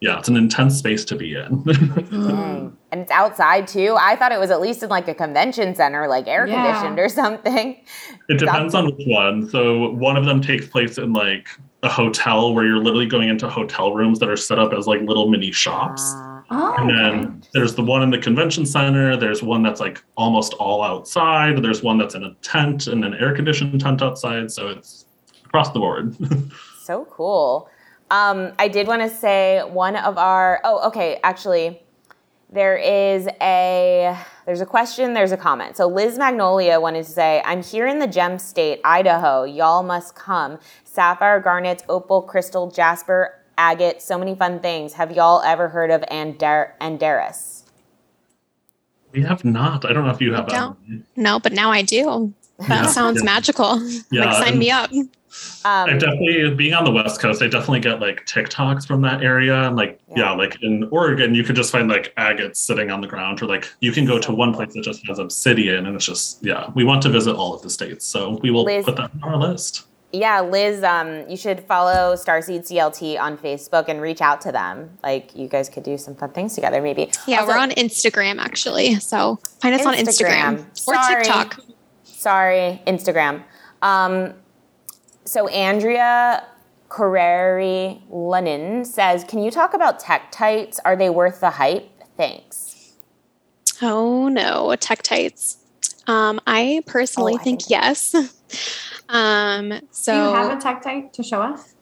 yeah, 0.00 0.18
it's 0.18 0.28
an 0.28 0.36
intense 0.36 0.76
space 0.76 1.04
to 1.06 1.16
be 1.16 1.34
in. 1.34 1.44
mm. 1.64 2.72
And 2.92 3.00
it's 3.00 3.10
outside 3.10 3.66
too. 3.66 3.96
I 3.98 4.16
thought 4.16 4.32
it 4.32 4.38
was 4.38 4.50
at 4.50 4.60
least 4.60 4.82
in 4.82 4.88
like 4.88 5.08
a 5.08 5.14
convention 5.14 5.74
center, 5.74 6.06
like 6.06 6.28
air 6.28 6.46
yeah. 6.46 6.64
conditioned 6.64 6.98
or 6.98 7.08
something. 7.08 7.82
It 8.28 8.38
depends 8.38 8.74
on 8.74 8.86
which 8.86 9.06
one. 9.06 9.48
So 9.48 9.90
one 9.90 10.16
of 10.16 10.24
them 10.24 10.40
takes 10.40 10.66
place 10.66 10.98
in 10.98 11.12
like 11.12 11.48
a 11.82 11.88
hotel 11.88 12.54
where 12.54 12.66
you're 12.66 12.78
literally 12.78 13.06
going 13.06 13.28
into 13.28 13.48
hotel 13.48 13.94
rooms 13.94 14.18
that 14.18 14.28
are 14.28 14.36
set 14.36 14.58
up 14.58 14.72
as 14.72 14.86
like 14.86 15.00
little 15.02 15.28
mini 15.28 15.50
shops. 15.50 16.02
Uh, 16.14 16.42
oh, 16.50 16.74
and 16.78 16.90
then 16.90 17.24
okay. 17.24 17.48
there's 17.54 17.74
the 17.74 17.82
one 17.82 18.02
in 18.02 18.10
the 18.10 18.18
convention 18.18 18.66
center. 18.66 19.16
There's 19.16 19.42
one 19.42 19.62
that's 19.62 19.80
like 19.80 20.02
almost 20.16 20.54
all 20.54 20.82
outside. 20.82 21.62
There's 21.62 21.82
one 21.82 21.98
that's 21.98 22.14
in 22.14 22.24
a 22.24 22.34
tent 22.42 22.86
and 22.86 23.04
an 23.04 23.14
air 23.14 23.34
conditioned 23.34 23.80
tent 23.80 24.02
outside. 24.02 24.50
So 24.50 24.68
it's 24.68 25.06
across 25.44 25.70
the 25.70 25.78
board. 25.78 26.16
so 26.82 27.06
cool. 27.10 27.68
Um, 28.10 28.52
I 28.58 28.68
did 28.68 28.86
want 28.86 29.02
to 29.02 29.08
say 29.08 29.62
one 29.62 29.96
of 29.96 30.18
our. 30.18 30.60
Oh, 30.64 30.86
okay. 30.88 31.18
Actually, 31.24 31.82
there 32.50 32.76
is 32.76 33.28
a 33.40 34.16
there's 34.46 34.60
a 34.60 34.66
question. 34.66 35.14
There's 35.14 35.32
a 35.32 35.36
comment. 35.36 35.76
So 35.76 35.86
Liz 35.86 36.16
Magnolia 36.16 36.80
wanted 36.80 37.04
to 37.04 37.10
say, 37.10 37.42
"I'm 37.44 37.62
here 37.62 37.86
in 37.86 37.98
the 37.98 38.06
gem 38.06 38.38
state, 38.38 38.80
Idaho. 38.84 39.44
Y'all 39.44 39.82
must 39.82 40.14
come. 40.14 40.58
Sapphire, 40.84 41.40
garnet, 41.40 41.82
opal, 41.88 42.22
crystal, 42.22 42.70
jasper, 42.70 43.34
agate. 43.58 44.00
So 44.00 44.18
many 44.18 44.34
fun 44.34 44.60
things. 44.60 44.94
Have 44.94 45.10
y'all 45.10 45.42
ever 45.42 45.68
heard 45.68 45.90
of 45.90 46.04
Ander- 46.08 46.74
Andaris?" 46.80 47.64
We 49.12 49.22
have 49.22 49.44
not. 49.44 49.84
I 49.84 49.92
don't 49.92 50.04
know 50.04 50.12
if 50.12 50.20
you 50.20 50.34
have. 50.34 50.76
No, 51.16 51.40
but 51.40 51.52
now 51.52 51.70
I 51.70 51.82
do. 51.82 52.34
That 52.58 52.68
yeah. 52.68 52.86
sounds 52.86 53.20
yeah. 53.20 53.24
magical. 53.24 53.80
Yeah, 54.10 54.26
like 54.26 54.44
sign 54.44 54.58
me 54.58 54.70
up. 54.70 54.90
Um, 55.64 55.90
I 55.90 55.92
definitely 55.94 56.54
being 56.54 56.74
on 56.74 56.84
the 56.84 56.90
West 56.90 57.20
Coast, 57.20 57.42
I 57.42 57.48
definitely 57.48 57.80
get 57.80 58.00
like 58.00 58.24
TikToks 58.26 58.86
from 58.86 59.02
that 59.02 59.22
area. 59.22 59.64
And 59.64 59.76
like, 59.76 60.00
yeah. 60.10 60.16
yeah. 60.16 60.32
like 60.32 60.62
in 60.62 60.88
Oregon, 60.90 61.34
you 61.34 61.42
could 61.42 61.56
just 61.56 61.72
find 61.72 61.88
like 61.88 62.12
agates 62.16 62.60
sitting 62.60 62.90
on 62.90 63.00
the 63.00 63.06
ground, 63.06 63.42
or 63.42 63.46
like 63.46 63.68
you 63.80 63.92
can 63.92 64.04
go 64.04 64.18
to 64.18 64.32
one 64.32 64.54
place 64.54 64.74
that 64.74 64.82
just 64.82 65.06
has 65.06 65.18
obsidian, 65.18 65.86
and 65.86 65.96
it's 65.96 66.04
just 66.04 66.44
yeah. 66.44 66.70
We 66.74 66.84
want 66.84 67.02
to 67.02 67.08
visit 67.08 67.34
all 67.34 67.54
of 67.54 67.62
the 67.62 67.70
states, 67.70 68.06
so 68.06 68.38
we 68.42 68.50
will 68.50 68.64
Liz, 68.64 68.84
put 68.84 68.96
that 68.96 69.10
on 69.22 69.34
our 69.34 69.36
list. 69.36 69.86
Yeah, 70.12 70.40
Liz, 70.40 70.82
um, 70.82 71.28
you 71.28 71.36
should 71.36 71.60
follow 71.60 72.14
Starseed 72.14 72.66
CLT 72.70 73.20
on 73.20 73.36
Facebook 73.36 73.88
and 73.88 74.00
reach 74.00 74.20
out 74.20 74.40
to 74.42 74.52
them. 74.52 74.96
Like, 75.02 75.34
you 75.34 75.48
guys 75.48 75.68
could 75.68 75.82
do 75.82 75.98
some 75.98 76.14
fun 76.14 76.30
things 76.30 76.54
together, 76.54 76.80
maybe. 76.80 77.10
Yeah, 77.26 77.40
also, 77.40 77.52
we're 77.52 77.58
on 77.58 77.70
Instagram 77.72 78.38
actually, 78.38 78.94
so 79.00 79.36
find 79.60 79.74
us 79.74 79.82
Instagram. 79.82 80.46
on 80.46 80.56
Instagram 80.56 80.66
or 80.68 80.74
Sorry. 80.74 81.24
TikTok. 81.24 81.60
Sorry, 82.04 82.82
Instagram. 82.86 83.42
Um, 83.82 84.34
so 85.26 85.48
Andrea 85.48 86.46
Carreri 86.88 88.00
Lennon 88.08 88.84
says, 88.84 89.24
"Can 89.24 89.42
you 89.42 89.50
talk 89.50 89.74
about 89.74 90.00
tektites? 90.00 90.78
Are 90.84 90.96
they 90.96 91.10
worth 91.10 91.40
the 91.40 91.50
hype? 91.50 91.90
Thanks." 92.16 92.92
Oh 93.82 94.28
no, 94.28 94.68
tektites. 94.78 95.58
Um, 96.06 96.40
I 96.46 96.82
personally 96.86 97.34
oh, 97.34 97.40
I 97.40 97.42
think, 97.42 97.62
think 97.62 97.70
yes. 97.70 98.14
um, 99.08 99.80
so 99.90 100.12
Do 100.12 100.18
you 100.18 100.34
have 100.34 100.58
a 100.58 100.60
tektite 100.60 101.12
to 101.12 101.22
show 101.22 101.42
us? 101.42 101.74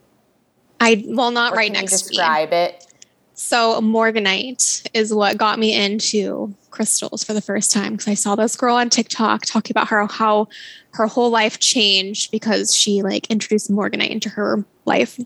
I 0.81 1.05
well, 1.07 1.31
not 1.31 1.53
or 1.53 1.57
right 1.57 1.73
next. 1.73 1.93
describe 1.93 2.53
it. 2.53 2.87
So 3.35 3.81
morganite 3.81 4.89
is 4.95 5.13
what 5.13 5.37
got 5.37 5.59
me 5.59 5.75
into 5.75 6.55
crystals 6.71 7.25
for 7.25 7.35
the 7.35 7.41
first 7.41 7.73
time 7.73 7.93
because 7.93 8.09
I 8.09 8.15
saw 8.15 8.37
this 8.37 8.57
girl 8.57 8.77
on 8.77 8.91
TikTok 8.91 9.45
talking 9.45 9.73
about 9.73 9.89
her 9.89 10.07
how 10.07 10.49
her 10.93 11.07
whole 11.09 11.31
life 11.31 11.59
changed 11.59 12.31
because 12.31 12.75
she 12.75 13.03
like 13.03 13.29
introduced 13.31 13.71
morganite 13.71 14.11
into 14.11 14.29
her 14.29 14.65
life. 14.85 15.19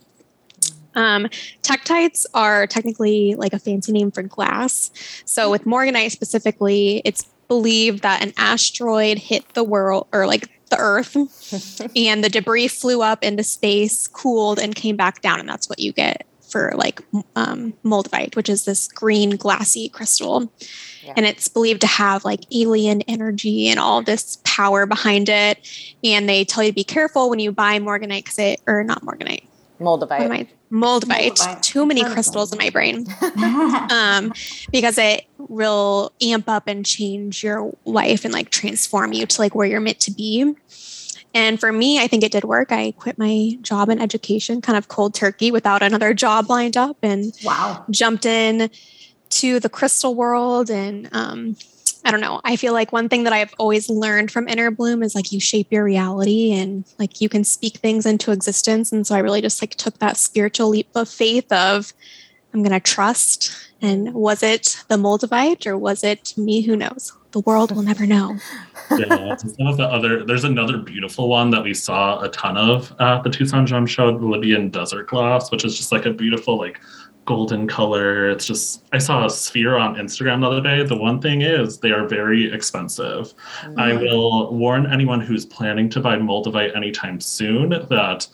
Um, 0.95 1.29
tektites 1.63 2.25
are 2.33 2.67
technically 2.67 3.35
like 3.35 3.53
a 3.53 3.59
fancy 3.59 3.93
name 3.93 4.11
for 4.11 4.23
glass. 4.23 4.91
So 5.27 5.51
with 5.51 5.65
morganite 5.65 6.11
specifically, 6.11 7.03
it's 7.05 7.25
believed 7.47 8.03
that 8.03 8.23
an 8.23 8.33
asteroid 8.39 9.19
hit 9.19 9.47
the 9.55 9.65
world 9.65 10.07
or 10.13 10.27
like 10.27 10.51
the 10.71 10.79
earth 10.79 11.15
and 11.97 12.25
the 12.25 12.29
debris 12.29 12.69
flew 12.69 13.03
up 13.03 13.23
into 13.23 13.43
space, 13.43 14.07
cooled, 14.07 14.59
and 14.59 14.75
came 14.75 14.97
back 14.97 15.21
down. 15.21 15.41
And 15.41 15.49
that's 15.49 15.69
what 15.69 15.79
you 15.79 15.93
get 15.93 16.27
for 16.51 16.73
like 16.77 17.03
um, 17.37 17.75
moldavite, 17.85 18.37
which 18.37 18.49
is 18.49 18.65
this 18.65 18.89
green 18.89 19.31
glassy 19.31 19.89
crystal. 19.89 20.51
Yeah. 21.03 21.15
And 21.17 21.27
it's 21.27 21.49
believed 21.49 21.81
to 21.83 21.87
have 21.87 22.25
like 22.25 22.41
alien 22.53 23.03
energy 23.03 23.69
and 23.69 23.79
all 23.79 24.03
this 24.03 24.39
power 24.45 24.87
behind 24.87 25.29
it. 25.29 25.97
And 26.03 26.29
they 26.29 26.45
tell 26.45 26.65
you 26.65 26.71
to 26.71 26.75
be 26.75 26.85
careful 26.85 27.31
when 27.31 27.39
you 27.39 27.53
buy 27.53 27.79
morganite 27.79 28.25
because 28.25 28.39
it, 28.39 28.61
or 28.67 28.85
not 28.85 29.03
morganite, 29.03 29.45
moldavite. 29.81 30.31
I, 30.31 30.49
moldavite. 30.73 31.39
moldavite. 31.39 31.63
Too 31.63 31.87
many 31.87 32.05
crystals 32.05 32.53
in 32.53 32.59
my 32.59 32.71
brain. 32.71 33.07
um, 33.91 34.33
because 34.71 34.99
it 34.99 35.27
will 35.39 36.13
amp 36.21 36.49
up 36.49 36.67
and 36.67 36.85
change 36.85 37.43
your 37.43 37.73
life 37.85 38.25
and 38.25 38.35
like 38.35 38.51
transform 38.51 39.13
you 39.13 39.27
to 39.27 39.41
like 39.41 39.55
where 39.55 39.67
you're 39.67 39.81
meant 39.81 40.01
to 40.01 40.11
be. 40.11 40.55
And 41.35 41.61
for 41.61 41.73
me, 41.73 42.01
I 42.01 42.07
think 42.07 42.25
it 42.25 42.33
did 42.33 42.45
work. 42.45 42.73
I 42.73 42.93
quit 42.93 43.19
my 43.19 43.59
job 43.61 43.91
in 43.91 44.01
education, 44.01 44.61
kind 44.61 44.79
of 44.79 44.89
cold 44.89 45.15
turkey 45.15 45.51
without 45.51 45.83
another 45.83 46.15
job 46.15 46.49
lined 46.49 46.77
up, 46.77 46.97
and 47.03 47.33
wow, 47.45 47.85
jumped 47.91 48.25
in 48.25 48.71
to 49.31 49.61
the 49.61 49.69
crystal 49.69 50.15
world. 50.15 50.71
And 50.71 51.09
um, 51.13 51.57
I 52.05 52.11
don't 52.11 52.21
know. 52.21 52.41
I 52.45 52.57
feel 52.57 52.73
like 52.73 52.93
one 52.93 53.09
thing 53.09 53.25
that 53.25 53.33
I've 53.33 53.55
always 53.59 53.91
learned 53.91 54.31
from 54.31 54.49
Inner 54.49 54.71
Bloom 54.71 55.03
is 55.03 55.15
like 55.15 55.31
you 55.31 55.41
shape 55.41 55.71
your 55.71 55.85
reality 55.85 56.53
and 56.53 56.85
like 56.99 57.21
you 57.21 57.29
can 57.29 57.45
speak 57.45 57.77
things 57.77 58.07
into 58.07 58.33
existence. 58.33 58.93
And 58.93 59.07
so 59.07 59.15
I 59.15 59.19
really 59.19 59.43
just 59.43 59.63
like 59.63 59.75
took 59.75 59.99
that 59.99 60.17
spiritual 60.17 60.71
leap 60.71 60.89
of 60.95 61.09
faith 61.09 61.51
of 61.53 61.93
I'm 62.55 62.63
going 62.63 62.73
to 62.73 62.81
trust. 62.81 63.53
And 63.83 64.15
was 64.15 64.43
it 64.43 64.83
the 64.89 64.97
Moldavite 64.97 65.67
or 65.67 65.77
was 65.77 66.03
it 66.03 66.33
me? 66.37 66.63
Who 66.63 66.77
knows? 66.77 67.13
The 67.33 67.41
world 67.41 67.75
will 67.75 67.83
never 67.83 68.07
know. 68.07 68.39
yeah, 68.91 69.37
some 69.37 69.67
of 69.67 69.77
the 69.77 69.87
other, 69.87 70.25
there's 70.25 70.45
another 70.45 70.79
beautiful 70.79 71.29
one 71.29 71.51
that 71.51 71.63
we 71.63 71.75
saw 71.75 72.21
a 72.21 72.29
ton 72.31 72.57
of 72.57 72.95
at 73.01 73.23
the 73.23 73.31
Tucson 73.31 73.67
Gem 73.67 73.87
Show, 73.87 74.17
the 74.17 74.25
Libyan 74.25 74.71
Desert 74.71 75.09
Glass, 75.09 75.51
which 75.51 75.65
is 75.65 75.77
just 75.77 75.93
like 75.93 76.07
a 76.07 76.11
beautiful, 76.11 76.57
like 76.57 76.81
golden 77.27 77.69
color. 77.69 78.31
It's 78.31 78.47
just, 78.47 78.85
I 78.93 78.99
saw 78.99 79.27
a 79.27 79.31
sphere 79.31 79.77
on 79.77 79.97
Instagram 79.97 80.41
the 80.41 80.47
other 80.47 80.63
day. 80.63 80.83
The 80.83 80.97
one 80.97 81.21
thing 81.21 81.43
is, 81.43 81.79
they 81.79 81.91
are 81.91 82.09
very 82.09 82.51
expensive. 82.51 83.35
Mm. 83.65 83.79
I 83.79 83.93
will 83.93 84.55
warn 84.55 84.91
anyone 84.91 85.21
who's 85.21 85.45
planning 85.45 85.91
to 85.91 86.01
buy 86.01 86.17
Moldavite 86.17 86.75
anytime 86.75 87.21
soon 87.21 87.69
that 87.91 88.27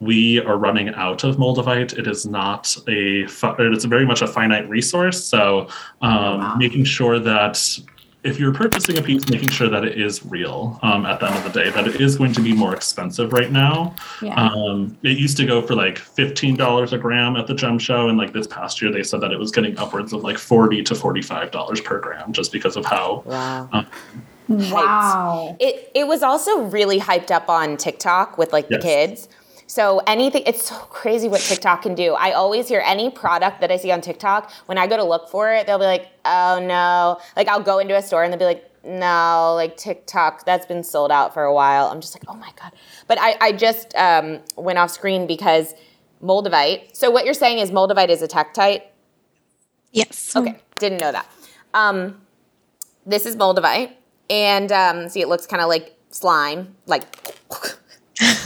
we 0.00 0.40
are 0.40 0.58
running 0.58 0.88
out 0.94 1.24
of 1.24 1.36
moldavite. 1.36 1.96
It 1.96 2.06
is 2.06 2.26
not 2.26 2.76
a, 2.88 3.24
it's 3.24 3.84
very 3.84 4.04
much 4.04 4.22
a 4.22 4.26
finite 4.26 4.68
resource. 4.68 5.24
So 5.24 5.68
um, 6.02 6.40
wow. 6.40 6.56
making 6.56 6.84
sure 6.84 7.20
that 7.20 7.78
if 8.24 8.40
you're 8.40 8.54
purchasing 8.54 8.96
a 8.96 9.02
piece, 9.02 9.28
making 9.28 9.50
sure 9.50 9.68
that 9.68 9.84
it 9.84 10.00
is 10.00 10.24
real 10.24 10.78
um, 10.82 11.04
at 11.04 11.20
the 11.20 11.26
end 11.26 11.36
of 11.36 11.44
the 11.44 11.62
day, 11.62 11.70
that 11.70 11.86
it 11.86 12.00
is 12.00 12.16
going 12.16 12.32
to 12.32 12.40
be 12.40 12.54
more 12.54 12.74
expensive 12.74 13.34
right 13.34 13.52
now. 13.52 13.94
Yeah. 14.22 14.34
Um, 14.34 14.96
it 15.02 15.18
used 15.18 15.36
to 15.36 15.46
go 15.46 15.60
for 15.60 15.74
like 15.74 15.98
$15 15.98 16.92
a 16.92 16.98
gram 16.98 17.36
at 17.36 17.46
the 17.46 17.54
gem 17.54 17.78
show. 17.78 18.08
And 18.08 18.16
like 18.16 18.32
this 18.32 18.46
past 18.46 18.80
year, 18.80 18.90
they 18.90 19.02
said 19.02 19.20
that 19.20 19.30
it 19.30 19.38
was 19.38 19.50
getting 19.50 19.76
upwards 19.76 20.14
of 20.14 20.22
like 20.22 20.38
40 20.38 20.82
to 20.84 20.94
$45 20.94 21.84
per 21.84 22.00
gram 22.00 22.32
just 22.32 22.50
because 22.50 22.76
of 22.76 22.86
how. 22.86 23.22
Wow. 23.26 23.68
Um, 23.72 23.86
wow. 24.48 25.56
It, 25.60 25.90
it 25.94 26.06
was 26.06 26.22
also 26.22 26.62
really 26.62 26.98
hyped 26.98 27.30
up 27.30 27.50
on 27.50 27.76
TikTok 27.76 28.38
with 28.38 28.54
like 28.54 28.66
yes. 28.70 28.82
the 28.82 28.88
kids 28.88 29.28
so 29.66 30.00
anything, 30.06 30.42
it's 30.46 30.68
so 30.68 30.76
crazy 30.76 31.28
what 31.28 31.40
TikTok 31.40 31.82
can 31.82 31.94
do. 31.94 32.14
I 32.14 32.32
always 32.32 32.68
hear 32.68 32.82
any 32.84 33.10
product 33.10 33.60
that 33.60 33.70
I 33.70 33.76
see 33.76 33.90
on 33.90 34.00
TikTok, 34.00 34.50
when 34.66 34.78
I 34.78 34.86
go 34.86 34.96
to 34.96 35.04
look 35.04 35.28
for 35.28 35.52
it, 35.52 35.66
they'll 35.66 35.78
be 35.78 35.84
like, 35.84 36.08
oh 36.24 36.58
no. 36.62 37.20
Like 37.36 37.48
I'll 37.48 37.62
go 37.62 37.78
into 37.78 37.96
a 37.96 38.02
store 38.02 38.24
and 38.24 38.32
they'll 38.32 38.38
be 38.38 38.44
like, 38.44 38.70
no, 38.84 39.54
like 39.54 39.76
TikTok, 39.76 40.44
that's 40.44 40.66
been 40.66 40.84
sold 40.84 41.10
out 41.10 41.32
for 41.32 41.44
a 41.44 41.54
while. 41.54 41.86
I'm 41.86 42.00
just 42.00 42.14
like, 42.14 42.24
oh 42.28 42.34
my 42.34 42.50
God. 42.60 42.72
But 43.08 43.18
I, 43.20 43.36
I 43.40 43.52
just 43.52 43.94
um, 43.96 44.40
went 44.56 44.78
off 44.78 44.90
screen 44.90 45.26
because 45.26 45.74
Moldavite. 46.22 46.94
So 46.94 47.10
what 47.10 47.24
you're 47.24 47.34
saying 47.34 47.58
is 47.58 47.70
Moldavite 47.70 48.08
is 48.08 48.22
a 48.22 48.28
tektite? 48.28 48.82
Yes. 49.92 50.36
Okay, 50.36 50.56
didn't 50.78 51.00
know 51.00 51.12
that. 51.12 51.26
Um, 51.72 52.20
this 53.06 53.26
is 53.26 53.36
Moldavite. 53.36 53.92
And 54.28 54.72
um, 54.72 55.08
see, 55.08 55.20
it 55.20 55.28
looks 55.28 55.46
kind 55.46 55.62
of 55.62 55.68
like 55.68 55.96
slime, 56.10 56.74
like 56.86 57.33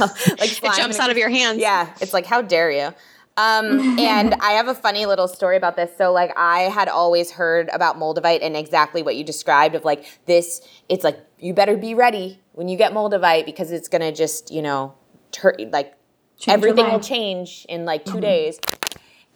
like 0.39 0.63
it 0.63 0.73
jumps 0.77 0.99
out 0.99 1.11
of 1.11 1.17
your 1.17 1.29
hands. 1.29 1.61
Yeah, 1.61 1.93
it's 2.01 2.13
like 2.13 2.27
how 2.27 2.43
dare 2.43 2.71
you? 2.71 2.95
Um, 3.37 3.99
and 4.01 4.35
I 4.41 4.53
have 4.53 4.67
a 4.67 4.75
funny 4.75 5.07
little 5.07 5.29
story 5.29 5.57
about 5.57 5.77
this. 5.77 5.97
So, 5.97 6.11
like, 6.13 6.33
I 6.37 6.63
had 6.63 6.89
always 6.89 7.31
heard 7.31 7.69
about 7.73 7.97
Moldavite 7.97 8.41
and 8.43 8.57
exactly 8.57 9.01
what 9.01 9.15
you 9.15 9.23
described 9.23 9.77
of 9.77 9.85
like 9.85 10.05
this. 10.27 10.61
It's 10.89 11.05
like 11.05 11.21
you 11.39 11.55
better 11.55 11.77
be 11.77 11.95
ready 11.95 12.41
when 12.55 12.67
you 12.67 12.77
get 12.77 12.93
Moldavite 12.93 13.45
because 13.47 13.71
it's 13.71 13.87
gonna 13.89 14.11
just 14.11 14.51
you 14.51 14.61
know, 14.61 14.95
tur- 15.31 15.55
like 15.71 15.95
Change 16.39 16.55
everything 16.55 16.87
will 16.91 17.01
change 17.01 17.65
in 17.69 17.85
like 17.85 18.05
2 18.05 18.13
Mhm. 18.13 18.21
days. 18.21 18.61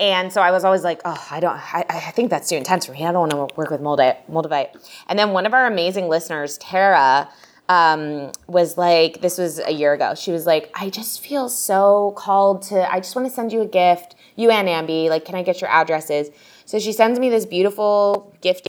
And 0.01 0.33
so 0.33 0.41
I 0.41 0.51
was 0.51 0.65
always 0.65 0.83
like, 0.83 1.01
oh, 1.05 1.27
I 1.31 1.39
don't, 1.39 1.55
I, 1.57 1.85
I 1.89 2.11
think 2.13 2.31
that's 2.31 2.49
too 2.49 2.57
intense 2.57 2.87
for 2.87 2.93
me. 2.93 3.05
I 3.07 3.13
don't 3.13 3.29
want 3.31 3.51
to 3.51 3.55
work 3.57 3.71
with 3.71 3.81
Moldavite. 3.81 4.69
And 5.07 5.17
then 5.19 5.31
one 5.31 5.47
of 5.47 5.55
our 5.55 5.67
amazing 5.67 6.09
listeners, 6.09 6.59
Tara, 6.59 7.29
um, 7.69 8.33
was 8.47 8.77
like, 8.77 9.21
this 9.21 9.39
was 9.39 9.59
a 9.59 9.71
year 9.71 9.93
ago. 9.93 10.15
She 10.15 10.31
was 10.31 10.47
like, 10.47 10.71
I 10.75 10.91
just 10.91 11.21
feel 11.25 11.49
so 11.49 12.13
called 12.17 12.63
to, 12.63 12.93
I 12.93 12.99
just 13.01 13.17
want 13.17 13.29
to 13.29 13.35
send 13.35 13.53
you 13.53 13.61
a 13.61 13.67
gift, 13.67 14.15
you 14.37 14.51
and 14.51 14.69
Ambi. 14.69 15.09
Like, 15.09 15.25
can 15.25 15.35
I 15.35 15.43
get 15.43 15.61
your 15.61 15.71
addresses? 15.71 16.31
So 16.65 16.79
she 16.79 16.93
sends 16.93 17.19
me 17.19 17.31
this 17.31 17.47
beautiful 17.47 18.35
gift, 18.41 18.69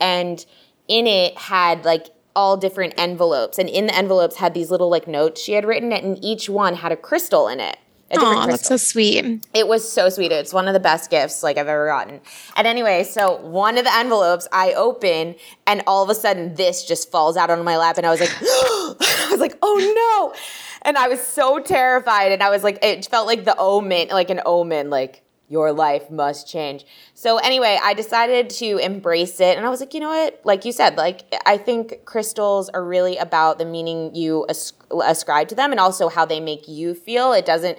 and 0.00 0.44
in 0.88 1.06
it 1.06 1.36
had 1.38 1.84
like 1.84 2.08
all 2.36 2.56
different 2.56 2.94
envelopes. 2.98 3.58
And 3.58 3.68
in 3.68 3.86
the 3.86 3.94
envelopes 3.94 4.36
had 4.36 4.54
these 4.54 4.70
little 4.70 4.90
like 4.90 5.06
notes 5.06 5.40
she 5.40 5.52
had 5.52 5.64
written, 5.64 5.92
it, 5.92 6.04
and 6.04 6.22
each 6.22 6.48
one 6.48 6.74
had 6.74 6.92
a 6.92 6.96
crystal 6.96 7.48
in 7.48 7.60
it. 7.60 7.78
A 8.16 8.20
different 8.20 8.44
Oh, 8.44 8.46
that's 8.46 8.68
so 8.68 8.76
sweet. 8.76 9.46
it 9.54 9.68
was 9.68 9.90
so 9.90 10.08
sweet. 10.08 10.32
It's 10.32 10.52
one 10.52 10.66
of 10.68 10.74
the 10.74 10.80
best 10.80 11.10
gifts 11.10 11.42
like 11.42 11.58
I've 11.58 11.68
ever 11.68 11.86
gotten. 11.86 12.20
And 12.56 12.66
anyway, 12.66 13.04
so 13.04 13.36
one 13.40 13.78
of 13.78 13.84
the 13.84 13.94
envelopes 13.94 14.46
I 14.52 14.72
open 14.72 15.34
and 15.66 15.82
all 15.86 16.02
of 16.02 16.10
a 16.10 16.14
sudden 16.14 16.54
this 16.54 16.84
just 16.84 17.10
falls 17.10 17.36
out 17.36 17.50
on 17.50 17.62
my 17.64 17.76
lap 17.76 17.96
and 17.98 18.06
I 18.06 18.10
was 18.10 18.20
like 18.20 18.32
I 18.42 19.28
was 19.30 19.40
like, 19.40 19.56
"Oh 19.62 20.32
no." 20.34 20.40
And 20.82 20.96
I 20.98 21.08
was 21.08 21.20
so 21.20 21.58
terrified 21.60 22.32
and 22.32 22.42
I 22.42 22.50
was 22.50 22.62
like 22.62 22.78
it 22.82 23.06
felt 23.06 23.26
like 23.26 23.44
the 23.44 23.56
omen, 23.56 24.08
like 24.08 24.30
an 24.30 24.40
omen 24.44 24.90
like 24.90 25.22
your 25.48 25.72
life 25.72 26.10
must 26.10 26.48
change. 26.48 26.86
So 27.12 27.36
anyway, 27.36 27.78
I 27.82 27.92
decided 27.92 28.48
to 28.50 28.78
embrace 28.78 29.38
it 29.40 29.56
and 29.58 29.66
I 29.66 29.68
was 29.68 29.78
like, 29.78 29.92
you 29.92 30.00
know 30.00 30.08
what? 30.08 30.40
Like 30.44 30.64
you 30.64 30.72
said, 30.72 30.96
like 30.96 31.22
I 31.46 31.58
think 31.58 32.04
crystals 32.06 32.70
are 32.70 32.82
really 32.84 33.18
about 33.18 33.58
the 33.58 33.66
meaning 33.66 34.14
you 34.14 34.46
as- 34.48 34.72
ascribe 35.04 35.48
to 35.48 35.54
them 35.54 35.70
and 35.70 35.78
also 35.78 36.08
how 36.08 36.24
they 36.24 36.40
make 36.40 36.66
you 36.66 36.94
feel. 36.94 37.32
It 37.34 37.44
doesn't 37.44 37.78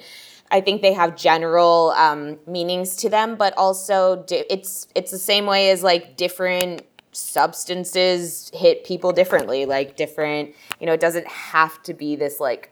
I 0.52 0.62
think 0.62 0.82
they 0.82 0.94
have 0.94 1.16
general 1.16 1.92
um, 1.98 2.38
meanings 2.48 2.96
to 2.98 3.10
them, 3.10 3.36
but 3.36 3.54
also 3.58 4.24
di- 4.28 4.46
it's 4.50 4.88
it's 4.96 5.12
the 5.12 5.18
same 5.18 5.46
way 5.46 5.72
as 5.72 5.84
like 5.84 6.18
different 6.18 6.84
substances 7.12 8.52
hit 8.54 8.84
people 8.84 9.12
differently. 9.12 9.66
Like 9.66 9.96
different, 9.96 10.54
you 10.80 10.86
know, 10.86 10.94
it 10.94 11.00
doesn't 11.00 11.28
have 11.28 11.82
to 11.84 11.94
be 11.94 12.16
this 12.16 12.40
like 12.40 12.72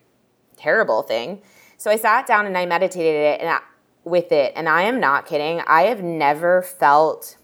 terrible 0.56 1.02
thing. 1.02 1.42
So 1.78 1.90
I 1.92 1.96
sat 1.96 2.28
down 2.28 2.46
and 2.46 2.58
I 2.58 2.66
meditated 2.66 3.16
it 3.16 3.42
and 3.42 3.50
I, 3.50 3.60
with 4.06 4.32
it, 4.32 4.54
and 4.56 4.70
I 4.70 4.84
am 4.84 5.00
not 5.00 5.26
kidding. 5.26 5.62
I 5.66 5.84
have 5.84 6.04
never 6.04 6.62
felt 6.62 7.38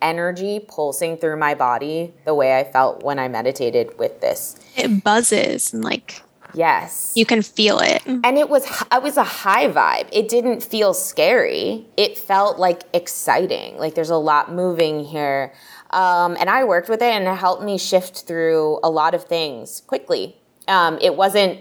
energy 0.00 0.60
pulsing 0.60 1.16
through 1.16 1.36
my 1.36 1.54
body 1.54 2.14
the 2.24 2.34
way 2.34 2.58
I 2.58 2.64
felt 2.64 3.02
when 3.02 3.18
I 3.18 3.28
meditated 3.28 3.98
with 3.98 4.20
this. 4.20 4.56
It 4.76 5.02
buzzes 5.02 5.72
and 5.72 5.84
like 5.84 6.22
Yes. 6.54 7.12
you 7.16 7.26
can 7.26 7.42
feel 7.42 7.78
it. 7.80 8.02
and 8.06 8.38
it 8.38 8.48
was 8.48 8.64
it 8.92 9.02
was 9.02 9.16
a 9.16 9.24
high 9.24 9.68
vibe. 9.68 10.08
It 10.12 10.28
didn't 10.28 10.62
feel 10.62 10.94
scary. 10.94 11.86
It 11.96 12.16
felt 12.16 12.58
like 12.58 12.82
exciting. 12.92 13.76
Like 13.76 13.94
there's 13.94 14.10
a 14.10 14.16
lot 14.16 14.52
moving 14.52 15.04
here. 15.04 15.52
Um, 15.90 16.36
and 16.40 16.48
i 16.50 16.64
worked 16.64 16.88
with 16.88 17.02
it 17.02 17.12
and 17.12 17.24
it 17.28 17.36
helped 17.36 17.62
me 17.62 17.78
shift 17.78 18.22
through 18.26 18.80
a 18.82 18.90
lot 18.90 19.14
of 19.14 19.24
things 19.24 19.80
quickly. 19.86 20.36
Um, 20.66 20.98
it 21.00 21.14
wasn't 21.16 21.60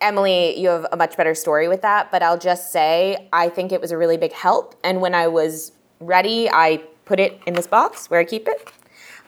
emily 0.00 0.58
you 0.58 0.68
have 0.68 0.86
a 0.90 0.96
much 0.96 1.16
better 1.16 1.36
story 1.36 1.68
with 1.68 1.82
that 1.82 2.10
but 2.10 2.20
i'll 2.20 2.38
just 2.38 2.72
say 2.72 3.28
i 3.32 3.48
think 3.48 3.70
it 3.70 3.80
was 3.80 3.92
a 3.92 3.96
really 3.96 4.16
big 4.16 4.32
help. 4.32 4.74
And 4.82 5.00
when 5.00 5.14
i 5.14 5.28
was 5.28 5.70
ready 6.00 6.48
i 6.50 6.78
put 7.04 7.20
it 7.20 7.40
in 7.46 7.54
this 7.54 7.68
box 7.68 8.10
where 8.10 8.18
i 8.18 8.24
keep 8.24 8.48
it 8.48 8.72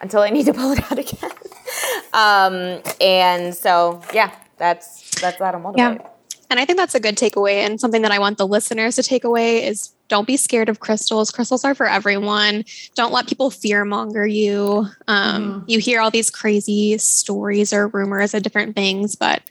until 0.01 0.23
i 0.23 0.31
need 0.31 0.47
to 0.47 0.53
pull 0.53 0.73
it 0.73 0.81
out 0.91 0.99
again 1.05 1.31
um, 2.13 2.81
and 3.01 3.55
so 3.55 4.01
yeah 4.13 4.35
that's 4.59 5.21
that's 5.21 5.39
that 5.39 5.55
on 5.55 5.63
moldavite 5.63 5.77
Yeah. 5.77 6.09
And 6.51 6.61
I 6.61 6.67
think 6.67 6.79
that's 6.79 6.95
a 6.95 7.01
good 7.01 7.17
takeaway 7.17 7.67
and 7.67 7.81
something 7.81 8.03
that 8.03 8.13
I 8.13 8.19
want 8.19 8.39
the 8.39 8.47
listeners 8.47 8.95
to 8.97 9.03
take 9.03 9.25
away 9.25 9.65
is 9.67 9.93
don't 10.09 10.27
be 10.27 10.37
scared 10.37 10.69
of 10.69 10.79
crystals. 10.79 11.31
Crystals 11.31 11.65
are 11.65 11.75
for 11.75 11.87
everyone. 11.87 12.65
Don't 12.95 13.13
let 13.13 13.27
people 13.27 13.51
fear 13.51 13.85
monger 13.85 14.27
you. 14.27 14.87
Um, 15.09 15.65
You 15.67 15.79
hear 15.81 16.01
all 16.01 16.11
these 16.11 16.31
crazy 16.31 16.99
stories 16.99 17.73
or 17.73 17.89
rumors 17.89 18.35
of 18.35 18.43
different 18.43 18.77
things, 18.77 19.17
but 19.17 19.43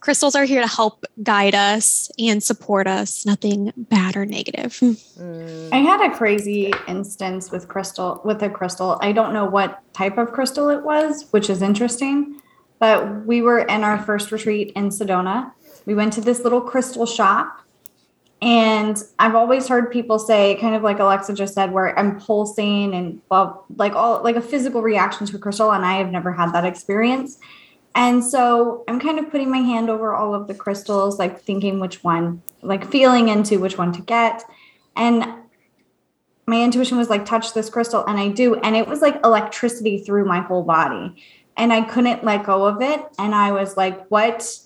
crystals 0.00 0.34
are 0.34 0.44
here 0.44 0.60
to 0.60 0.66
help 0.66 1.04
guide 1.22 1.54
us 1.54 2.10
and 2.18 2.42
support 2.42 2.86
us, 2.86 3.24
nothing 3.24 3.72
bad 3.76 4.16
or 4.16 4.26
negative. 4.26 4.78
I 5.72 5.78
had 5.78 6.00
a 6.00 6.14
crazy 6.16 6.72
instance 6.88 7.50
with 7.50 7.68
crystal 7.68 8.20
with 8.24 8.42
a 8.42 8.50
crystal. 8.50 8.98
I 9.02 9.12
don't 9.12 9.32
know 9.32 9.44
what 9.44 9.80
type 9.92 10.18
of 10.18 10.32
crystal 10.32 10.68
it 10.70 10.82
was, 10.82 11.26
which 11.30 11.50
is 11.50 11.62
interesting. 11.62 12.40
But 12.78 13.26
we 13.26 13.42
were 13.42 13.58
in 13.58 13.84
our 13.84 14.02
first 14.02 14.32
retreat 14.32 14.72
in 14.74 14.88
Sedona. 14.88 15.52
We 15.84 15.94
went 15.94 16.14
to 16.14 16.22
this 16.22 16.40
little 16.40 16.62
crystal 16.62 17.04
shop. 17.04 17.58
And 18.42 18.96
I've 19.18 19.34
always 19.34 19.68
heard 19.68 19.92
people 19.92 20.18
say, 20.18 20.54
kind 20.54 20.74
of 20.74 20.82
like 20.82 20.98
Alexa 20.98 21.34
just 21.34 21.52
said, 21.52 21.72
where 21.72 21.96
I'm 21.98 22.18
pulsing 22.18 22.94
and 22.94 23.20
well, 23.30 23.66
like 23.76 23.94
all 23.94 24.22
like 24.24 24.36
a 24.36 24.40
physical 24.40 24.80
reaction 24.80 25.26
to 25.26 25.36
a 25.36 25.38
crystal. 25.38 25.70
And 25.72 25.84
I 25.84 25.96
have 25.96 26.10
never 26.10 26.32
had 26.32 26.52
that 26.54 26.64
experience. 26.64 27.38
And 27.94 28.24
so 28.24 28.84
I'm 28.88 29.00
kind 29.00 29.18
of 29.18 29.30
putting 29.30 29.50
my 29.50 29.58
hand 29.58 29.90
over 29.90 30.14
all 30.14 30.34
of 30.34 30.46
the 30.46 30.54
crystals, 30.54 31.18
like 31.18 31.40
thinking 31.40 31.80
which 31.80 32.04
one, 32.04 32.42
like 32.62 32.90
feeling 32.90 33.28
into 33.28 33.58
which 33.58 33.78
one 33.78 33.92
to 33.92 34.02
get. 34.02 34.42
And 34.96 35.26
my 36.46 36.62
intuition 36.62 36.98
was 36.98 37.10
like, 37.10 37.24
touch 37.24 37.52
this 37.52 37.70
crystal. 37.70 38.04
And 38.06 38.18
I 38.18 38.28
do. 38.28 38.56
And 38.56 38.76
it 38.76 38.86
was 38.86 39.00
like 39.00 39.20
electricity 39.24 39.98
through 39.98 40.24
my 40.24 40.40
whole 40.40 40.62
body. 40.62 41.16
And 41.56 41.72
I 41.72 41.82
couldn't 41.82 42.24
let 42.24 42.44
go 42.44 42.64
of 42.64 42.80
it. 42.80 43.00
And 43.18 43.34
I 43.34 43.52
was 43.52 43.76
like, 43.76 44.06
what 44.08 44.58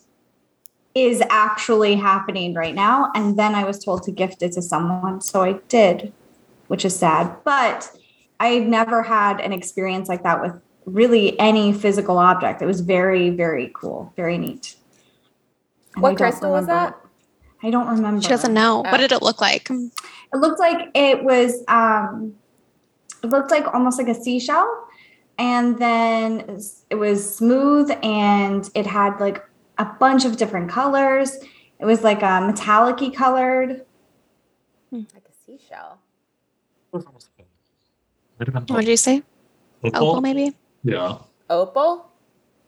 is 0.94 1.22
actually 1.28 1.96
happening 1.96 2.54
right 2.54 2.74
now? 2.74 3.10
And 3.14 3.38
then 3.38 3.54
I 3.54 3.64
was 3.64 3.82
told 3.82 4.04
to 4.04 4.12
gift 4.12 4.42
it 4.42 4.52
to 4.52 4.62
someone. 4.62 5.20
So 5.20 5.42
I 5.42 5.54
did, 5.68 6.12
which 6.68 6.84
is 6.84 6.96
sad. 6.96 7.34
But 7.44 7.90
I've 8.38 8.64
never 8.64 9.02
had 9.02 9.40
an 9.40 9.52
experience 9.52 10.08
like 10.08 10.22
that 10.22 10.40
with 10.40 10.60
really 10.86 11.38
any 11.38 11.72
physical 11.72 12.18
object. 12.18 12.62
It 12.62 12.66
was 12.66 12.80
very, 12.80 13.30
very 13.30 13.70
cool, 13.74 14.12
very 14.16 14.38
neat. 14.38 14.76
And 15.94 16.02
What 16.02 16.16
crystal 16.16 16.50
was 16.50 16.66
that? 16.66 16.98
I 17.62 17.70
don't 17.70 17.86
remember. 17.86 18.20
She 18.20 18.28
doesn't 18.28 18.52
know. 18.52 18.80
What 18.80 18.98
did 18.98 19.12
it 19.12 19.22
look 19.22 19.40
like? 19.40 19.70
It 19.70 20.36
looked 20.36 20.58
like 20.58 20.90
it 20.94 21.22
was 21.24 21.62
um 21.68 22.34
it 23.22 23.28
looked 23.28 23.50
like 23.50 23.72
almost 23.72 23.98
like 23.98 24.08
a 24.08 24.14
seashell 24.14 24.68
and 25.38 25.78
then 25.78 26.60
it 26.90 26.96
was 26.96 27.36
smooth 27.36 27.90
and 28.02 28.68
it 28.74 28.86
had 28.86 29.18
like 29.18 29.42
a 29.78 29.84
bunch 29.84 30.24
of 30.24 30.36
different 30.36 30.68
colors. 30.70 31.36
It 31.80 31.86
was 31.86 32.02
like 32.02 32.22
a 32.22 32.40
metallic-y 32.40 33.10
colored. 33.10 33.84
Like 34.92 35.06
a 35.28 35.32
seashell. 35.46 35.98
Might 36.92 37.02
have 38.38 38.52
been 38.52 38.74
What 38.74 38.80
did 38.80 38.88
you 38.88 38.96
say? 38.96 39.22
opal. 39.82 40.08
Opal, 40.10 40.20
maybe? 40.20 40.54
Yeah. 40.84 41.16
Opal? 41.50 42.10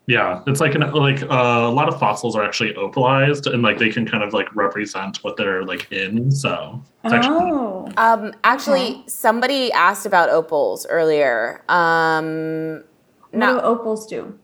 Yeah, 0.08 0.42
it's 0.46 0.60
like 0.60 0.74
an 0.76 0.82
like 0.92 1.22
uh, 1.24 1.26
a 1.66 1.70
lot 1.70 1.88
of 1.88 1.98
fossils 1.98 2.36
are 2.36 2.44
actually 2.44 2.72
opalized, 2.74 3.52
and 3.52 3.62
like 3.62 3.78
they 3.78 3.90
can 3.90 4.06
kind 4.06 4.22
of 4.22 4.32
like 4.32 4.54
represent 4.54 5.16
what 5.24 5.36
they're 5.36 5.64
like 5.64 5.90
in. 5.90 6.30
So 6.30 6.80
it's 7.02 7.12
actually 7.12 7.34
Oh. 7.40 7.88
Um, 7.96 8.32
actually, 8.44 8.86
Okay. 8.90 9.02
somebody 9.08 9.72
asked 9.72 10.06
about 10.06 10.28
opals 10.30 10.86
earlier. 10.86 11.62
Um, 11.68 12.84
What 13.30 13.32
do 13.32 13.38
no, 13.38 13.60
opals 13.60 14.06
do? 14.06 14.38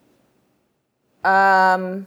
um, 1.25 2.07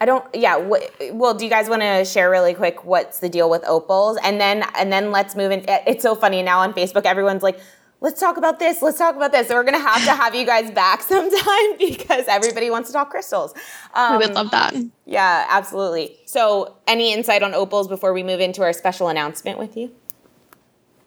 I 0.00 0.06
don't. 0.06 0.24
Yeah. 0.34 0.60
Wh- 0.60 1.14
well, 1.14 1.34
do 1.34 1.44
you 1.44 1.50
guys 1.50 1.68
want 1.68 1.82
to 1.82 2.04
share 2.04 2.28
really 2.30 2.52
quick 2.54 2.84
what's 2.84 3.20
the 3.20 3.28
deal 3.28 3.48
with 3.48 3.62
opals, 3.66 4.18
and 4.24 4.40
then 4.40 4.64
and 4.76 4.92
then 4.92 5.12
let's 5.12 5.36
move 5.36 5.52
in. 5.52 5.64
It's 5.68 6.02
so 6.02 6.16
funny 6.16 6.42
now 6.42 6.58
on 6.60 6.72
Facebook. 6.74 7.04
Everyone's 7.04 7.42
like. 7.44 7.60
Let's 8.00 8.20
talk 8.20 8.36
about 8.36 8.58
this. 8.58 8.82
Let's 8.82 8.98
talk 8.98 9.16
about 9.16 9.32
this. 9.32 9.48
So 9.48 9.54
we're 9.54 9.64
gonna 9.64 9.78
have 9.78 10.04
to 10.04 10.12
have 10.12 10.34
you 10.34 10.44
guys 10.44 10.70
back 10.70 11.02
sometime 11.14 11.78
because 11.78 12.26
everybody 12.28 12.70
wants 12.70 12.88
to 12.90 12.92
talk 12.92 13.10
crystals. 13.10 13.54
Um, 13.94 14.18
we 14.18 14.26
would 14.26 14.34
love 14.34 14.50
that. 14.50 14.74
Yeah, 15.06 15.46
absolutely. 15.48 16.18
So, 16.26 16.76
any 16.86 17.12
insight 17.12 17.42
on 17.42 17.54
opals 17.54 17.88
before 17.88 18.12
we 18.12 18.22
move 18.22 18.40
into 18.40 18.62
our 18.62 18.72
special 18.72 19.08
announcement 19.08 19.58
with 19.58 19.76
you? 19.76 19.90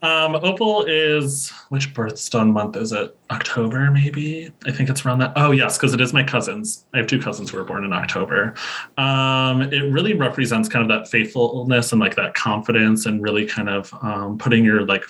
Um, 0.03 0.35
Opal 0.35 0.85
is 0.85 1.49
which 1.69 1.93
birthstone 1.93 2.51
month 2.51 2.75
is 2.75 2.91
it? 2.91 3.17
October, 3.31 3.89
maybe. 3.89 4.51
I 4.65 4.71
think 4.71 4.89
it's 4.89 5.05
around 5.05 5.19
that. 5.19 5.33
Oh 5.35 5.51
yes, 5.51 5.77
because 5.77 5.93
it 5.93 6.01
is 6.01 6.13
my 6.13 6.23
cousins. 6.23 6.85
I 6.93 6.97
have 6.97 7.07
two 7.07 7.19
cousins 7.19 7.49
who 7.49 7.57
were 7.57 7.63
born 7.63 7.83
in 7.83 7.93
October. 7.93 8.53
Um, 8.97 9.61
it 9.61 9.91
really 9.91 10.13
represents 10.13 10.69
kind 10.69 10.83
of 10.83 10.95
that 10.95 11.09
faithfulness 11.09 11.91
and 11.91 11.99
like 11.99 12.15
that 12.15 12.35
confidence, 12.35 13.07
and 13.07 13.23
really 13.23 13.45
kind 13.45 13.69
of 13.69 13.91
um, 14.03 14.37
putting 14.37 14.63
your 14.63 14.85
like 14.85 15.03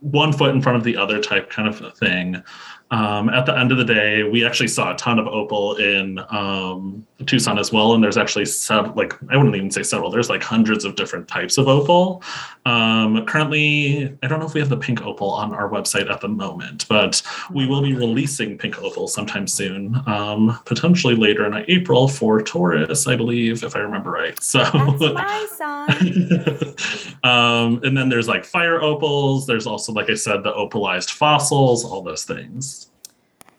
one 0.00 0.32
foot 0.32 0.54
in 0.54 0.60
front 0.60 0.76
of 0.76 0.84
the 0.84 0.96
other 0.96 1.20
type 1.20 1.50
kind 1.50 1.68
of 1.68 1.96
thing. 1.98 2.42
um, 2.90 3.28
at 3.30 3.46
the 3.46 3.58
end 3.58 3.72
of 3.72 3.78
the 3.78 3.84
day, 3.84 4.22
we 4.22 4.44
actually 4.44 4.68
saw 4.68 4.92
a 4.92 4.96
ton 4.96 5.18
of 5.18 5.26
opal 5.26 5.76
in 5.76 6.20
um, 6.30 7.04
Tucson 7.26 7.58
as 7.58 7.72
well, 7.72 7.94
and 7.94 8.04
there's 8.04 8.16
actually 8.16 8.44
some 8.44 8.94
like 8.94 9.12
I 9.30 9.36
wouldn't 9.36 9.56
even 9.56 9.70
say 9.70 9.82
several. 9.82 10.10
There's 10.10 10.30
like 10.30 10.42
hundreds 10.42 10.84
of 10.84 10.94
different 10.94 11.26
types 11.26 11.58
of 11.58 11.66
opal. 11.66 12.22
Um, 12.66 13.24
currently, 13.26 14.12
I 14.24 14.26
don't 14.26 14.40
know 14.40 14.46
if 14.46 14.54
we 14.54 14.58
have 14.58 14.68
the 14.68 14.76
pink 14.76 15.00
opal 15.02 15.30
on 15.30 15.54
our 15.54 15.70
website 15.70 16.10
at 16.10 16.20
the 16.20 16.26
moment, 16.26 16.84
but 16.88 17.22
we 17.52 17.64
will 17.64 17.80
be 17.80 17.94
releasing 17.94 18.58
pink 18.58 18.82
opal 18.82 19.06
sometime 19.06 19.46
soon, 19.46 20.02
um, 20.06 20.58
potentially 20.64 21.14
later 21.14 21.46
in 21.46 21.64
April 21.68 22.08
for 22.08 22.42
Taurus, 22.42 23.06
I 23.06 23.14
believe, 23.14 23.62
if 23.62 23.76
I 23.76 23.78
remember 23.78 24.10
right. 24.10 24.42
So 24.42 24.64
That's 24.64 25.60
um, 27.22 27.80
and 27.84 27.96
then 27.96 28.08
there's 28.08 28.26
like 28.26 28.44
fire 28.44 28.82
opals. 28.82 29.46
There's 29.46 29.68
also, 29.68 29.92
like 29.92 30.10
I 30.10 30.14
said, 30.14 30.42
the 30.42 30.52
opalized 30.52 31.12
fossils, 31.12 31.84
all 31.84 32.02
those 32.02 32.24
things. 32.24 32.90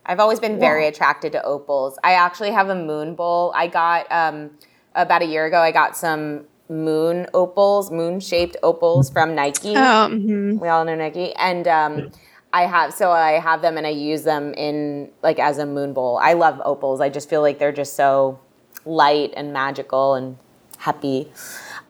I've 0.05 0.20
always 0.20 0.41
been 0.41 0.60
very 0.60 0.86
attracted 0.86 1.32
to 1.32 1.43
opals. 1.43 1.97
I 2.03 2.12
actually 2.14 2.51
have 2.51 2.68
a 2.68 2.76
moon 2.76 3.16
bowl. 3.16 3.53
I 3.55 3.68
got 3.68 4.12
um, 4.12 4.51
about 4.95 5.22
a 5.22 5.26
year 5.26 5.45
ago. 5.45 5.62
I 5.62 5.72
got 5.72 5.95
some 5.95 6.45
moon 6.70 7.28
opals, 7.34 7.91
moon 7.91 8.20
shaped 8.20 8.57
opals 8.63 9.09
from 9.09 9.36
Nike. 9.36 9.70
Oh, 9.76 10.09
mhm. 10.11 10.59
We 10.59 10.68
all 10.68 10.86
know 10.86 10.95
Nike, 10.95 11.34
and 11.36 11.68
um, 11.68 12.11
I 12.53 12.63
have 12.63 12.93
so 12.93 13.11
I 13.11 13.34
have 13.39 13.61
them 13.61 13.78
and 13.78 13.86
I 13.86 13.91
use 13.91 14.24
them 14.24 14.53
in 14.53 15.09
like 15.22 15.39
as 15.39 15.57
a 15.57 15.65
moon 15.65 15.93
bowl. 15.93 16.18
I 16.22 16.34
love 16.34 16.61
opals. 16.63 17.01
I 17.01 17.09
just 17.09 17.30
feel 17.30 17.41
like 17.41 17.59
they're 17.59 17.72
just 17.72 17.95
so 17.95 18.39
light 18.86 19.34
and 19.36 19.53
magical 19.53 20.13
and 20.15 20.38
happy. 20.78 21.32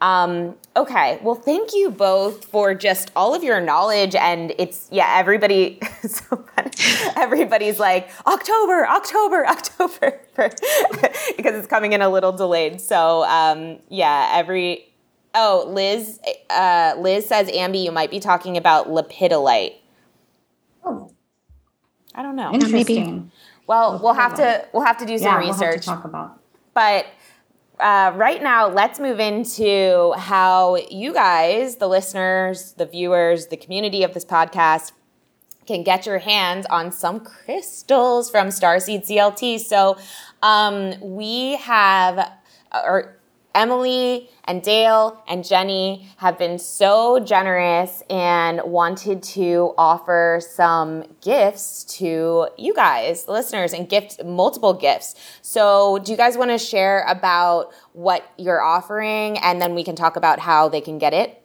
Um, 0.00 0.56
okay, 0.78 1.18
well, 1.22 1.34
thank 1.34 1.74
you 1.74 1.90
both 1.90 2.44
for 2.44 2.74
just 2.74 3.10
all 3.16 3.34
of 3.34 3.42
your 3.44 3.60
knowledge. 3.60 4.14
And 4.14 4.52
it's 4.58 4.88
yeah, 4.90 5.14
everybody. 5.18 5.78
so 6.02 6.44
funny. 6.54 6.70
Everybody's 7.16 7.78
like 7.78 8.08
October, 8.26 8.86
October, 8.88 9.46
October, 9.46 10.20
because 10.36 11.54
it's 11.54 11.66
coming 11.66 11.92
in 11.92 12.02
a 12.02 12.08
little 12.08 12.32
delayed. 12.32 12.80
So 12.80 13.24
um, 13.24 13.78
yeah, 13.88 14.30
every. 14.34 14.84
Oh, 15.34 15.64
Liz. 15.68 16.18
Uh, 16.48 16.94
Liz 16.98 17.26
says, 17.26 17.48
Ambi, 17.48 17.84
you 17.84 17.92
might 17.92 18.10
be 18.10 18.18
talking 18.18 18.56
about 18.56 18.88
lepidolite. 18.88 19.74
Oh, 20.84 21.10
I 22.14 22.22
don't 22.22 22.34
know. 22.34 22.50
maybe. 22.50 22.64
interesting. 22.64 23.30
Well, 23.66 24.00
we'll 24.02 24.14
have 24.14 24.34
to 24.36 24.66
we'll 24.72 24.84
have 24.84 24.96
to 24.98 25.06
do 25.06 25.18
some 25.18 25.26
Yeah, 25.26 25.38
we'll 25.38 25.48
have 25.52 25.60
to 25.60 25.66
research. 25.66 25.84
talk 25.84 26.04
about. 26.04 26.40
But 26.72 27.06
uh, 27.80 28.12
right 28.14 28.42
now, 28.42 28.68
let's 28.68 28.98
move 28.98 29.20
into 29.20 30.12
how 30.16 30.76
you 30.90 31.12
guys, 31.12 31.76
the 31.76 31.88
listeners, 31.88 32.72
the 32.72 32.86
viewers, 32.86 33.48
the 33.48 33.56
community 33.56 34.02
of 34.02 34.14
this 34.14 34.24
podcast, 34.24 34.92
can 35.66 35.82
get 35.82 36.06
your 36.06 36.18
hands 36.18 36.66
on 36.70 36.90
some 36.90 37.20
crystals 37.20 38.30
from 38.30 38.48
Starseed 38.48 39.06
CLT. 39.06 39.60
So 39.60 39.98
um, 40.42 40.94
we 41.00 41.56
have, 41.56 42.32
or 42.72 43.17
Emily 43.54 44.30
and 44.44 44.62
Dale 44.62 45.22
and 45.26 45.44
Jenny 45.44 46.08
have 46.18 46.38
been 46.38 46.58
so 46.58 47.18
generous 47.18 48.02
and 48.08 48.60
wanted 48.64 49.22
to 49.22 49.74
offer 49.76 50.40
some 50.40 51.04
gifts 51.20 51.84
to 51.98 52.48
you 52.56 52.74
guys, 52.74 53.26
listeners, 53.26 53.72
and 53.72 53.88
gift 53.88 54.22
multiple 54.24 54.74
gifts. 54.74 55.14
So, 55.42 55.98
do 55.98 56.12
you 56.12 56.18
guys 56.18 56.36
want 56.36 56.50
to 56.50 56.58
share 56.58 57.04
about 57.08 57.72
what 57.92 58.30
you're 58.36 58.62
offering, 58.62 59.38
and 59.38 59.60
then 59.60 59.74
we 59.74 59.82
can 59.82 59.96
talk 59.96 60.16
about 60.16 60.38
how 60.38 60.68
they 60.68 60.80
can 60.80 60.98
get 60.98 61.12
it? 61.12 61.42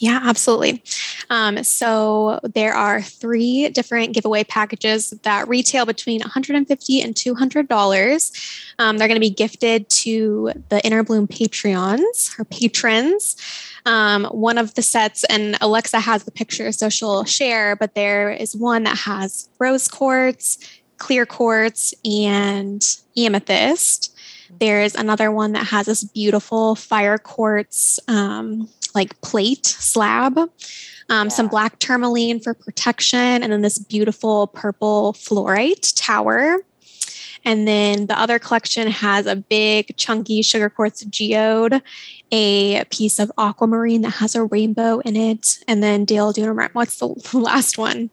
Yeah, 0.00 0.20
absolutely. 0.22 0.82
Um, 1.28 1.64
so 1.64 2.38
there 2.54 2.72
are 2.72 3.02
three 3.02 3.68
different 3.70 4.14
giveaway 4.14 4.44
packages 4.44 5.10
that 5.10 5.48
retail 5.48 5.86
between 5.86 6.20
150 6.20 7.02
and 7.02 7.16
200 7.16 7.66
dollars. 7.68 8.32
Um, 8.78 8.96
they're 8.96 9.08
going 9.08 9.16
to 9.16 9.20
be 9.20 9.28
gifted 9.30 9.88
to 9.90 10.52
the 10.68 10.84
Inner 10.86 11.02
Bloom 11.02 11.26
Patreons 11.26 12.38
or 12.38 12.44
patrons. 12.44 13.36
Um, 13.86 14.26
one 14.26 14.56
of 14.56 14.74
the 14.74 14.82
sets, 14.82 15.24
and 15.24 15.56
Alexa 15.60 15.98
has 15.98 16.22
the 16.22 16.30
picture, 16.30 16.70
so 16.70 16.88
she'll 16.88 17.24
share. 17.24 17.74
But 17.74 17.94
there 17.94 18.30
is 18.30 18.54
one 18.54 18.84
that 18.84 18.98
has 18.98 19.48
rose 19.58 19.88
quartz, 19.88 20.58
clear 20.98 21.26
quartz, 21.26 21.92
and 22.04 22.84
amethyst. 23.16 24.14
There's 24.60 24.94
another 24.94 25.30
one 25.30 25.52
that 25.52 25.66
has 25.66 25.86
this 25.86 26.04
beautiful 26.04 26.74
fire 26.74 27.18
quartz 27.18 28.00
um, 28.08 28.68
like 28.94 29.20
plate 29.20 29.66
slab, 29.66 30.38
um, 31.08 31.30
some 31.30 31.48
black 31.48 31.78
tourmaline 31.78 32.40
for 32.40 32.54
protection, 32.54 33.42
and 33.42 33.52
then 33.52 33.62
this 33.62 33.78
beautiful 33.78 34.48
purple 34.48 35.12
fluorite 35.14 35.92
tower. 35.96 36.58
And 37.44 37.68
then 37.68 38.06
the 38.06 38.18
other 38.18 38.38
collection 38.38 38.88
has 38.88 39.26
a 39.26 39.36
big 39.36 39.96
chunky 39.96 40.42
sugar 40.42 40.68
quartz 40.68 41.04
geode, 41.04 41.80
a 42.32 42.84
piece 42.86 43.18
of 43.18 43.30
aquamarine 43.38 44.02
that 44.02 44.10
has 44.10 44.34
a 44.34 44.44
rainbow 44.44 44.98
in 45.00 45.16
it, 45.16 45.58
and 45.68 45.82
then 45.82 46.04
Dale, 46.04 46.32
do 46.32 46.40
you 46.40 46.48
remember 46.48 46.72
what's 46.72 46.98
the 46.98 47.14
last 47.38 47.78
one? 47.78 48.10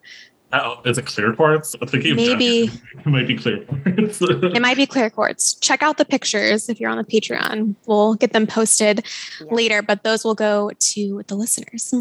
Oh, 0.64 0.82
is 0.86 0.98
it 0.98 1.06
clear 1.06 1.34
quartz? 1.34 1.76
I 1.82 1.86
think 1.86 2.04
you've 2.04 2.18
Maybe. 2.18 2.70
it 2.98 3.06
might 3.06 3.28
be 3.28 3.36
clear 3.36 3.64
quartz. 3.66 4.22
It 4.22 4.62
might 4.62 4.78
be 4.78 4.86
clear 4.86 5.10
quartz. 5.10 5.54
Check 5.56 5.82
out 5.84 5.98
the 5.98 6.06
pictures 6.06 6.70
if 6.70 6.80
you're 6.80 6.90
on 6.90 6.98
the 6.98 7.04
Patreon. 7.04 7.76
We'll 7.86 8.16
get 8.16 8.34
them 8.34 8.48
posted 8.48 9.06
Yeah. 9.42 9.48
later, 9.54 9.82
but 9.82 10.04
those 10.04 10.24
will 10.24 10.36
go 10.36 10.72
to 10.78 11.24
the 11.28 11.36
listeners. 11.36 11.94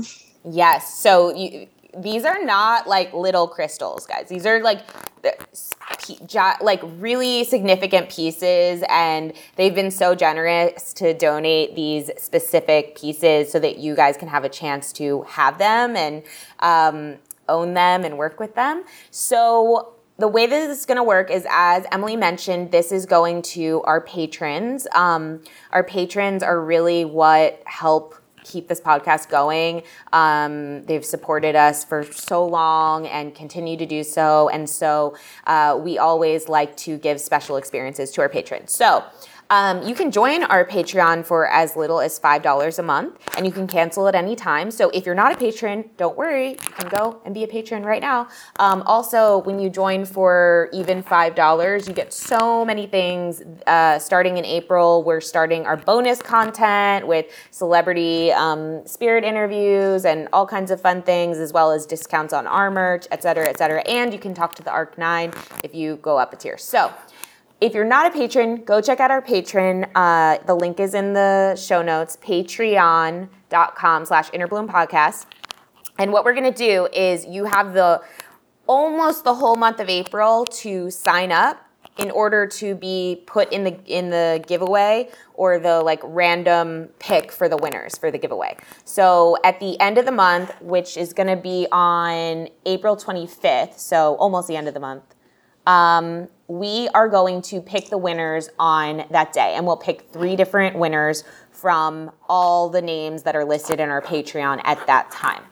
Yes. 0.48 0.94
So 0.98 1.34
you, 1.34 1.66
these 1.96 2.24
are 2.24 2.42
not 2.44 2.86
like 2.88 3.12
little 3.14 3.46
crystals, 3.48 4.06
guys. 4.06 4.28
These 4.28 4.46
are 4.46 4.60
like 4.62 4.80
the 5.22 5.40
s- 5.52 5.72
pe- 6.06 6.26
gi- 6.26 6.60
like 6.60 6.80
really 6.98 7.44
significant 7.44 8.10
pieces, 8.10 8.82
and 8.88 9.32
they've 9.56 9.74
been 9.74 9.90
so 9.92 10.14
generous 10.14 10.92
to 10.94 11.14
donate 11.14 11.76
these 11.76 12.10
specific 12.18 12.96
pieces 12.98 13.50
so 13.50 13.58
that 13.60 13.78
you 13.78 13.94
guys 13.94 14.16
can 14.16 14.28
have 14.28 14.44
a 14.44 14.48
chance 14.48 14.92
to 14.94 15.22
have 15.22 15.58
them 15.58 15.96
and 15.96 16.22
um, 16.58 17.16
own 17.48 17.74
them 17.74 18.04
and 18.04 18.18
work 18.18 18.40
with 18.40 18.54
them. 18.54 18.84
So 19.10 19.94
the 20.18 20.28
way 20.28 20.46
that 20.46 20.68
this 20.68 20.78
is 20.78 20.86
going 20.86 20.96
to 20.96 21.02
work 21.02 21.30
is 21.30 21.44
as 21.50 21.84
emily 21.90 22.14
mentioned 22.14 22.70
this 22.70 22.92
is 22.92 23.04
going 23.04 23.42
to 23.42 23.82
our 23.82 24.00
patrons. 24.00 24.86
Um, 24.94 25.42
our 25.72 25.82
patrons 25.82 26.42
are 26.42 26.60
really 26.60 27.04
what 27.04 27.60
help 27.66 28.14
keep 28.44 28.68
this 28.68 28.80
podcast 28.80 29.28
going. 29.28 29.82
Um, 30.12 30.84
they've 30.84 31.04
supported 31.04 31.56
us 31.56 31.84
for 31.84 32.04
so 32.04 32.46
long 32.46 33.06
and 33.06 33.34
continue 33.34 33.76
to 33.78 33.86
do 33.86 34.04
so. 34.04 34.48
And 34.50 34.68
so 34.68 35.16
uh, 35.46 35.80
we 35.82 35.98
always 35.98 36.48
like 36.48 36.76
to 36.78 36.98
give 36.98 37.20
special 37.20 37.56
experiences 37.56 38.12
to 38.12 38.20
our 38.20 38.28
patrons. 38.28 38.70
So 38.70 39.02
um, 39.50 39.82
you 39.82 39.94
can 39.94 40.10
join 40.10 40.42
our 40.44 40.64
Patreon 40.64 41.24
for 41.24 41.48
as 41.48 41.76
little 41.76 42.00
as 42.00 42.18
$5 42.18 42.78
a 42.78 42.82
month, 42.82 43.18
and 43.36 43.46
you 43.46 43.52
can 43.52 43.66
cancel 43.66 44.08
at 44.08 44.14
any 44.14 44.34
time. 44.34 44.70
So 44.70 44.90
if 44.90 45.04
you're 45.04 45.14
not 45.14 45.32
a 45.32 45.36
patron, 45.36 45.90
don't 45.96 46.16
worry. 46.16 46.50
You 46.50 46.56
can 46.56 46.88
go 46.88 47.20
and 47.24 47.34
be 47.34 47.44
a 47.44 47.48
patron 47.48 47.84
right 47.84 48.00
now. 48.00 48.28
Um, 48.58 48.82
also, 48.82 49.38
when 49.38 49.58
you 49.58 49.68
join 49.70 50.04
for 50.04 50.68
even 50.72 51.02
$5, 51.02 51.88
you 51.88 51.92
get 51.92 52.12
so 52.12 52.64
many 52.64 52.86
things. 52.86 53.42
Uh, 53.66 53.98
starting 53.98 54.38
in 54.38 54.44
April, 54.44 55.02
we're 55.02 55.20
starting 55.20 55.66
our 55.66 55.76
bonus 55.76 56.22
content 56.22 57.06
with 57.06 57.26
celebrity 57.50 58.32
um, 58.32 58.86
spirit 58.86 59.24
interviews 59.24 60.04
and 60.04 60.28
all 60.32 60.46
kinds 60.46 60.70
of 60.70 60.80
fun 60.80 61.02
things, 61.02 61.38
as 61.38 61.52
well 61.52 61.70
as 61.70 61.86
discounts 61.86 62.32
on 62.32 62.46
our 62.46 62.70
merch, 62.70 63.06
et 63.10 63.22
cetera, 63.22 63.48
et 63.48 63.58
cetera. 63.58 63.82
And 63.82 64.12
you 64.12 64.18
can 64.18 64.34
talk 64.34 64.54
to 64.56 64.62
the 64.62 64.70
Arc 64.70 64.96
9 64.96 65.32
if 65.62 65.74
you 65.74 65.96
go 65.96 66.16
up 66.16 66.32
a 66.32 66.36
tier. 66.36 66.56
So, 66.56 66.92
if 67.64 67.72
you're 67.72 67.82
not 67.82 68.06
a 68.06 68.10
patron, 68.10 68.56
go 68.56 68.82
check 68.82 69.00
out 69.00 69.10
our 69.10 69.22
patron. 69.22 69.86
Uh, 69.94 70.36
the 70.44 70.54
link 70.54 70.78
is 70.78 70.92
in 70.92 71.14
the 71.14 71.56
show 71.56 71.80
notes, 71.80 72.14
patreon.com 72.20 74.04
slash 74.04 74.30
innerbloom 74.32 74.70
podcast. 74.70 75.24
And 75.98 76.12
what 76.12 76.26
we're 76.26 76.34
gonna 76.34 76.52
do 76.52 76.88
is 76.92 77.24
you 77.24 77.46
have 77.46 77.72
the 77.72 78.02
almost 78.66 79.24
the 79.24 79.34
whole 79.36 79.56
month 79.56 79.80
of 79.80 79.88
April 79.88 80.44
to 80.44 80.90
sign 80.90 81.32
up 81.32 81.58
in 81.96 82.10
order 82.10 82.46
to 82.46 82.74
be 82.74 83.22
put 83.26 83.50
in 83.50 83.64
the 83.64 83.78
in 83.86 84.10
the 84.10 84.44
giveaway 84.46 85.08
or 85.32 85.58
the 85.58 85.80
like 85.80 86.00
random 86.02 86.90
pick 86.98 87.32
for 87.32 87.48
the 87.48 87.56
winners 87.56 87.96
for 87.96 88.10
the 88.10 88.18
giveaway. 88.18 88.58
So 88.84 89.38
at 89.42 89.58
the 89.58 89.80
end 89.80 89.96
of 89.96 90.04
the 90.04 90.12
month, 90.12 90.54
which 90.60 90.98
is 90.98 91.14
going 91.14 91.28
to 91.28 91.36
be 91.36 91.66
on 91.72 92.48
April 92.66 92.94
25th, 92.94 93.78
so 93.78 94.16
almost 94.16 94.48
the 94.48 94.56
end 94.56 94.68
of 94.68 94.74
the 94.74 94.80
month, 94.80 95.14
um, 95.66 96.28
we 96.48 96.88
are 96.88 97.08
going 97.08 97.42
to 97.42 97.60
pick 97.60 97.88
the 97.88 97.98
winners 97.98 98.50
on 98.58 99.04
that 99.10 99.32
day, 99.32 99.54
and 99.56 99.66
we'll 99.66 99.76
pick 99.76 100.10
three 100.12 100.36
different 100.36 100.78
winners 100.78 101.24
from 101.50 102.10
all 102.28 102.68
the 102.68 102.82
names 102.82 103.22
that 103.22 103.34
are 103.34 103.44
listed 103.44 103.80
in 103.80 103.88
our 103.88 104.02
Patreon 104.02 104.60
at 104.64 104.86
that 104.86 105.10
time. 105.10 105.42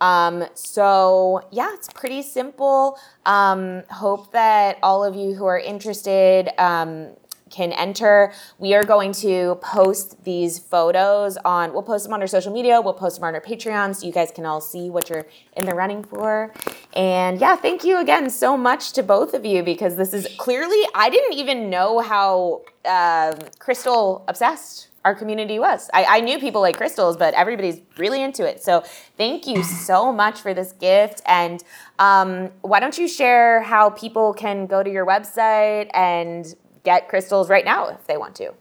Um, 0.00 0.44
so 0.54 1.42
yeah, 1.50 1.72
it's 1.72 1.90
pretty 1.92 2.22
simple. 2.22 2.98
Um, 3.24 3.82
hope 3.90 4.32
that 4.32 4.78
all 4.82 5.04
of 5.04 5.16
you 5.16 5.34
who 5.34 5.46
are 5.46 5.58
interested 5.58 6.50
um, 6.58 7.08
can 7.50 7.72
enter. 7.72 8.32
We 8.58 8.74
are 8.74 8.82
going 8.82 9.12
to 9.12 9.58
post 9.62 10.24
these 10.24 10.58
photos 10.58 11.36
on, 11.38 11.72
we'll 11.72 11.82
post 11.82 12.04
them 12.04 12.12
on 12.12 12.20
our 12.20 12.26
social 12.26 12.52
media, 12.52 12.80
we'll 12.80 12.94
post 12.94 13.16
them 13.16 13.24
on 13.24 13.34
our 13.34 13.40
Patreon 13.40 13.94
so 13.94 14.06
you 14.06 14.12
guys 14.12 14.30
can 14.30 14.44
all 14.44 14.60
see 14.60 14.90
what 14.90 15.08
you're 15.08 15.26
in 15.56 15.64
the 15.66 15.74
running 15.74 16.02
for. 16.02 16.52
And 16.94 17.40
yeah, 17.40 17.56
thank 17.56 17.84
you 17.84 17.98
again 17.98 18.30
so 18.30 18.56
much 18.56 18.92
to 18.92 19.02
both 19.02 19.34
of 19.34 19.44
you 19.44 19.62
because 19.62 19.96
this 19.96 20.12
is 20.12 20.26
clearly, 20.38 20.80
I 20.94 21.08
didn't 21.08 21.34
even 21.34 21.70
know 21.70 22.00
how 22.00 22.62
uh, 22.84 23.36
crystal 23.58 24.24
obsessed 24.28 24.88
our 25.04 25.14
community 25.14 25.60
was. 25.60 25.88
I, 25.94 26.04
I, 26.04 26.20
knew 26.20 26.40
people 26.40 26.60
like 26.60 26.76
crystals, 26.76 27.16
but 27.16 27.32
everybody's 27.34 27.80
really 27.96 28.22
into 28.22 28.44
it. 28.44 28.60
So 28.60 28.82
thank 29.16 29.46
you 29.46 29.62
so 29.62 30.12
much 30.12 30.40
for 30.40 30.52
this 30.52 30.72
gift. 30.72 31.22
And 31.26 31.62
um, 32.00 32.50
why 32.62 32.80
don't 32.80 32.98
you 32.98 33.06
share 33.06 33.62
how 33.62 33.90
people 33.90 34.34
can 34.34 34.66
go 34.66 34.82
to 34.82 34.90
your 34.90 35.06
website 35.06 35.90
and 35.94 36.52
get 36.86 37.08
crystals 37.08 37.50
right 37.50 37.64
now 37.64 37.88
if 37.88 38.06
they 38.06 38.16
want 38.16 38.36
to? 38.36 38.54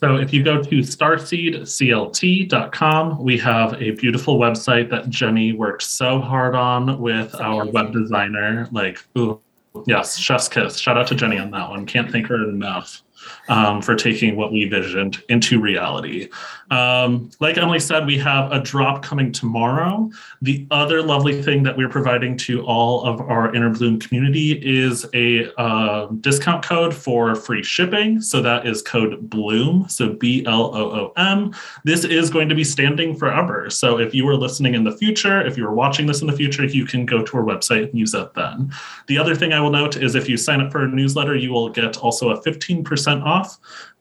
So 0.00 0.16
if 0.16 0.34
you 0.34 0.42
go 0.42 0.62
to 0.62 0.80
starseedclt.com, 0.80 3.24
we 3.24 3.38
have 3.38 3.80
a 3.80 3.92
beautiful 3.92 4.38
website 4.38 4.90
that 4.90 5.08
Jenny 5.08 5.54
worked 5.54 5.82
so 5.82 6.20
hard 6.20 6.54
on 6.54 7.00
with 7.00 7.34
our 7.36 7.64
web 7.64 7.94
designer. 7.94 8.68
Like, 8.70 8.98
ooh, 9.16 9.40
yes, 9.86 10.18
chef's 10.18 10.46
kiss. 10.46 10.76
Shout 10.76 10.98
out 10.98 11.06
to 11.06 11.14
Jenny 11.14 11.38
on 11.38 11.50
that 11.52 11.70
one. 11.70 11.86
Can't 11.86 12.12
thank 12.12 12.26
her 12.26 12.50
enough 12.50 13.02
um, 13.50 13.82
for 13.82 13.96
taking 13.96 14.36
what 14.36 14.52
we 14.52 14.64
visioned 14.64 15.22
into 15.28 15.60
reality. 15.60 16.28
Um, 16.70 17.30
like 17.40 17.58
Emily 17.58 17.80
said, 17.80 18.06
we 18.06 18.16
have 18.18 18.52
a 18.52 18.60
drop 18.60 19.02
coming 19.02 19.32
tomorrow. 19.32 20.08
The 20.40 20.66
other 20.70 21.02
lovely 21.02 21.42
thing 21.42 21.64
that 21.64 21.76
we're 21.76 21.88
providing 21.88 22.36
to 22.38 22.64
all 22.64 23.04
of 23.04 23.20
our 23.20 23.52
Inner 23.52 23.70
Bloom 23.70 23.98
community 23.98 24.52
is 24.52 25.04
a 25.14 25.52
uh, 25.60 26.06
discount 26.20 26.64
code 26.64 26.94
for 26.94 27.34
free 27.34 27.64
shipping. 27.64 28.20
So 28.20 28.40
that 28.40 28.68
is 28.68 28.82
code 28.82 29.28
BLOOM, 29.28 29.88
so 29.88 30.12
B 30.12 30.46
L 30.46 30.72
O 30.74 30.90
O 30.90 31.12
M. 31.16 31.52
This 31.84 32.04
is 32.04 32.30
going 32.30 32.48
to 32.48 32.54
be 32.54 32.62
standing 32.62 33.16
forever. 33.16 33.68
So 33.68 33.98
if 33.98 34.14
you 34.14 34.28
are 34.28 34.36
listening 34.36 34.74
in 34.74 34.84
the 34.84 34.96
future, 34.96 35.44
if 35.44 35.56
you 35.56 35.66
are 35.66 35.74
watching 35.74 36.06
this 36.06 36.20
in 36.20 36.28
the 36.28 36.36
future, 36.36 36.64
you 36.64 36.86
can 36.86 37.04
go 37.04 37.24
to 37.24 37.36
our 37.36 37.42
website 37.42 37.90
and 37.90 37.98
use 37.98 38.12
that 38.12 38.34
then. 38.34 38.72
The 39.08 39.18
other 39.18 39.34
thing 39.34 39.52
I 39.52 39.60
will 39.60 39.70
note 39.70 39.96
is 39.96 40.14
if 40.14 40.28
you 40.28 40.36
sign 40.36 40.60
up 40.60 40.70
for 40.70 40.84
a 40.84 40.88
newsletter, 40.88 41.34
you 41.34 41.50
will 41.50 41.68
get 41.68 41.96
also 41.96 42.30
a 42.30 42.40
15% 42.40 43.24
off 43.24 43.39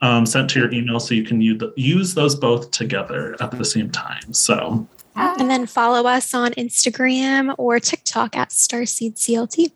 um, 0.01 0.25
sent 0.25 0.49
to 0.51 0.59
your 0.59 0.71
email 0.71 0.99
so 0.99 1.13
you 1.13 1.23
can 1.23 1.41
use, 1.41 1.61
use 1.75 2.13
those 2.13 2.35
both 2.35 2.71
together 2.71 3.35
at 3.39 3.51
the 3.51 3.65
same 3.65 3.89
time. 3.89 4.33
So, 4.33 4.87
and 5.15 5.49
then 5.49 5.65
follow 5.65 6.07
us 6.07 6.33
on 6.33 6.51
Instagram 6.51 7.55
or 7.57 7.79
TikTok 7.79 8.37
at 8.37 8.49
StarseedCLT. 8.49 9.71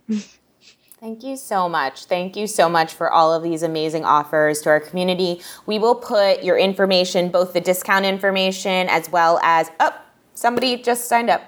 Thank 1.00 1.24
you 1.24 1.36
so 1.36 1.68
much. 1.68 2.06
Thank 2.06 2.38
you 2.38 2.48
so 2.48 2.70
much 2.70 2.94
for 2.94 3.12
all 3.12 3.34
of 3.34 3.44
these 3.44 3.62
amazing 3.62 4.06
offers 4.06 4.62
to 4.62 4.70
our 4.70 4.80
community. 4.80 5.42
We 5.66 5.78
will 5.78 5.96
put 5.96 6.44
your 6.44 6.58
information, 6.58 7.30
both 7.30 7.52
the 7.52 7.60
discount 7.60 8.06
information 8.06 8.88
as 8.88 9.10
well 9.10 9.38
as, 9.44 9.70
oh, 9.82 9.94
somebody 10.34 10.82
just 10.82 11.10
signed 11.10 11.30
up 11.30 11.42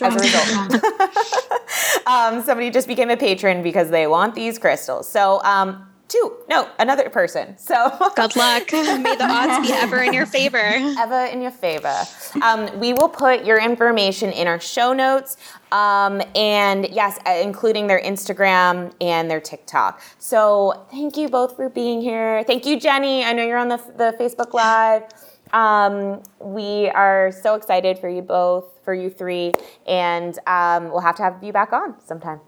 as 0.00 0.14
a 0.14 0.18
result. 0.20 0.84
um, 2.06 2.42
somebody 2.44 2.70
just 2.70 2.86
became 2.86 3.10
a 3.10 3.16
patron 3.16 3.64
because 3.64 3.90
they 3.90 4.06
want 4.06 4.36
these 4.36 4.60
crystals. 4.60 5.08
So, 5.08 5.42
um, 5.42 5.91
two. 6.12 6.36
No, 6.48 6.68
another 6.78 7.08
person. 7.08 7.56
So 7.58 7.90
good 8.16 8.36
luck. 8.36 8.72
May 8.72 9.16
the 9.16 9.24
odds 9.24 9.66
be 9.66 9.72
ever 9.72 10.02
in 10.02 10.12
your 10.12 10.26
favor. 10.26 10.58
Ever 10.58 11.24
in 11.26 11.40
your 11.40 11.50
favor. 11.50 12.04
Um, 12.42 12.78
we 12.78 12.92
will 12.92 13.08
put 13.08 13.44
your 13.44 13.58
information 13.58 14.30
in 14.30 14.46
our 14.46 14.60
show 14.60 14.92
notes. 14.92 15.36
Um, 15.72 16.20
and 16.34 16.88
yes, 16.90 17.18
uh, 17.26 17.40
including 17.42 17.86
their 17.86 18.00
Instagram 18.00 18.92
and 19.00 19.30
their 19.30 19.40
TikTok. 19.40 20.02
So 20.18 20.86
thank 20.90 21.16
you 21.16 21.28
both 21.28 21.56
for 21.56 21.70
being 21.70 22.02
here. 22.02 22.44
Thank 22.44 22.66
you, 22.66 22.78
Jenny. 22.78 23.24
I 23.24 23.32
know 23.32 23.44
you're 23.44 23.58
on 23.58 23.68
the, 23.68 23.78
the 23.96 24.14
Facebook 24.20 24.52
Live. 24.52 25.04
Um, 25.52 26.22
we 26.40 26.88
are 26.88 27.32
so 27.32 27.54
excited 27.54 27.98
for 27.98 28.08
you 28.08 28.22
both, 28.22 28.78
for 28.84 28.94
you 28.94 29.10
three, 29.10 29.52
and 29.86 30.38
um, 30.46 30.90
we'll 30.90 31.00
have 31.00 31.16
to 31.16 31.22
have 31.22 31.42
you 31.42 31.52
back 31.52 31.72
on 31.72 31.94
sometime. 32.06 32.40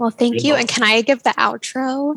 Well, 0.00 0.10
thank 0.10 0.42
you. 0.42 0.54
And 0.54 0.66
can 0.66 0.82
I 0.82 1.02
give 1.02 1.22
the 1.24 1.30
outro? 1.30 2.16